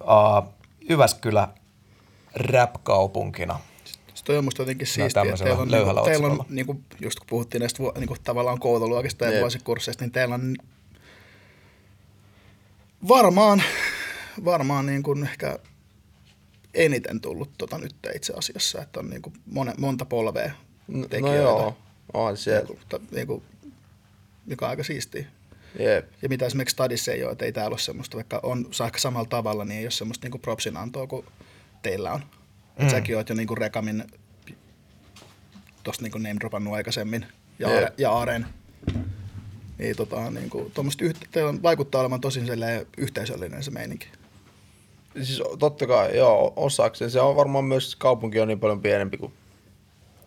[0.00, 0.54] Uh,
[0.90, 1.48] Jyväskylä
[2.34, 3.60] rap-kaupunkina.
[4.14, 7.18] Se toi on musta jotenkin No, siistiä, että teillä on, niinku, teillä on niinku, just
[7.18, 10.56] kun puhuttiin näistä niinku, tavallaan koululuokista ja vuosikursseista, niin teillä on
[13.08, 13.62] varmaan,
[14.44, 15.58] varmaan niin kuin ehkä
[16.74, 20.52] eniten tullut tota nyt itse asiassa, että on niin kuin mone, monta polvea
[20.88, 21.42] No, no tekijöitä.
[21.42, 21.76] joo,
[22.12, 22.68] on siellä.
[22.68, 23.42] Niin kuin, niin kuin,
[24.46, 25.26] mikä on aika siistiä.
[25.78, 26.08] Jep.
[26.22, 29.28] Ja mitä esimerkiksi Stadissa ei ole, että ei täällä ole semmoista, vaikka on ehkä samalla
[29.28, 31.26] tavalla, niin ei ole semmoista niinku propsin antoa kuin
[31.82, 32.20] teillä on.
[32.20, 32.84] Mm.
[32.84, 34.04] Et säkin oot jo niinku Rekamin,
[35.82, 37.26] tosta niinku name dropannut aikaisemmin,
[37.58, 38.00] ja, Jep.
[38.00, 38.46] Ja Aren.
[39.78, 42.40] Niin tota, niinku, tuommoista yhtä, teillä on, vaikuttaa olevan tosi
[42.96, 44.08] yhteisöllinen se meininki.
[45.14, 47.10] Siis totta kai, joo, osakseen.
[47.10, 49.32] Se on varmaan myös, kaupunki on niin paljon pienempi kuin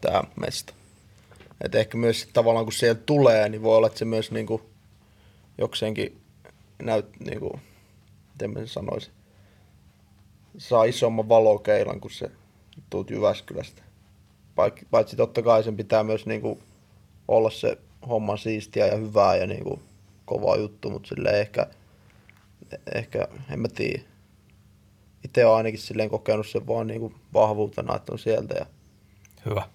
[0.01, 0.73] tämä mesta.
[1.61, 4.70] Et ehkä myös tavallaan kun sieltä tulee, niin voi olla, että se myös niinku
[5.57, 6.21] jokseenkin
[6.81, 7.59] näyt, niinku,
[8.31, 9.13] miten mä sen sanoisin,
[10.57, 12.31] saa isomman valokeilan, kun se
[12.89, 13.81] tuut Jyväskylästä.
[14.91, 16.59] Paitsi, totta kai sen pitää myös niinku
[17.27, 17.77] olla se
[18.07, 19.81] homma siistiä ja hyvää ja niinku
[20.25, 21.67] kova juttu, mutta sille ehkä,
[22.95, 24.01] ehkä, en mä tiedä.
[25.25, 28.65] Itse olen ainakin silleen kokenut sen vaan niinku vahvuutena, että on sieltä ja
[29.45, 29.69] Hyvä,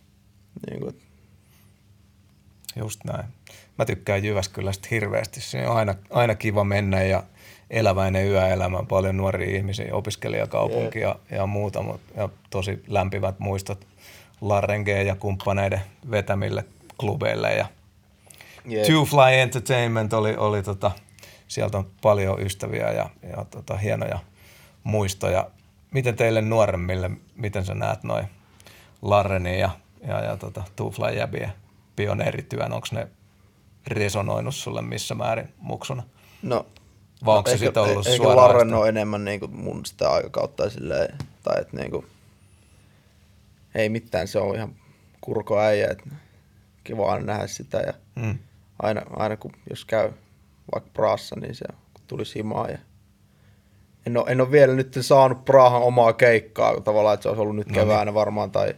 [0.71, 0.93] niinku,
[2.77, 3.27] just näin.
[3.79, 5.41] Mä tykkään Jyväskylästä hirveästi.
[5.41, 7.23] Siinä on aina, aina kiva mennä ja
[7.71, 13.87] eläväinen yöelämä, paljon nuoria ihmisiä, opiskelijakaupunki ja, ja muuta, mut, ja tosi lämpivät muistot
[14.41, 16.65] Larren G ja kumppaneiden vetämille
[16.99, 17.67] klubeille ja.
[18.87, 20.91] Two Fly Entertainment oli, oli tota,
[21.49, 24.19] sieltä on paljon ystäviä ja, ja tota, hienoja
[24.85, 25.51] muistoja.
[25.91, 28.27] Miten teille nuoremmille, miten sä näet noin
[29.03, 29.71] Larrenin ja,
[30.09, 31.53] ja, ja tota, Two Fly Jäbien
[31.97, 33.09] pioneerityön, onko ne
[33.87, 36.03] resonoinut sulle missä määrin muksuna?
[36.43, 36.67] No,
[37.25, 40.11] Vai onko se ehkä, sitten ollut ehkä suoraan Larren sitä- on enemmän niinku mun sitä
[40.11, 42.05] aikakautta silleen, tai että niinku,
[43.75, 44.75] ei mitään, se on ihan
[45.21, 46.05] kurko äijä, että
[46.85, 48.39] kiva aina nähdä sitä ja Mm.
[48.83, 50.13] aina, aina kun jos käy
[50.75, 51.65] vaikka Praassa, niin se
[52.07, 52.79] tulisi himaa ja
[54.07, 57.57] en ole, en ole vielä nyt saanut Prahan omaa keikkaa tavallaan, että se olisi ollut
[57.57, 58.75] nyt No keväänä varmaan tai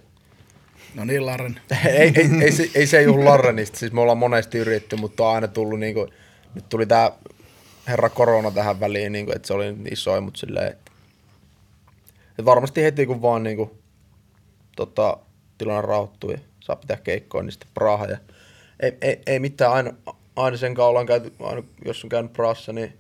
[0.95, 1.61] No niin, Larren.
[1.87, 5.35] ei, ei, ei, se, ei se johdu Larrenista, siis me ollaan monesti yritetty, mutta on
[5.35, 6.09] aina tullut niinku,
[6.55, 7.13] nyt tuli tää
[7.89, 10.93] herra korona tähän väliin, niinku, että se oli niin isoin, mutta silleen, että,
[12.31, 13.79] että varmasti heti kun vaan niinku,
[14.77, 15.17] tota,
[15.59, 18.19] tilanne rauhoittuu ja saa pitää keikkoa, niin sitten Praha ja
[18.81, 19.93] ei, ei, ei mitään, aina,
[20.37, 22.99] aina sen kanssa ollaan käyty, aina, jos on käynyt Prahassa, niin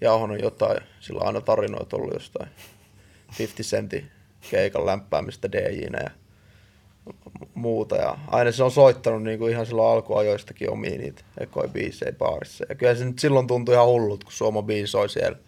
[0.00, 2.50] jauhannut jotain, sillä on aina tarinoita ollut jostain
[3.38, 4.10] 50 sentin
[4.50, 6.10] keikan lämpäämistä DJnä ja
[7.54, 7.96] muuta.
[7.96, 12.64] Ja aina se on soittanut niin kuin ihan silloin alkuajoistakin omiin niitä ekoi biisejä baarissa.
[12.68, 15.38] Ja kyllä se nyt silloin tuntui ihan hullut, kun Suoma biisi soi siellä.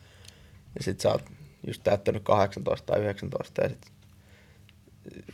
[0.79, 1.23] Ja sit sä oot
[1.66, 3.93] just täyttänyt 18 tai 19 ja sit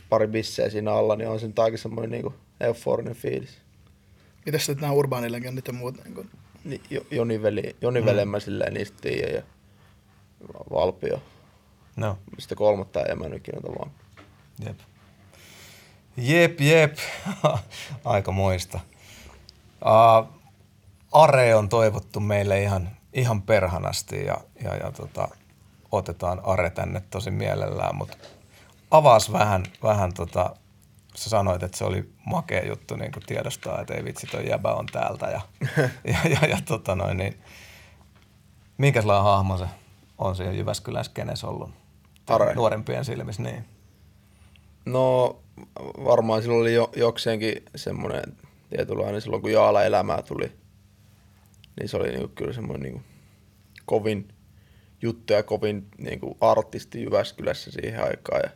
[0.09, 3.57] pari bissejä siinä alla, niin on se nyt aika semmoinen niin euforinen fiilis.
[4.45, 6.03] Mitäs sitten nämä urbaanilegendit ja muut?
[6.03, 6.29] Niin kuin,
[6.63, 8.05] Niin, Jo- Joni, veli, Joni mm.
[8.05, 9.41] Velen mä silleen niistä tiedän ja
[10.71, 11.21] Valpio.
[11.95, 13.91] No, Sitten kolmatta ei mä nyt ikinä tavallaan.
[14.65, 14.79] jep.
[16.21, 16.97] Jep, jep.
[18.05, 18.79] Aika moista.
[19.85, 20.39] Uh,
[21.11, 25.27] Are on toivottu meille ihan, ihan perhanasti ja, ja, ja tota,
[25.91, 28.17] otetaan Are tänne tosi mielellään, mutta
[28.91, 30.55] avaas vähän, vähän tota,
[31.15, 34.73] sä sanoit, että se oli makea juttu niin kuin tiedostaa, että ei vitsi, toi jäbä
[34.73, 35.41] on täältä ja,
[36.03, 37.41] ja, ja, ja tota noin, niin
[38.77, 39.65] minkälainen hahmo se
[40.17, 41.69] on siellä Jyväskylän skenessä ollut?
[42.27, 42.53] Are.
[42.53, 43.65] Nuorempien silmissä, niin.
[44.85, 45.35] No
[46.03, 48.23] varmaan silloin oli jo, jokseenkin semmoinen
[48.69, 50.51] tietynlainen silloin kun Jaala elämää tuli.
[51.79, 53.01] Niin se oli niinku kyllä semmoinen niinku
[53.85, 54.27] kovin
[55.01, 58.41] juttu ja kovin niinku artisti Jyväskylässä siihen aikaan.
[58.43, 58.49] Ja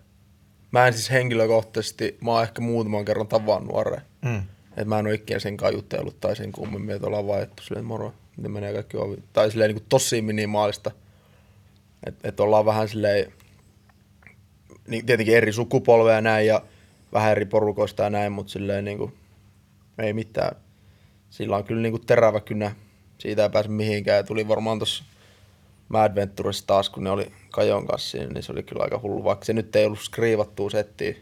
[0.71, 4.01] mä en siis henkilökohtaisesti, mä oon ehkä muutaman kerran tavannut Are.
[4.25, 4.43] Mm.
[4.77, 7.85] Et mä en ole ikinä sen kanssa jutellut tai sen kummemmin, että ollaan vaihdettu silleen,
[7.85, 9.17] moro, miten menee kaikki ovi.
[9.33, 10.91] Tai silleen niin kuin tosi minimaalista.
[12.05, 13.33] Että et ollaan vähän silleen,
[14.87, 16.61] niin tietenkin eri sukupolveja näin ja
[17.13, 19.13] vähän eri porukoista ja näin, mutta silleen niin kuin,
[19.99, 20.55] ei mitään.
[21.29, 22.75] Sillä on kyllä niin kuin terävä kynä.
[23.17, 24.17] Siitä ei pääse mihinkään.
[24.17, 25.03] Ja tuli varmaan tuossa
[25.89, 29.23] Mad Venturessa taas, kun ne oli Kajon kanssa siinä, niin se oli kyllä aika hullu.
[29.23, 31.15] Vaikka se nyt ei ollut skriivattua settiä.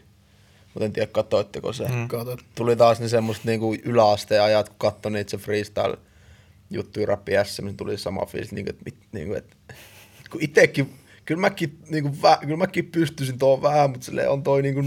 [0.74, 1.88] Mutta en tiedä, katsoitteko se.
[1.88, 2.08] Mm.
[2.08, 2.40] katot.
[2.54, 5.98] Tuli taas ne semmoista niinku yläasteen ajat, kun katsoi niitä se freestyle
[6.70, 9.56] juttuja rappi SM, niin tuli sama fiilis, niinku, että, mit, niinku, että
[10.30, 10.94] kun itekin,
[11.24, 14.84] kyllä mäkin, niinku, vä, kyllä mäkin pystyisin tuohon vähän, mutta silleen on toi niinku,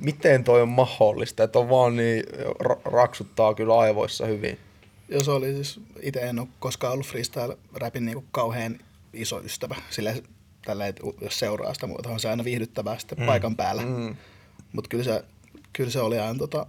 [0.00, 2.24] miten toi on mahdollista, että on vaan niin,
[2.64, 4.58] ra- raksuttaa kyllä aivoissa hyvin.
[5.08, 8.78] Jos oli siis, itse en ole koskaan ollut freestyle-rapin niin kauhean
[9.12, 9.76] iso ystävä.
[9.90, 10.14] Sillä
[10.64, 10.84] tällä,
[11.20, 13.26] jos seuraa sitä muuta, on se aina viihdyttävää sitten mm.
[13.26, 13.82] paikan päällä.
[13.82, 14.16] Mm.
[14.72, 15.24] Mutta kyllä se,
[15.72, 16.66] kyllä se oli aina, tota,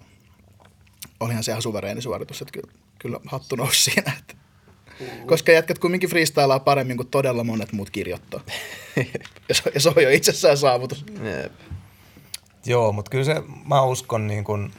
[1.19, 4.13] olihan se ihan suvereeni suoritus, että kyllä, kyllä hattu nousi siinä.
[4.19, 4.35] Että.
[5.25, 8.41] Koska jätkät kumminkin freestylaa paremmin kuin todella monet muut kirjoittaa.
[9.49, 11.05] ja, se, ja se on jo itsessään saavutus.
[11.23, 11.51] Jep.
[12.65, 14.73] Joo, mutta kyllä se, mä uskon niin kuin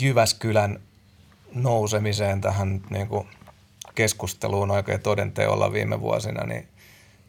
[0.00, 0.80] Jyväskylän
[1.54, 3.28] nousemiseen tähän niin kuin
[3.94, 6.68] keskusteluun oikein todenteolla viime vuosina, niin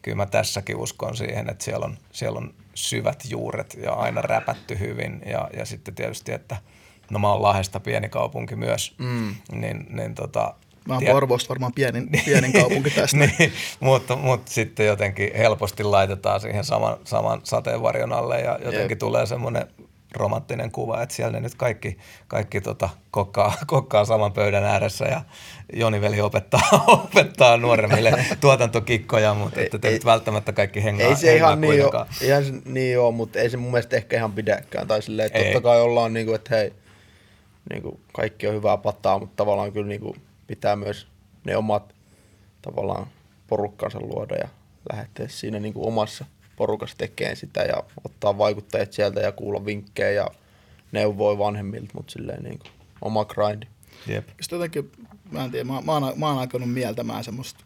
[0.02, 4.78] kyllä mä tässäkin uskon siihen, että siellä on, siellä on syvät juuret ja aina räpätty
[4.78, 5.22] hyvin.
[5.26, 6.56] Ja, ja sitten tietysti, että
[7.10, 9.34] no mä oon Lahdesta pieni kaupunki myös, mm.
[9.52, 10.54] niin, niin tota,
[10.88, 13.16] Mä oon Porvoosta varmaan pienin, pienin kaupunki tästä.
[13.16, 18.98] niin, mutta, mutta sitten jotenkin helposti laitetaan siihen saman, saman sateenvarjon alle ja jotenkin Jep.
[18.98, 19.66] tulee semmoinen
[20.14, 21.98] romanttinen kuva, että siellä ne nyt kaikki,
[22.28, 25.22] kaikki tota, kokkaa, kokkaa saman pöydän ääressä ja
[25.72, 31.16] Joni veli opettaa, opettaa nuoremmille tuotantokikkoja, mutta että te Ei- nyt välttämättä kaikki hengaa, Ei
[31.16, 34.16] se hengaa ihan niin, ole, ihan se niin ole, mutta ei se mun mielestä ehkä
[34.16, 34.86] ihan pidäkään.
[34.86, 35.44] Tai silleen, että Ei.
[35.52, 36.72] totta kai ollaan niin kuin, että hei,
[37.70, 40.16] niin kuin kaikki on hyvää pataa, mutta tavallaan kyllä niin kuin
[40.52, 41.06] pitää myös
[41.44, 41.94] ne omat
[42.62, 43.06] tavallaan
[43.46, 44.48] porukkansa luoda ja
[44.92, 46.24] lähteä siinä niin kuin omassa
[46.56, 50.26] porukassa tekemään sitä ja ottaa vaikuttajat sieltä ja kuulla vinkkejä ja
[50.92, 52.70] neuvoi vanhemmilta, mutta silleen niin kuin
[53.02, 53.66] oma grindi.
[54.06, 54.28] Jep.
[54.40, 54.92] Sitten jotenkin,
[55.30, 57.64] mä en tiedä, mä, mä, oon, mä oon alkanut mieltämään semmoista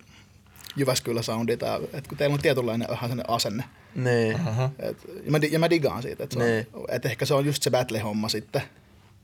[0.77, 3.65] Jyväskylä-soundia, tää, että kun teillä on tietynlainen vähän sellainen asenne.
[3.95, 4.41] Niin.
[4.79, 6.67] Et, ja, mä, ja mä digaan siitä, että, se Niin.
[6.73, 8.63] on, että ehkä se on just se battle-homma sitten.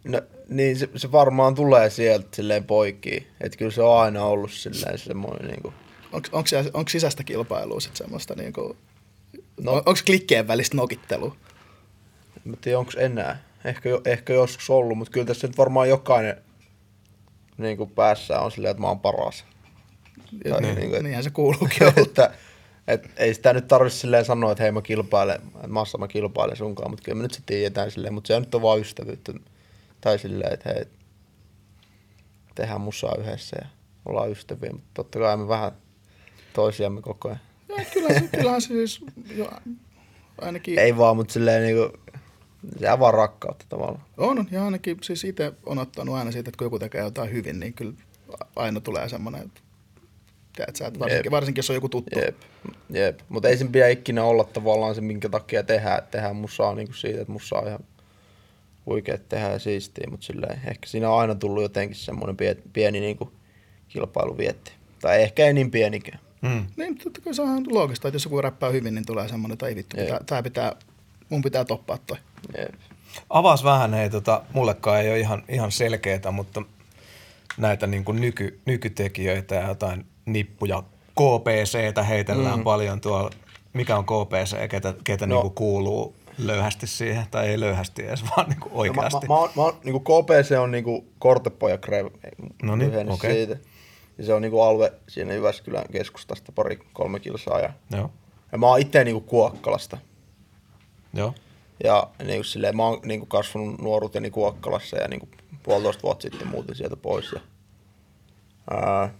[0.04, 3.26] No, niin se, se, varmaan tulee sieltä silleen poikki.
[3.40, 5.74] Että kyllä se on aina ollut silleen semmoinen niinku,
[6.12, 8.76] Onko, onko, onko sisäistä kilpailua sitten semmoista, niin kuin,
[9.60, 9.72] No.
[9.72, 9.76] no.
[9.76, 11.36] onko klikkeen välistä nokittelua?
[12.46, 13.42] En tiedä, onko enää.
[13.64, 16.36] Ehkä, ehkä joskus ollut, mutta kyllä tässä nyt varmaan jokainen
[17.58, 19.44] niin kuin päässä on silleen, että mä oon paras.
[20.48, 21.92] Tai niin, niin kuin, et, niinhän se kuuluukin olla.
[22.06, 22.34] että,
[22.88, 26.56] et, ei sitä nyt tarvitse silleen sanoa, että hei mä kilpailen, että massa mä kilpailen
[26.56, 29.32] sunkaan, mutta kyllä me nyt se tiedetään silleen, mutta se nyt on vaan ystävyyttä.
[30.02, 30.84] Tai silleen, että hei,
[32.54, 33.68] tehdään musaa yhdessä ja
[34.04, 35.72] ollaan ystäviä, mutta totta kai me vähän
[36.52, 37.40] toisiamme koko ajan.
[37.78, 39.04] Ja kyllähän, se, kyllähän se siis
[39.36, 39.50] jo,
[40.40, 41.98] ainakin Ei vaan, mutta silleen niinku,
[42.80, 44.04] se on vaan rakkautta tavallaan.
[44.16, 47.60] on, ja ainakin siis itse on ottanut aina siitä, että kun joku tekee jotain hyvin,
[47.60, 47.94] niin kyllä
[48.56, 49.60] aina tulee semmoinen, että
[50.56, 51.32] tiedät sä, että varsinkin, Jep.
[51.32, 52.18] varsinkin jos on joku tuttu.
[52.18, 52.36] Jep,
[52.90, 53.20] jep.
[53.28, 56.96] Mutta ei sen pidä ikinä olla tavallaan se, minkä takia tehdään, tehdään musaa niin kuin
[56.96, 57.84] siitä, että musa on ihan
[58.86, 63.00] huikea tehdä ja siistiä, mutta silleen, ehkä siinä on aina tullut jotenkin semmoinen pieni, pieni
[63.00, 63.30] niin kuin
[63.88, 64.72] kilpailuvietti.
[65.00, 66.18] Tai ehkä ei niin pienikään.
[66.42, 66.66] Mm.
[66.76, 69.66] Niin, totta kai se on loogista, että jos joku räppää hyvin, niin tulee semmoinen, että
[69.66, 70.76] ei vittu, pitää, tää pitää,
[71.28, 72.16] mun pitää toppaa toi.
[72.58, 72.74] Jep.
[73.30, 76.62] Avaas vähän, hei, tota, mullekaan ei ole ihan, ihan selkeää, mutta
[77.56, 80.82] näitä niin kuin nyky, nykytekijöitä ja jotain nippuja.
[81.12, 82.64] KPCtä heitellään mm.
[82.64, 83.30] paljon tuolla.
[83.72, 85.34] Mikä on KPC, ketä, ketä no.
[85.34, 89.26] niin kuin kuuluu löyhästi siihen, tai ei löyhästi edes, vaan niin kuin oikeasti.
[89.26, 91.78] No, mä, mä, mä, mä, niin kuin KPC on niin kuin Kortepoja
[92.62, 93.32] No niin, okei.
[93.32, 93.56] siitä.
[94.18, 97.60] Ja se on niin kuin alue siinä Jyväskylän keskustasta pari kolme kilsaa.
[97.60, 98.10] Ja, Joo,
[98.52, 99.98] ja mä oon itse niin kuin Kuokkalasta.
[101.14, 101.34] joo.
[101.84, 105.30] Ja niin kuin silleen, mä oon niin kuin kasvanut nuoruuteni Kuokkalassa ja niin kuin
[105.62, 107.32] puolitoista vuotta sitten muutin sieltä pois.
[107.32, 107.40] Ja,
[108.70, 109.14] ää,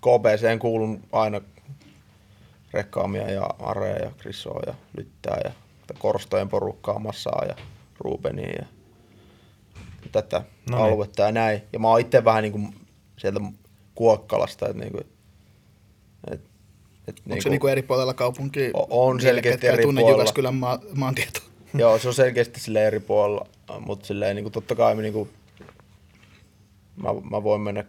[0.00, 1.40] KPCen kuulun aina
[2.72, 5.50] Rekkaamia ja Area ja Krisoa ja Lyttää ja
[5.94, 7.54] Korstojen porukkaa, Massaa ja
[8.00, 8.66] Rubenia ja
[10.12, 10.92] tätä No no niin.
[10.92, 11.62] aluetta ja näin.
[11.72, 12.74] Ja mä oon itse vähän niin kuin
[13.16, 13.40] sieltä
[13.94, 15.04] Kuokkalasta, että niin kuin,
[16.30, 16.40] et,
[17.08, 18.70] et Onko se niinku eri puolella kaupunkia?
[18.74, 20.22] O- on selkeästi eri tunne puolella.
[20.22, 21.40] Jyväskylän maa, maantieto.
[21.78, 23.46] Joo, se on selkeästi sille eri puolella,
[23.80, 25.30] mutta silleen niin kuin totta kai niin kuin,
[26.96, 27.84] mä, mä voin mennä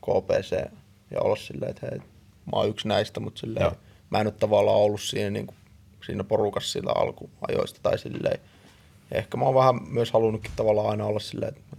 [0.00, 0.70] KPC
[1.10, 3.72] ja olla silleen, että hei, mä oon yksi näistä, mutta silleen, Joo.
[4.10, 5.56] mä en ole tavallaan ollut siinä, niin kuin,
[6.08, 8.40] siinä porukassa sillä alkuajoista tai silleen.
[9.10, 11.76] Ja ehkä mä oon vähän myös halunnutkin tavallaan aina olla silleen, että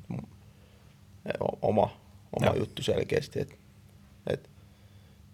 [1.39, 1.89] o- oma,
[2.39, 2.55] oma Joo.
[2.55, 3.41] juttu selkeästi.
[3.41, 3.55] Että,
[4.27, 4.49] että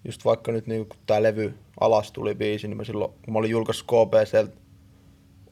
[0.06, 3.40] just vaikka nyt niin kun tää levy alas tuli biisi, niin mä silloin, kun mä
[3.40, 4.52] olin julkaissut KPC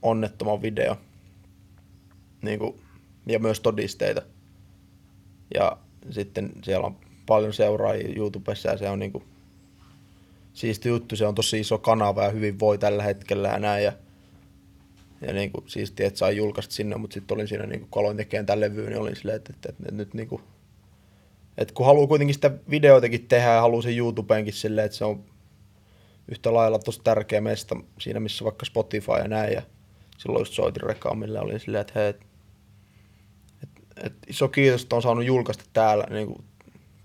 [0.01, 0.97] onnettoman video,
[2.41, 2.81] niin kuin,
[3.25, 4.21] ja myös todisteita.
[5.53, 5.77] Ja
[6.09, 6.95] sitten siellä on
[7.25, 9.23] paljon seuraajia YouTubessa ja se on niin kuin,
[10.53, 13.83] siisti juttu, se on tosi iso kanava ja hyvin voi tällä hetkellä ja näin.
[13.83, 13.93] Ja,
[15.21, 17.99] ja niin kuin, siistiä, että sain julkaista sinne, mutta sitten olin siinä, niin kuin, kun
[17.99, 20.41] aloin tekemään tämän levyyn, niin olin silleen, että, että, että, että nyt niin kuin,
[21.57, 25.23] että kun haluaa kuitenkin sitä videoitakin tehdä ja haluaa sen YouTubeenkin silleen, että se on
[26.31, 29.53] yhtä lailla tosi tärkeä mesta siinä, missä vaikka Spotify ja näin.
[29.53, 29.61] Ja
[30.17, 32.21] silloin just soitin Rekaamille ja olin silleen, että hei, et,
[33.63, 33.69] et,
[34.03, 36.43] et iso kiitos, että on saanut julkaista täällä niin kuin,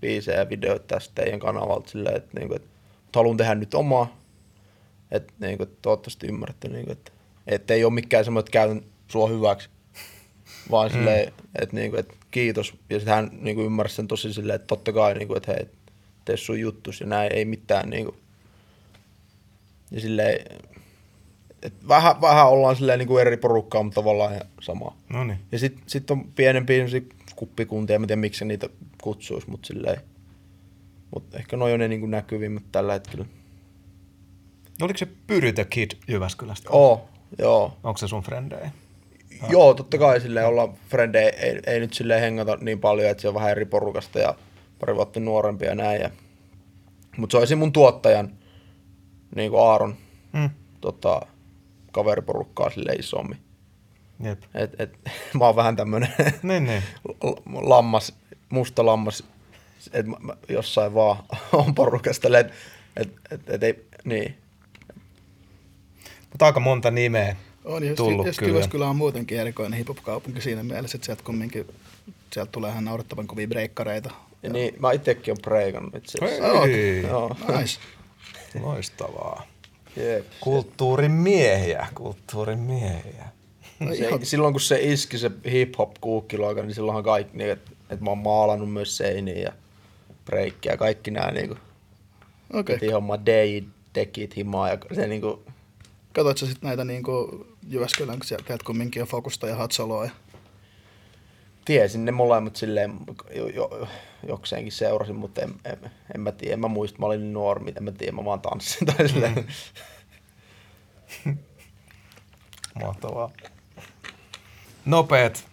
[0.01, 2.78] biisejä ja videoita tästä teidän kanavalta silleen, että, niin kuin, että
[3.15, 4.17] haluan tehdä nyt omaa.
[5.11, 7.11] Että niin kuin, toivottavasti ymmärrätte, niin kuin, että,
[7.47, 9.69] että ei ole mikään semmoinen, että käytän sua hyväksi.
[10.71, 12.73] Vaan silleen, että, niin kuin, että kiitos.
[12.89, 15.53] Ja sitten hän niin kuin ymmärsi sen tosi silleen, että totta kai, niin kuin, että
[15.53, 15.65] hei,
[16.25, 18.15] tee sun juttus ja näin, ei mitään niin kuin,
[19.91, 20.57] ja silleen,
[21.61, 24.97] et vähän, vähän ollaan silleen niin kuin eri porukkaa, mutta tavallaan ihan samaa.
[25.09, 25.39] No niin.
[25.51, 26.85] Ja sitten sit on pienempiä
[27.35, 28.69] kuppikuntia, en tiedä miksi niitä
[29.01, 30.01] kutsuisi, mutta silleen.
[31.13, 33.25] Mutta ehkä noin on ne niin näkyvimmät tällä hetkellä.
[34.81, 36.69] Oliko se Pyry the Kid Jyväskylästä?
[36.71, 37.09] Oo,
[37.39, 37.77] joo.
[37.83, 38.71] Onko se sun frendejä?
[39.49, 43.27] Joo, totta kai silleen ollaan frendejä, ei, ei nyt silleen hengata niin paljon, että se
[43.27, 44.35] on vähän eri porukasta ja
[44.79, 46.01] pari vuotta nuorempi ja näin.
[46.01, 46.09] Ja...
[47.17, 48.31] Mutta se olisi mun tuottajan,
[49.35, 49.95] niin kuin Aaron,
[50.33, 50.49] Mm.
[50.81, 51.21] tota,
[51.91, 53.37] kaveriporukkaa sille isommin.
[54.23, 54.41] Jep.
[54.53, 54.97] Et, et,
[55.39, 56.09] mä oon vähän tämmönen
[56.43, 56.83] Niin, niin.
[57.69, 58.13] lammas,
[58.49, 59.23] musta lammas,
[60.05, 61.23] mä jossain vaan
[61.53, 62.53] on porukasta, että
[62.97, 64.37] et, et, et, ei, niin.
[66.29, 67.35] Mutta aika monta nimeä
[67.65, 68.51] On, ja tullut just, kyllä.
[68.51, 71.67] Jyväskylä on muutenkin erikoinen hip-hop-kaupunki siinä mielessä, että sieltä kumminkin
[72.33, 74.11] sieltä tulee ihan naurettavan kovia breikkareita.
[74.43, 76.61] Ja niin, mä itsekin on preikannut itse asiassa.
[76.61, 77.35] Hei, Joo.
[77.57, 77.79] Nice.
[78.61, 79.47] loistavaa.
[79.95, 80.25] Jep.
[80.39, 83.25] Kulttuurin miehiä, kulttuurin miehiä.
[83.79, 87.71] No, Se, ihan, silloin kun se iski se hip-hop kuukkiloika, niin silloinhan kaikki, niin, että
[87.89, 89.51] et mä oon maalannut myös seiniä ja
[90.29, 91.55] breikkiä ja kaikki nämä niinku,
[92.53, 92.75] okei.
[92.75, 92.91] okay.
[92.91, 95.43] homma day, tekit, himaa ja se niinku,
[96.13, 100.11] Katoitko sitten näitä niinku Jyväskylän, kun sieltä kumminkin Fokusta ja Hatsaloa ja
[101.65, 102.93] tiesin ne molemmat silleen,
[103.35, 103.87] jo, jo,
[104.27, 107.81] jokseenkin seurasin, mutta en, en, en mä tiedä, en mä muista, mä olin nuori, mitä
[107.81, 109.45] mä tiedän, mä vaan tanssin tai silleen.
[111.25, 111.37] Mm.
[112.83, 113.31] Mahtavaa.
[114.85, 115.45] Nopeet,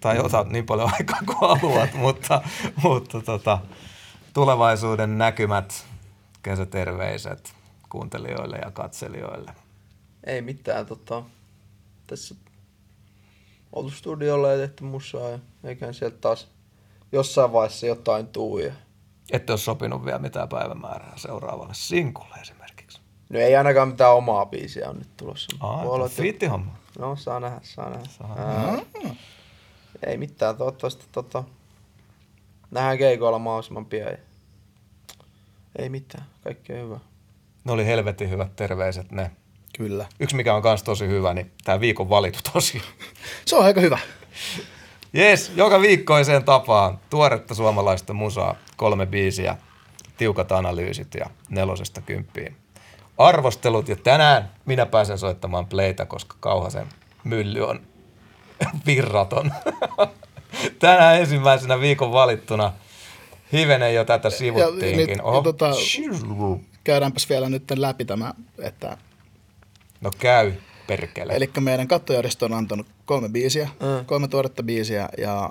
[0.00, 2.42] tai otat niin paljon aikaa kuin haluat, mutta,
[2.82, 3.58] mutta tota,
[4.32, 5.86] tulevaisuuden näkymät,
[6.42, 7.54] kesäterveiset
[7.88, 9.52] kuuntelijoille ja katselijoille.
[10.24, 11.22] Ei mitään, tota,
[12.06, 12.34] tässä
[13.72, 16.48] oltu studiolla ja tehty musaa ja eiköhän sieltä taas
[17.12, 18.58] jossain vaiheessa jotain tuu.
[18.58, 18.72] Ja...
[19.30, 23.00] Ette ole sopinut vielä mitään päivämäärää seuraavalle sinkulle esimerkiksi.
[23.30, 25.56] No ei ainakaan mitään omaa biisiä on nyt tulossa.
[25.60, 26.72] Aa, Voi olla, että- fiittihomma.
[26.98, 28.04] No, saa nähdä, saa nähdä.
[28.08, 28.78] Saa Ää,
[30.06, 31.44] ei mitään, toivottavasti tota,
[32.70, 34.16] nähdään keikoilla mahdollisimman pian.
[35.78, 36.98] Ei mitään, kaikki on hyvä.
[37.64, 39.30] Ne oli helvetin hyvät terveiset ne.
[39.78, 40.06] kyllä.
[40.20, 42.82] Yksi mikä on kans tosi hyvä, niin tämä viikon valitu tosi.
[43.46, 43.98] Se on aika hyvä.
[45.12, 49.56] Jes, joka viikkoiseen tapaan tuoretta suomalaista musaa, kolme biisiä,
[50.16, 52.56] tiukat analyysit ja nelosesta kymppiin.
[53.18, 56.86] Arvostelut ja tänään minä pääsen soittamaan playtä, koska Kauhasen
[57.24, 57.80] mylly on
[58.86, 59.52] virraton.
[60.78, 62.72] Tänään ensimmäisenä viikon valittuna.
[63.52, 65.06] Hivenen jo tätä Ja, sivuttiinkin.
[65.08, 65.42] nyt, Oho.
[65.42, 65.70] tota,
[66.84, 68.96] käydäänpäs vielä nyt läpi tämä, että
[70.00, 70.52] No käy,
[70.86, 71.32] perkele.
[71.36, 74.04] Eli meidän kattojärjestö on antanut kolme biisiä, mm.
[74.06, 75.50] kolme tuoretta biisiä ja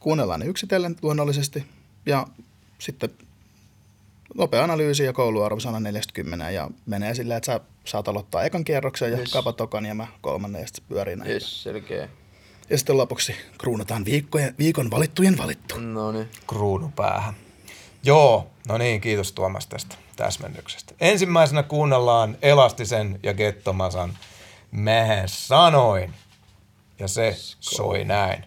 [0.00, 1.66] kuunnellaan ne yksitellen luonnollisesti
[2.06, 2.26] ja
[2.78, 3.10] sitten
[4.34, 9.18] nopea analyysi ja kouluarvo 140 ja menee silleen, että sä saat aloittaa ekan kierroksen ja
[9.18, 9.32] Yes.
[9.32, 11.30] kapa tokan ja mä kolmannen ja sitten pyörii näin.
[11.30, 12.08] Yes, selkeä.
[12.70, 15.78] Ja sitten lopuksi kruunataan viikkojen, viikon valittujen valittu.
[15.78, 16.28] No niin.
[16.46, 17.34] kruunu päähän.
[18.02, 20.94] Joo, no niin, kiitos Tuomas tästä täsmennyksestä.
[21.00, 24.18] Ensimmäisenä kuunnellaan Elastisen ja Gettomasan
[24.70, 26.14] Mä sanoin.
[26.98, 28.44] Ja se soi näin.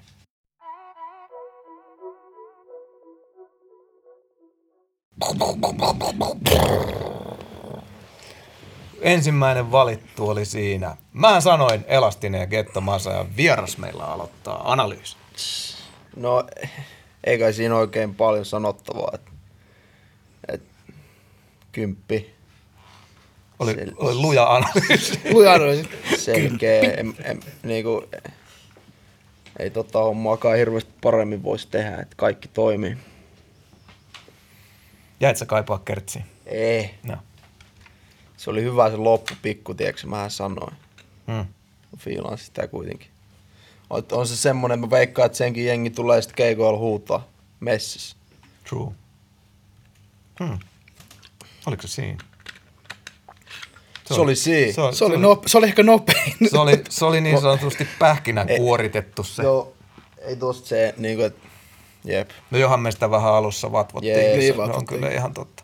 [9.03, 10.97] Ensimmäinen valittu oli siinä.
[11.13, 15.17] Mä sanoin Elastinen ja Gettomasa ja vieras meillä aloittaa analyysi.
[16.15, 16.43] No,
[17.23, 19.11] ei kai siinä oikein paljon sanottavaa.
[19.13, 19.21] Et,
[20.47, 20.63] et,
[21.71, 22.33] kymppi,
[23.59, 25.19] Oli, Sel- oli luja analyysi.
[25.33, 25.89] Luja analyysi.
[26.17, 26.81] selkeä.
[26.81, 28.03] em, em, niinku,
[29.59, 32.97] ei tota hommaakaan hirveästi paremmin voisi tehdä, että kaikki toimii.
[35.19, 36.25] Jäit sä kaipaa kertsiin?
[36.45, 36.93] Ei.
[37.03, 37.17] No.
[38.43, 40.73] Se oli hyvä se loppu pikku, tiedätkö, mähän sanoin.
[41.31, 41.45] Hmm.
[41.97, 43.07] Fiilaan sitä kuitenkin.
[43.89, 47.27] On, on se semmonen, mä veikkaan, että senkin jengi tulee sitten keikoilla huutaa
[47.59, 48.15] messissä.
[48.69, 48.91] True.
[50.43, 50.59] Hmm.
[51.65, 52.23] Oliko se siinä?
[54.05, 54.71] Se oli siinä.
[54.73, 56.35] Se, oli- Se oli, nope, se oli ehkä nopein.
[56.51, 59.43] se, oli, se oli niin sanotusti pähkinän kuoritettu se.
[59.43, 59.73] Joo,
[60.21, 61.47] ei tosta se niinku, että
[62.05, 62.29] jep.
[62.51, 64.13] No johan me sitä vähän alussa vatvottiin.
[64.13, 64.85] Jee, se niin on vatvottiin.
[64.87, 65.63] kyllä ihan totta.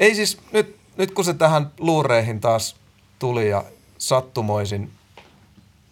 [0.00, 2.76] Ei siis, nyt, nyt kun se tähän luureihin taas
[3.18, 3.64] tuli ja
[3.98, 4.90] sattumoisin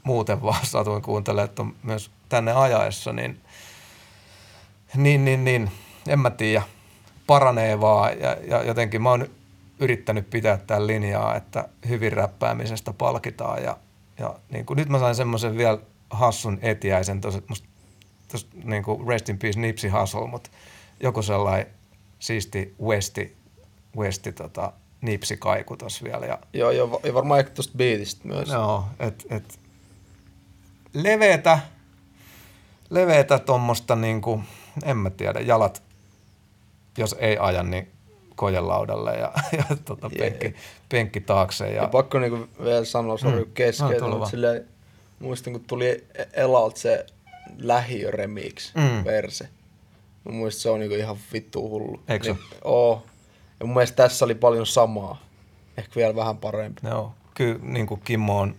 [0.03, 3.41] muuten vaan satuin kuuntelemaan, että on myös tänne ajaessa, niin,
[4.95, 5.71] niin, niin, niin
[6.09, 6.63] en mä tiedä,
[7.27, 8.21] paranee vaan.
[8.21, 9.27] Ja, ja jotenkin mä oon
[9.81, 13.63] yrittänyt pitää tämän linjaa, että hyvin räppäämisestä palkitaan.
[13.63, 13.77] Ja,
[14.19, 15.79] ja niin kuin nyt mä sain semmoisen vielä
[16.11, 17.69] hassun etiäisen, tos, musta
[18.29, 20.51] tos, niin kuin rest in peace Nipsi Hussle, mutta
[21.01, 21.67] joku sellainen
[22.19, 23.37] siisti Westi,
[23.97, 24.73] Westi tota,
[25.05, 28.49] Nipsi kaiku tossa vielä ja Joo, joo, ja varmaan ehkä tosta beatistä myös.
[28.49, 29.59] Joo, et, et
[30.95, 31.59] leveetä,
[32.91, 34.41] leveetä tuommoista niinku,
[34.85, 35.83] en mä tiedä, jalat,
[36.99, 37.89] jos ei aja, niin
[38.37, 40.31] kojelaudalle ja, ja tota, Jee.
[40.31, 40.55] penkki,
[40.89, 41.67] penkki taakse.
[41.71, 43.51] Ja, Ja pakko niinku vielä sanoa, sori Mm.
[43.55, 44.65] kesken, No, mutta silleen,
[45.19, 47.07] muistan kun tuli Elalt se
[47.59, 49.05] lähiö remix Mm.
[49.05, 49.49] verse.
[50.25, 52.01] Mä muistan se on niinku ihan vittu hullu.
[52.09, 52.27] Eikö?
[52.27, 53.03] Niin, oo.
[53.65, 55.23] Ja mun mielestä tässä oli paljon samaa.
[55.77, 56.81] Ehkä vielä vähän parempi.
[56.89, 58.55] Joo, kyllä niin kuin Kimmo on,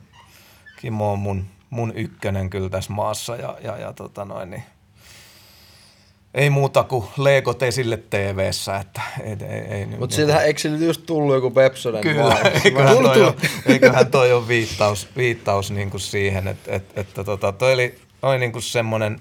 [0.82, 4.64] Kimmo on mun, mun ykkönen kyllä tässä maassa ja, ja, ja tota noin, niin
[6.34, 10.86] ei muuta kuin Legot esille TV-ssä, että ei, ei, ei nyt- Mutta siitähän, eikö sille
[10.86, 12.02] just tullut joku Pepsoden?
[12.02, 12.38] Kyllä, vaan?
[12.66, 13.34] eiköhän toi, on,
[13.66, 18.38] eiköhän toi on viittaus, viittaus niin kuin siihen, että, että, että tota, toi oli, oli
[18.40, 19.20] niin kuin semmoinen,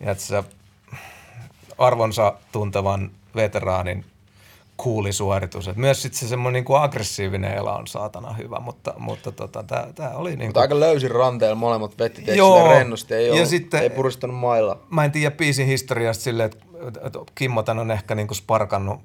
[0.00, 0.44] että sä
[1.78, 4.04] arvonsa tuntevan veteraanin
[4.76, 5.68] kuulisuoritus.
[5.68, 9.62] Et myös sit se semmoinen niin kuin aggressiivinen ela on saatana hyvä, mutta, mutta tota,
[9.94, 12.68] tää oli niin Mutta aika löysin ranteella molemmat vetti Joo.
[12.68, 13.14] Rennosti.
[13.14, 14.80] Ei, Ja ollut, sitten- ei puristanut mailla.
[14.90, 16.50] mä en tiedä biisin historiasta silleen,
[16.86, 19.00] että, että Kimmo tän on ehkä niinku sparkannut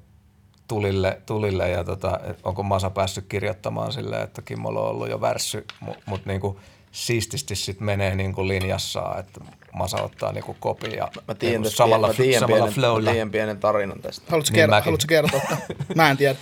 [0.68, 5.20] tulille, tulille ja tota, et onko Masa päässyt kirjoittamaan silleen, että Kimmolla on ollut jo
[5.20, 6.60] värssy, mutta mut niinku
[6.92, 9.40] siististi sit menee niinku linjassa, että
[9.72, 13.10] Masa ottaa niinku kopin ja Mä tiedän, niinku samalla, mä tiedän, samalla pienen, mä flowlla.
[13.10, 14.26] tiedän pienen tarinan tästä.
[14.30, 15.40] Haluatko, Niin kertoa, haluatko kertoa?
[15.94, 16.38] Mä en tiedä.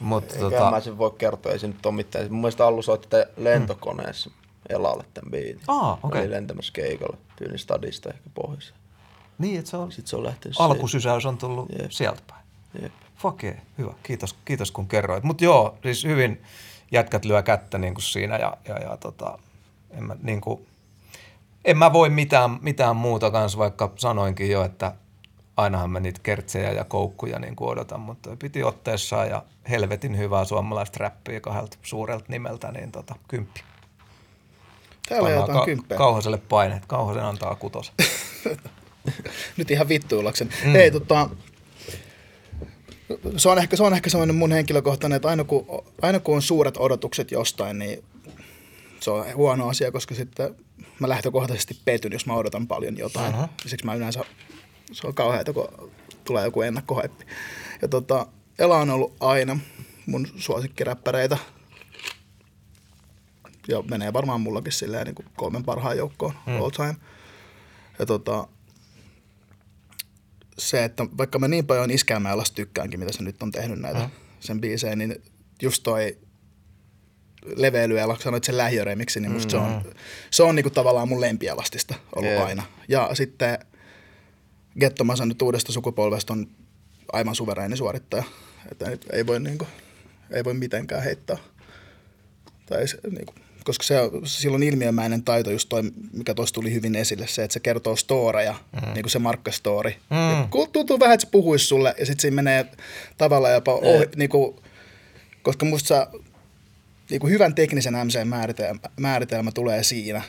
[0.00, 0.56] Mutta Tota...
[0.56, 2.32] tota, mä sen voi kertoa, ei se nyt ole mitään.
[2.32, 4.30] Mun mielestä Allu soitti lentokoneessa
[4.68, 5.60] Elalle tämän biitin.
[5.68, 6.20] Aa, okei.
[6.20, 8.78] Oli lentämässä keikalle, tyyli stadista ehkä pohjoiseen.
[9.38, 11.90] niin, että se on, Sitten se on lähtenyt alkusysäys on tullut Jep.
[11.90, 12.42] sieltä päin.
[12.82, 12.92] Jep.
[13.16, 13.92] Fuck yeah, hyvä.
[14.02, 15.24] Kiitos, kiitos kun kerroit.
[15.24, 16.42] Mutta joo, siis hyvin
[16.92, 19.38] jätkät lyö kättä niin kuin siinä ja, ja, ja tota,
[19.90, 20.66] en, mä, niin kuin,
[21.64, 24.94] en mä voi mitään, mitään muuta kanssa, vaikka sanoinkin jo, että
[25.56, 30.44] ainahan mä niitä kertsejä ja koukkuja niin kuin odotan, mutta piti otteessaan ja helvetin hyvää
[30.44, 33.60] suomalaista räppiä kahdelta suurelta nimeltä, niin tota, kymppi.
[35.08, 35.98] Täällä Pannaan jotain kymppejä.
[35.98, 36.86] Kauhaselle paineet.
[36.86, 37.94] Kauhasen antaa kutosen.
[39.56, 40.50] Nyt ihan vittuillakseni.
[40.64, 40.76] Mm.
[40.76, 41.28] Ei, tota,
[43.36, 45.66] se on, ehkä, se on ehkä semmoinen mun henkilökohtainen, että aina kun,
[46.02, 48.04] aina kun on suuret odotukset jostain, niin
[49.00, 50.54] se on huono asia, koska sitten
[50.98, 53.34] mä lähtökohtaisesti petyn, jos mä odotan paljon jotain.
[53.34, 53.48] Uh-huh.
[53.66, 54.24] Siksi mä yleensä,
[54.92, 55.90] se on kauheata, kun
[56.24, 57.24] tulee joku ennakkohaippi.
[57.82, 58.26] Ja tota,
[58.58, 59.58] Ela on ollut aina
[60.06, 61.38] mun suosikkiräppäreitä.
[63.68, 66.56] Ja menee varmaan mullakin silleen niin kuin kolmen parhaan joukkoon mm.
[66.56, 66.96] all time.
[67.98, 68.48] Ja tota,
[70.58, 74.10] se, että vaikka mä niin paljon Iskäämäelästä tykkäänkin, mitä se nyt on tehnyt näitä mm.
[74.40, 75.22] sen biisejä, niin
[75.62, 76.18] just toi
[77.56, 79.80] leveily sanoit sen lähiöremiksi, niin musta mm-hmm.
[79.82, 79.94] se on,
[80.30, 82.46] se on niinku tavallaan mun lempialastista ollut yeah.
[82.46, 82.62] aina.
[82.88, 83.58] Ja sitten
[84.80, 86.46] Gettomasa nyt uudesta sukupolvesta on
[87.12, 88.24] aivan suvereeni suorittaja.
[88.70, 89.66] Että ei voi, niinku,
[90.30, 91.36] ei voi mitenkään heittää.
[92.66, 93.34] Tai niinku,
[93.64, 93.94] koska se,
[94.24, 98.54] silloin ilmiömäinen taito just toi, mikä tuossa tuli hyvin esille, se, että se kertoo storeja,
[98.72, 98.92] mm.
[98.92, 99.96] niin kuin se markkastori.
[100.10, 100.68] Mm.
[100.72, 102.66] Tuntuu vähän, että se puhuisi sulle ja sitten siinä menee
[103.18, 104.56] tavallaan jopa, ohi, niin kuin,
[105.42, 106.06] koska musta sä,
[107.10, 110.22] niin kuin hyvän teknisen MC-määritelmä määritelmä tulee siinä,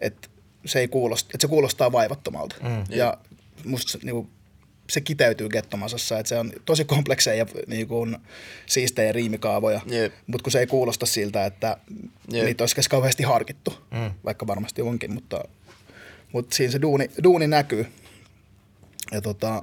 [0.00, 0.28] että
[0.66, 2.56] se, ei kuulosta, että se kuulostaa vaivattomalta.
[2.62, 2.84] Mm.
[2.88, 3.18] Ja
[3.64, 4.30] musta niin kuin,
[4.90, 8.16] se kiteytyy gettomasassa, että se on tosi komplekseja ja niin kuin,
[8.66, 10.12] siistejä riimikaavoja, yep.
[10.26, 11.76] mutta kun se ei kuulosta siltä, että
[12.34, 12.44] yep.
[12.44, 14.10] niitä olisi kauheasti harkittu, mm.
[14.24, 15.44] vaikka varmasti onkin, mutta,
[16.32, 17.86] mutta siinä se duuni, duuni näkyy.
[19.12, 19.62] Ja tota,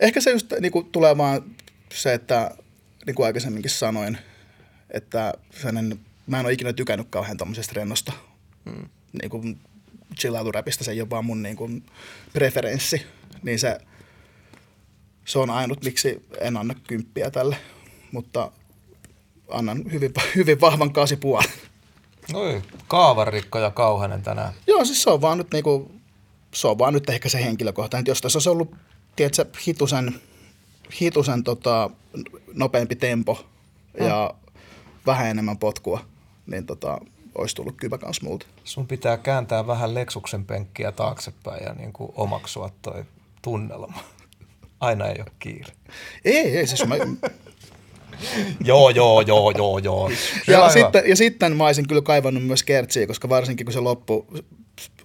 [0.00, 1.42] ehkä se just niin kuin, tulee vaan
[1.94, 2.50] se, että
[3.06, 4.18] niin kuin aikaisemminkin sanoin,
[4.90, 8.12] että sellainen, mä en ole ikinä tykännyt kauhean tämmöisestä rennosta
[8.64, 8.88] mm.
[9.22, 9.60] niin kuin
[10.20, 11.86] chillailuräpistä, se ei ole vaan mun niin kuin
[12.32, 13.02] preferenssi,
[13.42, 13.78] niin se–
[15.26, 17.56] se on ainut, miksi en anna kymppiä tälle,
[18.12, 18.50] mutta
[19.48, 21.50] annan hyvin, hyvin vahvan kasi puolen.
[22.34, 24.52] Oi, kaavarikko ja kauhainen tänään.
[24.66, 25.90] Joo, siis se on vaan nyt niinku,
[26.54, 28.10] se on vaan nyt ehkä se henkilökohtainen.
[28.10, 28.74] Jos tässä olisi ollut,
[29.16, 30.20] tiedätkö, hitusen,
[31.00, 31.90] hitusen tota,
[32.54, 33.34] nopeampi tempo
[33.98, 34.06] hmm.
[35.06, 36.00] Vähän enemmän potkua,
[36.46, 36.98] niin tota,
[37.34, 38.46] olisi tullut kyvä kans multa.
[38.64, 43.04] Sun pitää kääntää vähän Leksuksen penkkiä taaksepäin ja niin kuin omaksua toi
[43.42, 44.00] tunnelma
[44.80, 45.72] aina ei ole kiire.
[46.24, 46.96] Ei, ei, siis mä...
[48.64, 50.10] joo, joo, joo, joo, joo.
[50.46, 53.80] Ja, ja, sitten, ja sitten mä olisin kyllä kaivannut myös kertsiä, koska varsinkin kun se
[53.80, 54.26] loppu,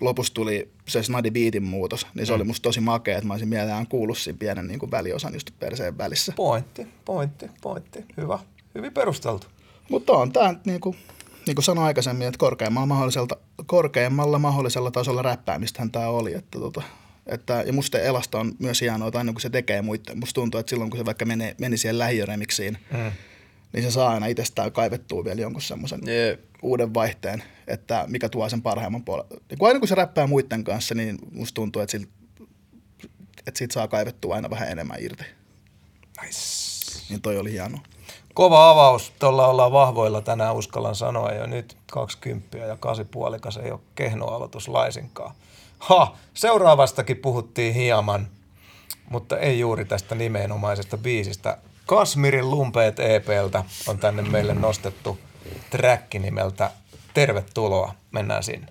[0.02, 2.36] lopussa tuli se Snadi Beatin muutos, niin se mm.
[2.36, 5.50] oli musta tosi makea, että mä olisin mielellään kuullut siinä pienen niin kuin väliosan just
[5.60, 6.34] perseen välissä.
[6.36, 8.06] Pointti, pointti, pointti.
[8.18, 8.40] Hyvä,
[8.76, 9.48] hyvin perusteltu.
[9.90, 10.98] Mutta on tämä niin kuin,
[11.48, 13.28] niin kuin sanoin aikaisemmin, että korkeammalla mahdollisella,
[13.66, 16.34] korkeammalla mahdollisella tasolla räppäämistähän tämä oli.
[16.34, 16.82] Että tota,
[17.26, 20.60] että, ja musta Elasta on myös hienoa, että aina kun se tekee muita, musta tuntuu,
[20.60, 23.12] että silloin kun se vaikka meni, meni siihen lähiöremiksiin, mm.
[23.74, 26.38] niin se saa aina itsestään kaivettua vielä jonkun semmoisen yeah.
[26.62, 29.30] uuden vaihteen, että mikä tuo sen parhaimman puolella.
[29.50, 32.08] Ja kun aina kun se räppää muiden kanssa, niin musta tuntuu, että, sillä,
[33.48, 35.24] että siitä saa kaivettua aina vähän enemmän irti.
[36.22, 36.40] Nice.
[37.10, 37.82] Niin toi oli hienoa.
[38.34, 39.14] Kova avaus.
[39.20, 42.78] Tuolla ollaan vahvoilla tänään, uskallan sanoa jo nyt 20 ja
[43.56, 45.36] 8,5 ei ole kehno aloitus laisinkaan.
[45.80, 48.28] Ha, seuraavastakin puhuttiin hieman,
[49.10, 51.58] mutta ei juuri tästä nimenomaisesta biisistä.
[51.86, 55.20] Kasmirin Lumpeet EPltä on tänne meille nostettu
[55.70, 56.72] track nimeltä
[57.14, 57.94] Tervetuloa.
[58.12, 58.68] Mennään sinne.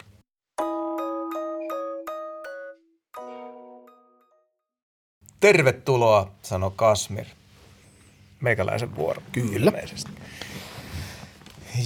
[5.41, 7.27] Tervetuloa, sanoi Kasmir.
[8.41, 9.23] Meikäläisen vuoro.
[9.33, 9.57] Kyllä.
[9.57, 10.11] Ilmeisesti.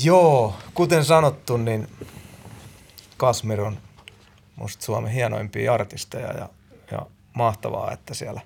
[0.03, 1.89] Joo, kuten sanottu, niin
[3.17, 3.79] Kasmir on
[4.57, 6.49] musta Suomen hienoimpia artisteja ja,
[6.91, 8.41] ja mahtavaa, että siellä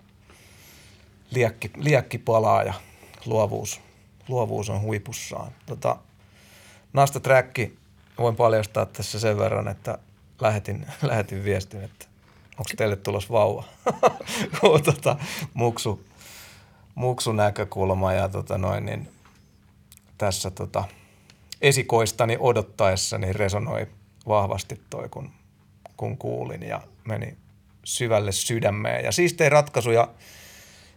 [1.30, 2.74] liekki, liekki palaa ja
[3.26, 3.80] luovuus,
[4.28, 5.52] luovuus on huipussaan.
[5.66, 5.96] Tota,
[6.92, 7.78] Nasta Träkki
[8.18, 9.98] voin paljastaa tässä sen verran, että
[10.40, 12.06] lähetin, lähetin viestin, että
[12.52, 13.64] onko teille tulos vauva,
[14.84, 15.16] tota,
[15.54, 16.04] muksu,
[16.98, 19.08] muksu näkökulma ja tota noin, niin
[20.18, 20.84] tässä tota,
[21.60, 23.86] esikoistani odottaessani resonoi
[24.28, 25.30] vahvasti toi, kun
[25.98, 27.36] kun kuulin ja meni
[27.84, 29.04] syvälle sydämeen.
[29.04, 30.08] Ja siistejä ratkaisuja,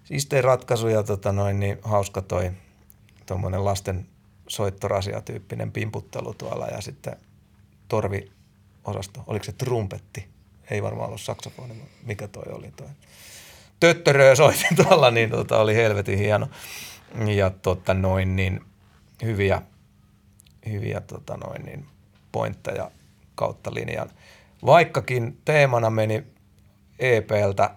[0.03, 2.51] siistejä ratkaisuja tota noin, niin hauska toi
[3.25, 4.07] tuommoinen lasten
[4.47, 7.17] soittorasia-tyyppinen pimputtelu tuolla ja sitten
[7.87, 10.27] torvi-osasto, oliko se trumpetti?
[10.71, 11.73] Ei varmaan ollut saksofoni,
[12.03, 12.87] mikä toi oli toi.
[13.81, 16.47] Töttöröö soitin tuolla, niin tota, oli helvetin hieno.
[17.35, 18.61] Ja tota noin, niin
[19.23, 19.61] hyviä,
[20.69, 21.85] hyviä tota noin, niin
[22.31, 22.91] pointteja
[23.35, 24.09] kautta linjan.
[24.65, 26.23] Vaikkakin teemana meni
[26.99, 27.69] EPltä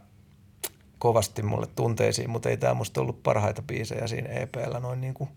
[0.98, 5.31] kovasti mulle tunteisiin, mutta ei tämä musta ollut parhaita biisejä siinä EPllä noin niin kuin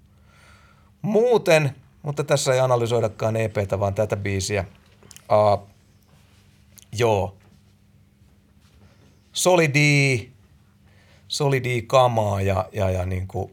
[1.01, 4.65] muuten, mutta tässä ei analysoidakaan EPtä, vaan tätä biisiä.
[5.31, 5.67] Uh,
[6.97, 7.37] joo.
[9.33, 10.31] Solidi,
[11.27, 13.51] solidi kamaa ja, ja, ja niin kuin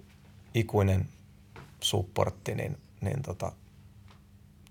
[0.54, 1.08] ikuinen
[1.80, 3.52] supportti, niin, niin tota,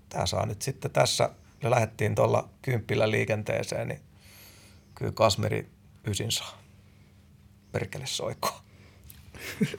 [0.08, 1.30] tämä saa nyt sitten tässä–
[1.64, 4.00] ja lähdettiin tuolla kymppillä liikenteeseen, niin
[4.94, 5.68] kyllä Kasmeri
[6.06, 6.62] ysin saa.
[7.72, 8.64] Perkele soikoa.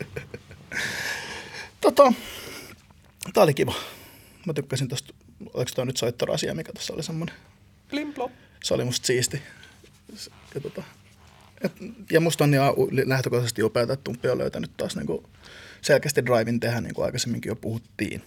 [1.81, 2.13] tota,
[3.33, 3.73] tää oli kiva.
[4.45, 5.13] Mä tykkäsin tosta
[5.53, 7.35] oliko toi nyt soittorasia, mikä tuossa oli semmoinen,
[7.89, 8.31] Plimplo.
[8.63, 9.41] se oli musta siisti.
[10.55, 10.83] Ja, tota,
[11.61, 11.71] et,
[12.11, 15.29] ja musta on u- lähtökohtaisesti upeata, että Tumppi on löytänyt taas niinku
[15.81, 18.23] selkeästi drivin tehdä, niin kuin aikaisemminkin jo puhuttiin.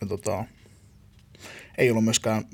[0.00, 0.44] Ja, tota,
[1.78, 2.44] ei ollut myöskään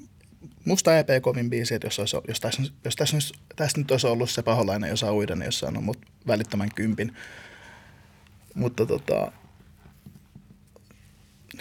[0.64, 4.06] musta EP kovin biisi, että jos, olisi, jos, tässä, jos tässä, nyt- tässä nyt olisi
[4.06, 7.16] ollut se paholainen, jos saa uida, niin jos saanut mut välittömän kympin.
[8.54, 9.32] Mutta tota,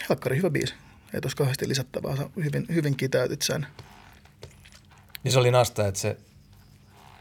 [0.10, 0.74] helkkari hyvä biisi.
[1.14, 3.66] Ei tuossa kauheasti lisättävää, sä hyvin, hyvin kiteytit sen.
[5.24, 6.18] Niin se oli nasta, että se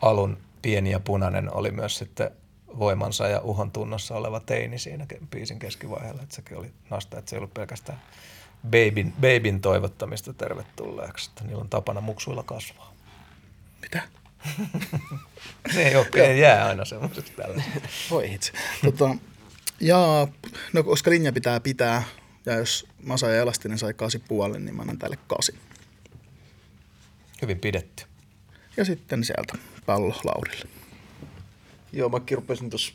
[0.03, 2.31] alun pieni ja punainen oli myös sitten
[2.79, 6.23] voimansa ja uhon tunnossa oleva teini siinä biisin keskivaiheella.
[6.23, 8.03] Että sekin oli nasta, että se ei ollut pelkästään
[8.71, 11.31] babyn, babyn toivottamista tervetulleeksi.
[11.31, 12.95] Että niillä on tapana muksuilla kasvaa.
[13.83, 14.03] Mitä?
[15.75, 17.63] Se ei ole, ei jää aina semmoiseksi tällä.
[18.11, 18.53] Voi itse.
[18.85, 19.17] tota,
[19.81, 20.29] ja
[20.73, 22.03] no, koska linja pitää pitää,
[22.47, 25.55] ja jos Masa ja Elastinen sai kasi puolen, niin mä annan tälle kasi.
[27.43, 28.05] Hyvin pidetty.
[28.77, 30.69] Ja sitten sieltä pallo Laurille.
[31.93, 32.95] Joo, mä kirpesin tuossa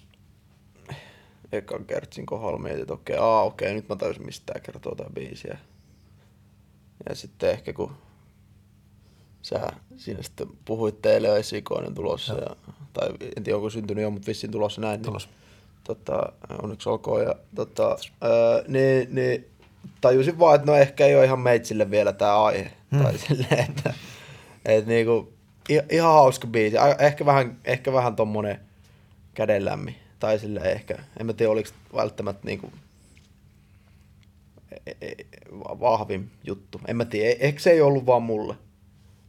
[1.51, 5.09] ekan kertsin kohdalla mietin, että okei, aa, okei, nyt mä tajusin, mistä tää kertoo tää
[5.13, 5.57] biisiä.
[7.09, 7.91] Ja sitten ehkä kun
[9.41, 12.55] sä siinä sitten puhuit teille jo esikoinen tulossa, ja,
[12.93, 15.01] tai en tiedä onko syntynyt jo, mutta vissiin tulossa näin.
[15.01, 15.29] Tulossa.
[15.29, 15.37] Niin,
[15.83, 16.33] tota,
[16.63, 17.23] onneksi olkoon.
[17.23, 19.47] Ja, tota, ää, niin, niin,
[20.01, 22.71] tajusin vaan, että no ehkä ei ole ihan meitsille vielä tämä aihe.
[22.91, 23.03] Hmm.
[23.03, 23.93] Tai silleen, että,
[24.65, 25.33] että niinku,
[25.89, 26.77] ihan hauska biisi.
[26.99, 28.59] Ehkä vähän, ehkä vähän tommonen
[29.33, 29.95] kädenlämmin.
[30.19, 32.71] Tai sille ehkä, en mä tiedä oliko välttämättä niinku
[34.85, 35.25] e- e-
[35.79, 36.81] vahvin juttu.
[36.87, 38.55] En mä tiedä, E- ehkä se ei ollut vaan mulle.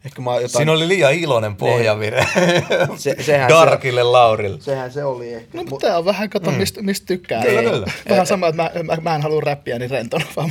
[0.04, 0.48] Ehkä mä jotain...
[0.50, 2.26] Siinä oli liian iloinen pohjavire
[2.96, 4.60] Se- sehän Darkille Laurille.
[4.60, 5.58] Sehän se oli ehkä.
[5.58, 7.42] No, Mu- mutta tää on vähän, kato, mistä, mistä tykkää.
[7.42, 7.70] Kyllä, Niin.
[7.72, 7.86] kyllä.
[8.08, 10.50] Vähän sama, että mä, mä, mä en halua räppiä niin rentona, vaan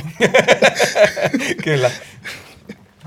[1.64, 1.90] Kyllä.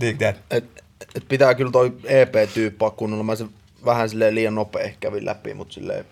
[0.02, 0.36] Dig that.
[0.52, 0.81] et,
[1.16, 3.24] et pitää kyllä toi EP-tyyppaa kunnolla.
[3.24, 3.46] Mä se
[3.86, 6.06] vähän silleen liian nopea kävin läpi, mutta silleen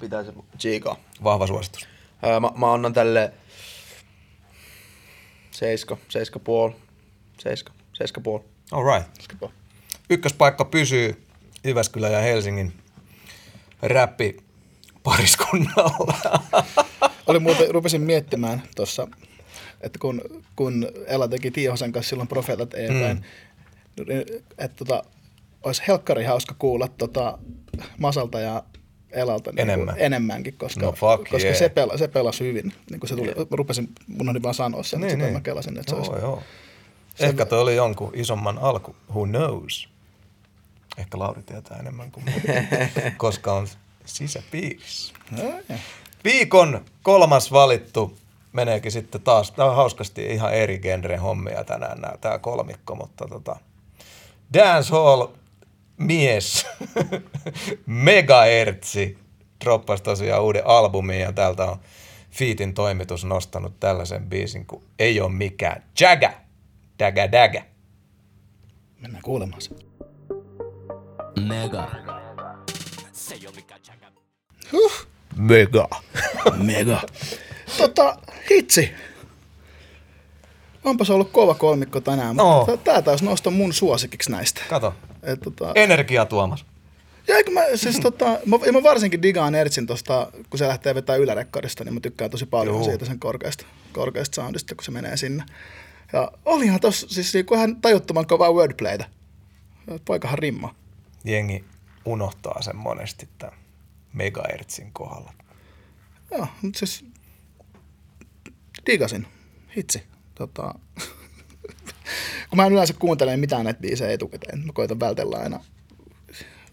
[0.00, 0.96] pitää se tsiikaa.
[1.24, 1.88] Vahva suositus.
[2.22, 3.32] Ää, mä, mä annan tälle
[5.50, 6.74] seiska, seiska puoli,
[7.38, 8.44] seiska, seiska puoli.
[8.72, 9.10] All right.
[10.10, 11.26] Ykköspaikka pysyy
[11.64, 12.72] Jyväskylän ja Helsingin
[13.82, 14.36] räppi
[15.02, 16.14] pariskunnalla.
[17.26, 19.08] Oli muuten, rupesin miettimään tuossa,
[19.80, 20.22] että kun,
[20.56, 23.22] kun Ela teki Tiihosen kanssa silloin Profeetat EPn, mm.
[24.58, 25.02] Että tota,
[25.62, 27.38] olisi helkkari hauska kuulla tota
[27.98, 28.62] Masalta ja
[29.10, 29.94] Elalta niin Enemmän.
[29.94, 31.58] Kuin enemmänkin, koska, No fuck koska yeah.
[31.58, 32.72] se, pela, se pelasi hyvin.
[32.90, 35.32] Niin kuin se tuli, mä rupesin, mun oli vaan sanoa sen, niin, niin.
[35.32, 36.24] mä kelasin, että se joo, olisi.
[36.24, 36.42] joo.
[37.20, 38.96] Ehkä toi oli jonkun isomman alku.
[39.10, 39.88] Who knows?
[40.98, 42.68] Ehkä Lauri tietää enemmän kuin minä,
[43.16, 43.68] koska on
[44.04, 45.14] sisäpiirissä.
[45.30, 45.42] No.
[46.24, 48.18] Viikon kolmas valittu
[48.52, 53.28] meneekin sitten taas, tämä on hauskasti ihan eri genre hommia tänään nämä, tämä kolmikko, mutta
[53.28, 53.56] tota,
[54.54, 55.26] dancehall
[55.96, 56.66] mies
[57.86, 59.18] Megahertzi
[59.64, 61.76] droppasi tosiaan uuden albumin ja täältä on
[62.30, 66.32] Feetin toimitus nostanut tällaisen biisin kuin Ei ole mikään Jaga,
[66.98, 67.62] Daga Daga.
[69.00, 69.70] Mennään kuulemaan se.
[71.48, 71.90] Mega.
[75.36, 75.88] Mega.
[76.66, 77.02] Mega.
[77.78, 78.16] tota,
[78.50, 78.94] hitsi.
[80.84, 82.56] Onpas ollut kova kolmikko tänään, No.
[82.58, 84.62] mutta tää taas nostaa mun suosikiksi näistä.
[84.70, 86.64] Kato, Et, tota, energia Tuomas.
[87.28, 90.94] ja eikö mä, siis, tota, mä, ja mä varsinkin digaan Ertsin tosta, kun se lähtee
[90.94, 92.84] vetää ylärekkarista, niin mä tykkään tosi paljon Juu.
[92.84, 95.44] siitä sen korkeasta, korkeasta soundista, kun se menee sinne.
[96.12, 99.04] Ja olihan tossa siis niinku ihan tajuttoman kovaa wordplaytä.
[100.04, 100.74] Poikahan rimma.
[101.24, 101.64] Jengi
[102.04, 103.54] unohtaa sen monesti tämän
[104.12, 105.32] Megahertzin kohdalla.
[106.30, 107.04] Joo, mutta siis
[108.86, 109.26] digasin.
[109.76, 110.02] Hitsi.
[110.40, 110.74] Tota,
[112.50, 115.64] kun mä en yleensä kuuntele mitään näitä biisejä etukäteen, mä koitan vältellä aina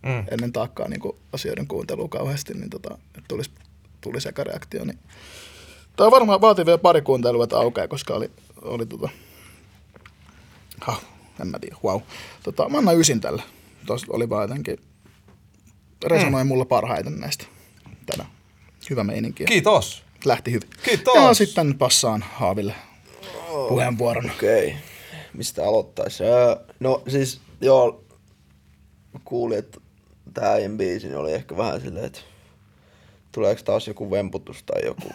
[0.03, 0.25] Mm.
[0.31, 1.01] ennen taakkaa niin
[1.33, 3.51] asioiden kuuntelua kauheasti, niin tota, että tulisi,
[4.01, 4.85] tulisi eka reaktio.
[4.85, 4.99] Niin.
[5.95, 8.31] Tämä varmaan vaatii vielä pari kuuntelua, että aukeaa, koska oli,
[8.61, 9.09] oli tota,
[10.81, 11.01] ha,
[11.41, 12.01] en mä tiedä, wow.
[12.43, 13.43] Tota, mä annan ysin tällä.
[13.85, 14.77] Tuossa oli vaan jotenkin,
[16.05, 17.45] resonoi mulla parhaiten näistä
[18.05, 18.29] tänään.
[18.89, 19.45] Hyvä meininki.
[19.45, 20.03] Kiitos.
[20.25, 20.69] Lähti hyvin.
[20.83, 21.15] Kiitos.
[21.15, 22.75] Ja sitten passaan Haaville
[23.47, 24.31] puheenvuoron.
[24.31, 24.79] Okei, okay.
[25.33, 26.23] mistä aloittaisi?
[26.23, 28.03] Öö, no siis, joo,
[29.23, 29.79] kuulin, että
[30.33, 32.19] tää äijän biisi niin oli ehkä vähän silleen, että
[33.31, 35.09] tuleeko taas joku vemputus tai joku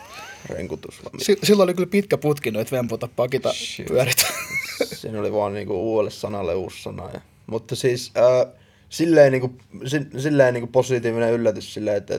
[0.49, 1.05] renkutus.
[1.05, 1.25] vai mitä.
[1.25, 3.87] Si- silloin oli kyllä pitkä putki noita vemputa pakita Shit.
[3.87, 4.25] pyörit.
[5.01, 7.11] Siinä oli vaan niinku uudelle sanalle uusi sana.
[7.15, 8.53] Ja, mutta siis äh,
[8.89, 9.57] silleen, niinku,
[9.87, 12.15] si, silleen niinku positiivinen yllätys silleen, että,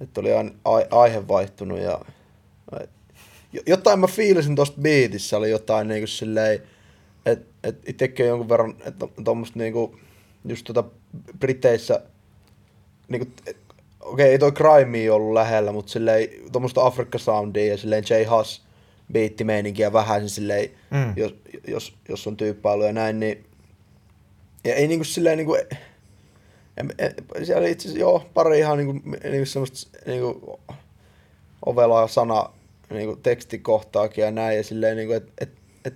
[0.00, 0.30] että, oli
[0.90, 2.00] aihe vaihtunut ja
[3.66, 6.62] jotain mä fiilisin tosta beatissä, oli jotain niinku silleen,
[7.26, 9.96] että et itsekin on jonkun verran, että tuommoista niinku,
[10.44, 10.84] just tota
[11.38, 12.02] Briteissä,
[13.08, 13.56] niinku, et,
[14.00, 18.28] okei, ei toi Crime ollut lähellä, mutta silleen tuommoista Afrikka Soundia ja silleen J.
[18.30, 18.62] Huss
[19.12, 21.12] biittimeininkiä vähän silleen, Mm.
[21.16, 21.34] jos,
[21.68, 23.44] jos, jos on tyyppailu ja näin, niin
[24.64, 25.54] ja ei niinku silleen niinku,
[26.76, 27.14] en, en,
[27.44, 28.92] siellä oli itse asiassa, joo, pari ihan niinku,
[29.30, 30.60] niinku semmoista niinku,
[31.66, 32.50] ovelaa sana
[32.94, 35.52] niinku, tekstikohtaakin ja näin, ja silleen niinku, että et,
[35.84, 35.94] et,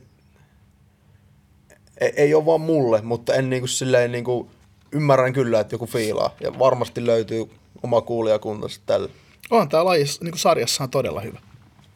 [2.00, 4.50] ei, ei ole vaan mulle, mutta en niinku silleen niinku,
[4.92, 7.50] ymmärrän kyllä, että joku fiilaa, ja varmasti löytyy
[7.82, 9.10] oma kuulijakunta sitten tälle.
[9.50, 11.38] On tää lajissa, niin sarjassa on todella hyvä.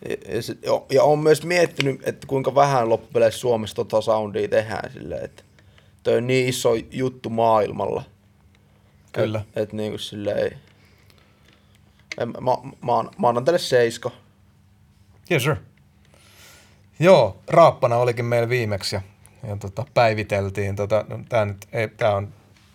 [0.08, 4.92] Ja, ja, jo, ja on myös miettinyt, että kuinka vähän loppupeleissä Suomessa tota soundia tehdään
[4.92, 5.42] silleen, että
[6.02, 8.02] toi on niin iso juttu maailmalla.
[9.12, 9.38] Kyllä.
[9.38, 10.58] Että et niinku silleen,
[12.18, 14.12] en, mä, mä, mä, mä annan tälle seisko.
[15.32, 15.56] Yes, sir.
[16.98, 19.02] Joo, Raappana olikin meillä viimeksi ja,
[19.48, 20.76] ja tota, päiviteltiin.
[20.76, 22.28] Tota, no, tää, nyt, ei, tää on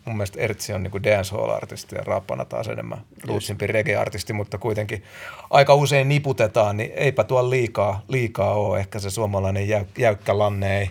[0.06, 5.04] mun mielestä Ertsi on niinku dancehall-artisti ja Raappana taas enemmän rootsimpi reggae-artisti, mutta kuitenkin
[5.50, 8.80] aika usein niputetaan, niin eipä tuolla liikaa, liikaa ole.
[8.80, 10.90] Ehkä se suomalainen jäy, jäykkä lanne ei,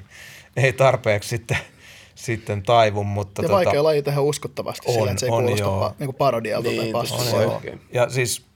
[0.56, 1.58] ei tarpeeksi sitten,
[2.14, 5.42] sitten taivu, mutta Ja tota, vaikea laji tehdä uskottavasti on, sillä, että se ei on,
[5.44, 7.54] kuulosta pa, niin kuin parodialta tai Niin, joo.
[7.54, 7.80] oikein.
[7.92, 8.46] Ja siis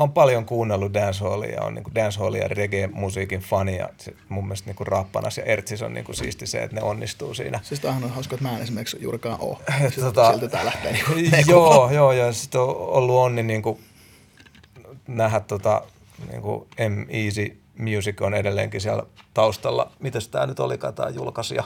[0.00, 3.88] mä oon paljon kuunnellut dancehallia ja on niin dancehallia ja reggae-musiikin fani ja
[4.28, 7.60] mun mielestä niin Rappanas ja Ertsis on niin siisti se, että ne onnistuu siinä.
[7.62, 9.60] Siis tämähän on hauska, että mä en esimerkiksi juurikaan oo.
[9.78, 13.80] Silti, Tota- silti tää lähtee niin joo, joo, ja sitten on ollut onni niin kuin
[15.08, 15.82] nähdä tota,
[16.30, 19.02] niin kuin M Easy Music on edelleenkin siellä
[19.34, 19.90] taustalla.
[19.98, 21.64] Mites tämä nyt olikaan tämä julkaisija?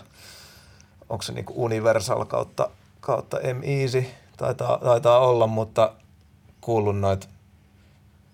[1.09, 2.71] Onko se niin kuin Universal kautta,
[3.01, 4.05] kautta M Easy?
[4.37, 5.93] Taitaa, taitaa olla, mutta
[6.61, 7.27] kuullut noita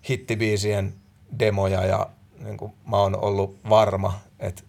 [0.08, 0.94] hittibiisien
[1.38, 2.06] demoja ja
[2.38, 4.62] niin kuin mä oon ollut varma, että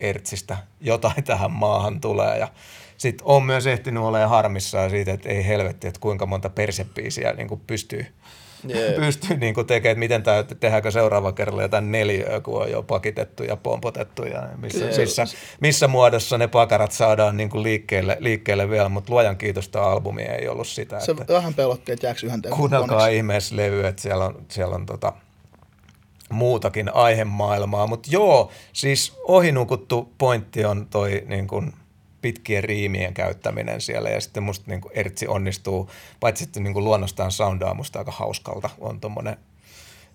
[0.00, 2.38] Ertsistä jotain tähän maahan tulee.
[2.38, 2.48] Ja
[2.96, 7.48] sitten on myös ehtinyt olemaan harmissaan siitä, että ei helvetti, että kuinka monta persepiisiä niin
[7.48, 8.06] kuin pystyy,
[8.64, 8.96] Jep.
[8.96, 12.82] pystyy niin kuin tekemään, että miten tämä, tehdäänkö seuraava kerralla jotain neljöä, kun on jo
[12.82, 14.98] pakitettu ja pompotettu ja missä, Jep.
[14.98, 15.24] missä,
[15.60, 20.22] missä muodossa ne pakarat saadaan niin kuin liikkeelle, liikkeelle vielä, mutta luojan kiitos tämä albumi
[20.22, 21.00] ei ollut sitä.
[21.00, 24.86] Se että vähän pelotti, että jääkö yhden kuunnelkaa ihmeessä levy, että siellä on, siellä on
[24.86, 25.12] tota,
[26.32, 27.86] muutakin aihemaailmaa.
[27.86, 31.72] Mutta joo, siis ohinukuttu pointti on toi niin kun,
[32.22, 35.90] pitkien riimien käyttäminen siellä ja sitten musta niin kun, Ertsi onnistuu,
[36.20, 39.36] paitsi sitten niin kun, luonnostaan soundaa musta aika hauskalta, on tommonen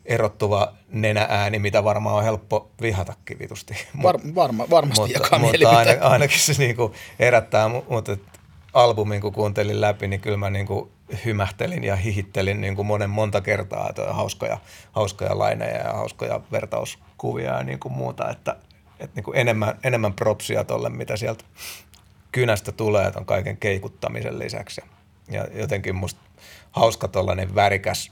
[0.05, 3.73] erottuva nenäääni, mitä varmaan on helppo vihatakin vitusti.
[4.03, 8.17] Var, varma, varmasti mutta, jakaa mutta aina, ainakin se niinku herättää, mu- mutta
[8.73, 10.91] albumin kun kuuntelin läpi, niin kyllä mä niinku
[11.25, 14.57] hymähtelin ja hihittelin niinku monen monta kertaa, että hauskoja,
[14.91, 18.55] hauskoja laineja ja hauskoja vertauskuvia ja niinku muuta, että,
[18.99, 21.43] että niinku enemmän, enemmän propsia tolle, mitä sieltä
[22.31, 24.81] kynästä tulee ton kaiken keikuttamisen lisäksi.
[25.31, 26.19] Ja jotenkin musta
[26.71, 28.11] hauska tollainen värikäs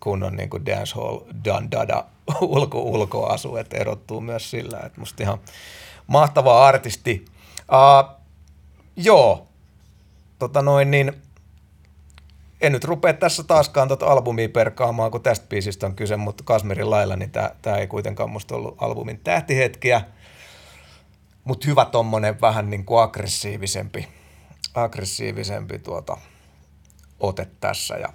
[0.00, 2.04] kunnon niin kuin dancehall dandada
[2.40, 5.38] ulko ulkoasu, että erottuu myös sillä, että musta ihan
[6.06, 7.24] mahtava artisti.
[7.60, 8.16] Uh,
[8.96, 9.46] joo,
[10.38, 11.12] tota noin niin,
[12.60, 16.90] en nyt rupea tässä taaskaan tuota albumia perkaamaan, kun tästä biisistä on kyse, mutta Kasmerin
[16.90, 17.30] lailla, niin
[17.62, 20.02] tämä ei kuitenkaan musta ollut albumin tähtihetkiä.
[21.44, 24.08] Mutta hyvä tommonen vähän niin kuin aggressiivisempi,
[24.74, 26.16] aggressiivisempi tuota,
[27.20, 28.12] ote tässä ja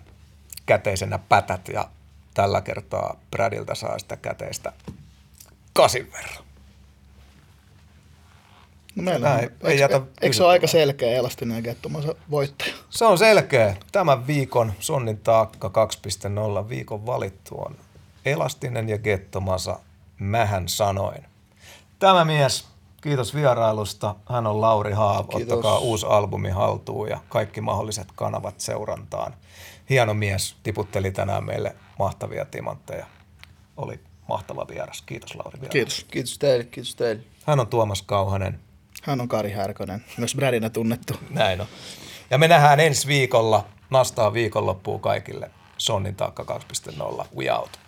[0.66, 1.90] käteisenä pätät ja
[2.34, 4.74] tällä kertaa Bradilta saa sitä käteistä
[5.74, 6.48] kasin verran.
[8.96, 12.74] No meillä on, ei eikö, jätä eikö se ole aika selkeä elastinen ja kettumansa voittaja?
[12.90, 13.76] Se on selkeä.
[13.92, 15.72] Tämän viikon Sonnin taakka
[16.64, 17.76] 2.0 viikon valittu on
[18.26, 19.80] Elastinen ja Gettomasa
[20.20, 21.26] Mähän sanoin.
[22.00, 22.68] Tämä mies,
[23.02, 24.16] kiitos vierailusta.
[24.30, 25.28] Hän on Lauri Haav.
[25.28, 25.54] Kiitos.
[25.54, 29.34] Ottakaa uusi albumi haltuun ja kaikki mahdolliset kanavat seurantaan.
[29.90, 33.06] Hieno mies, tiputteli tänään meille mahtavia timantteja.
[33.78, 35.02] Oli mahtava vieras.
[35.02, 35.72] Kiitos Lauri vielä.
[35.72, 36.06] Kiitos.
[36.12, 37.24] Kiitos teille, kiitos teille.
[37.46, 38.60] Hän on Tuomas Kauhanen.
[39.04, 41.14] Hän on Kari Härkönen, myös Bradina tunnettu.
[41.30, 41.68] Näin on.
[42.30, 43.66] Ja me nähdään ensi viikolla.
[43.90, 45.52] Nastaa viikonloppua kaikille.
[45.78, 47.26] Sonnin taakka 2.0.
[47.38, 47.80] We out.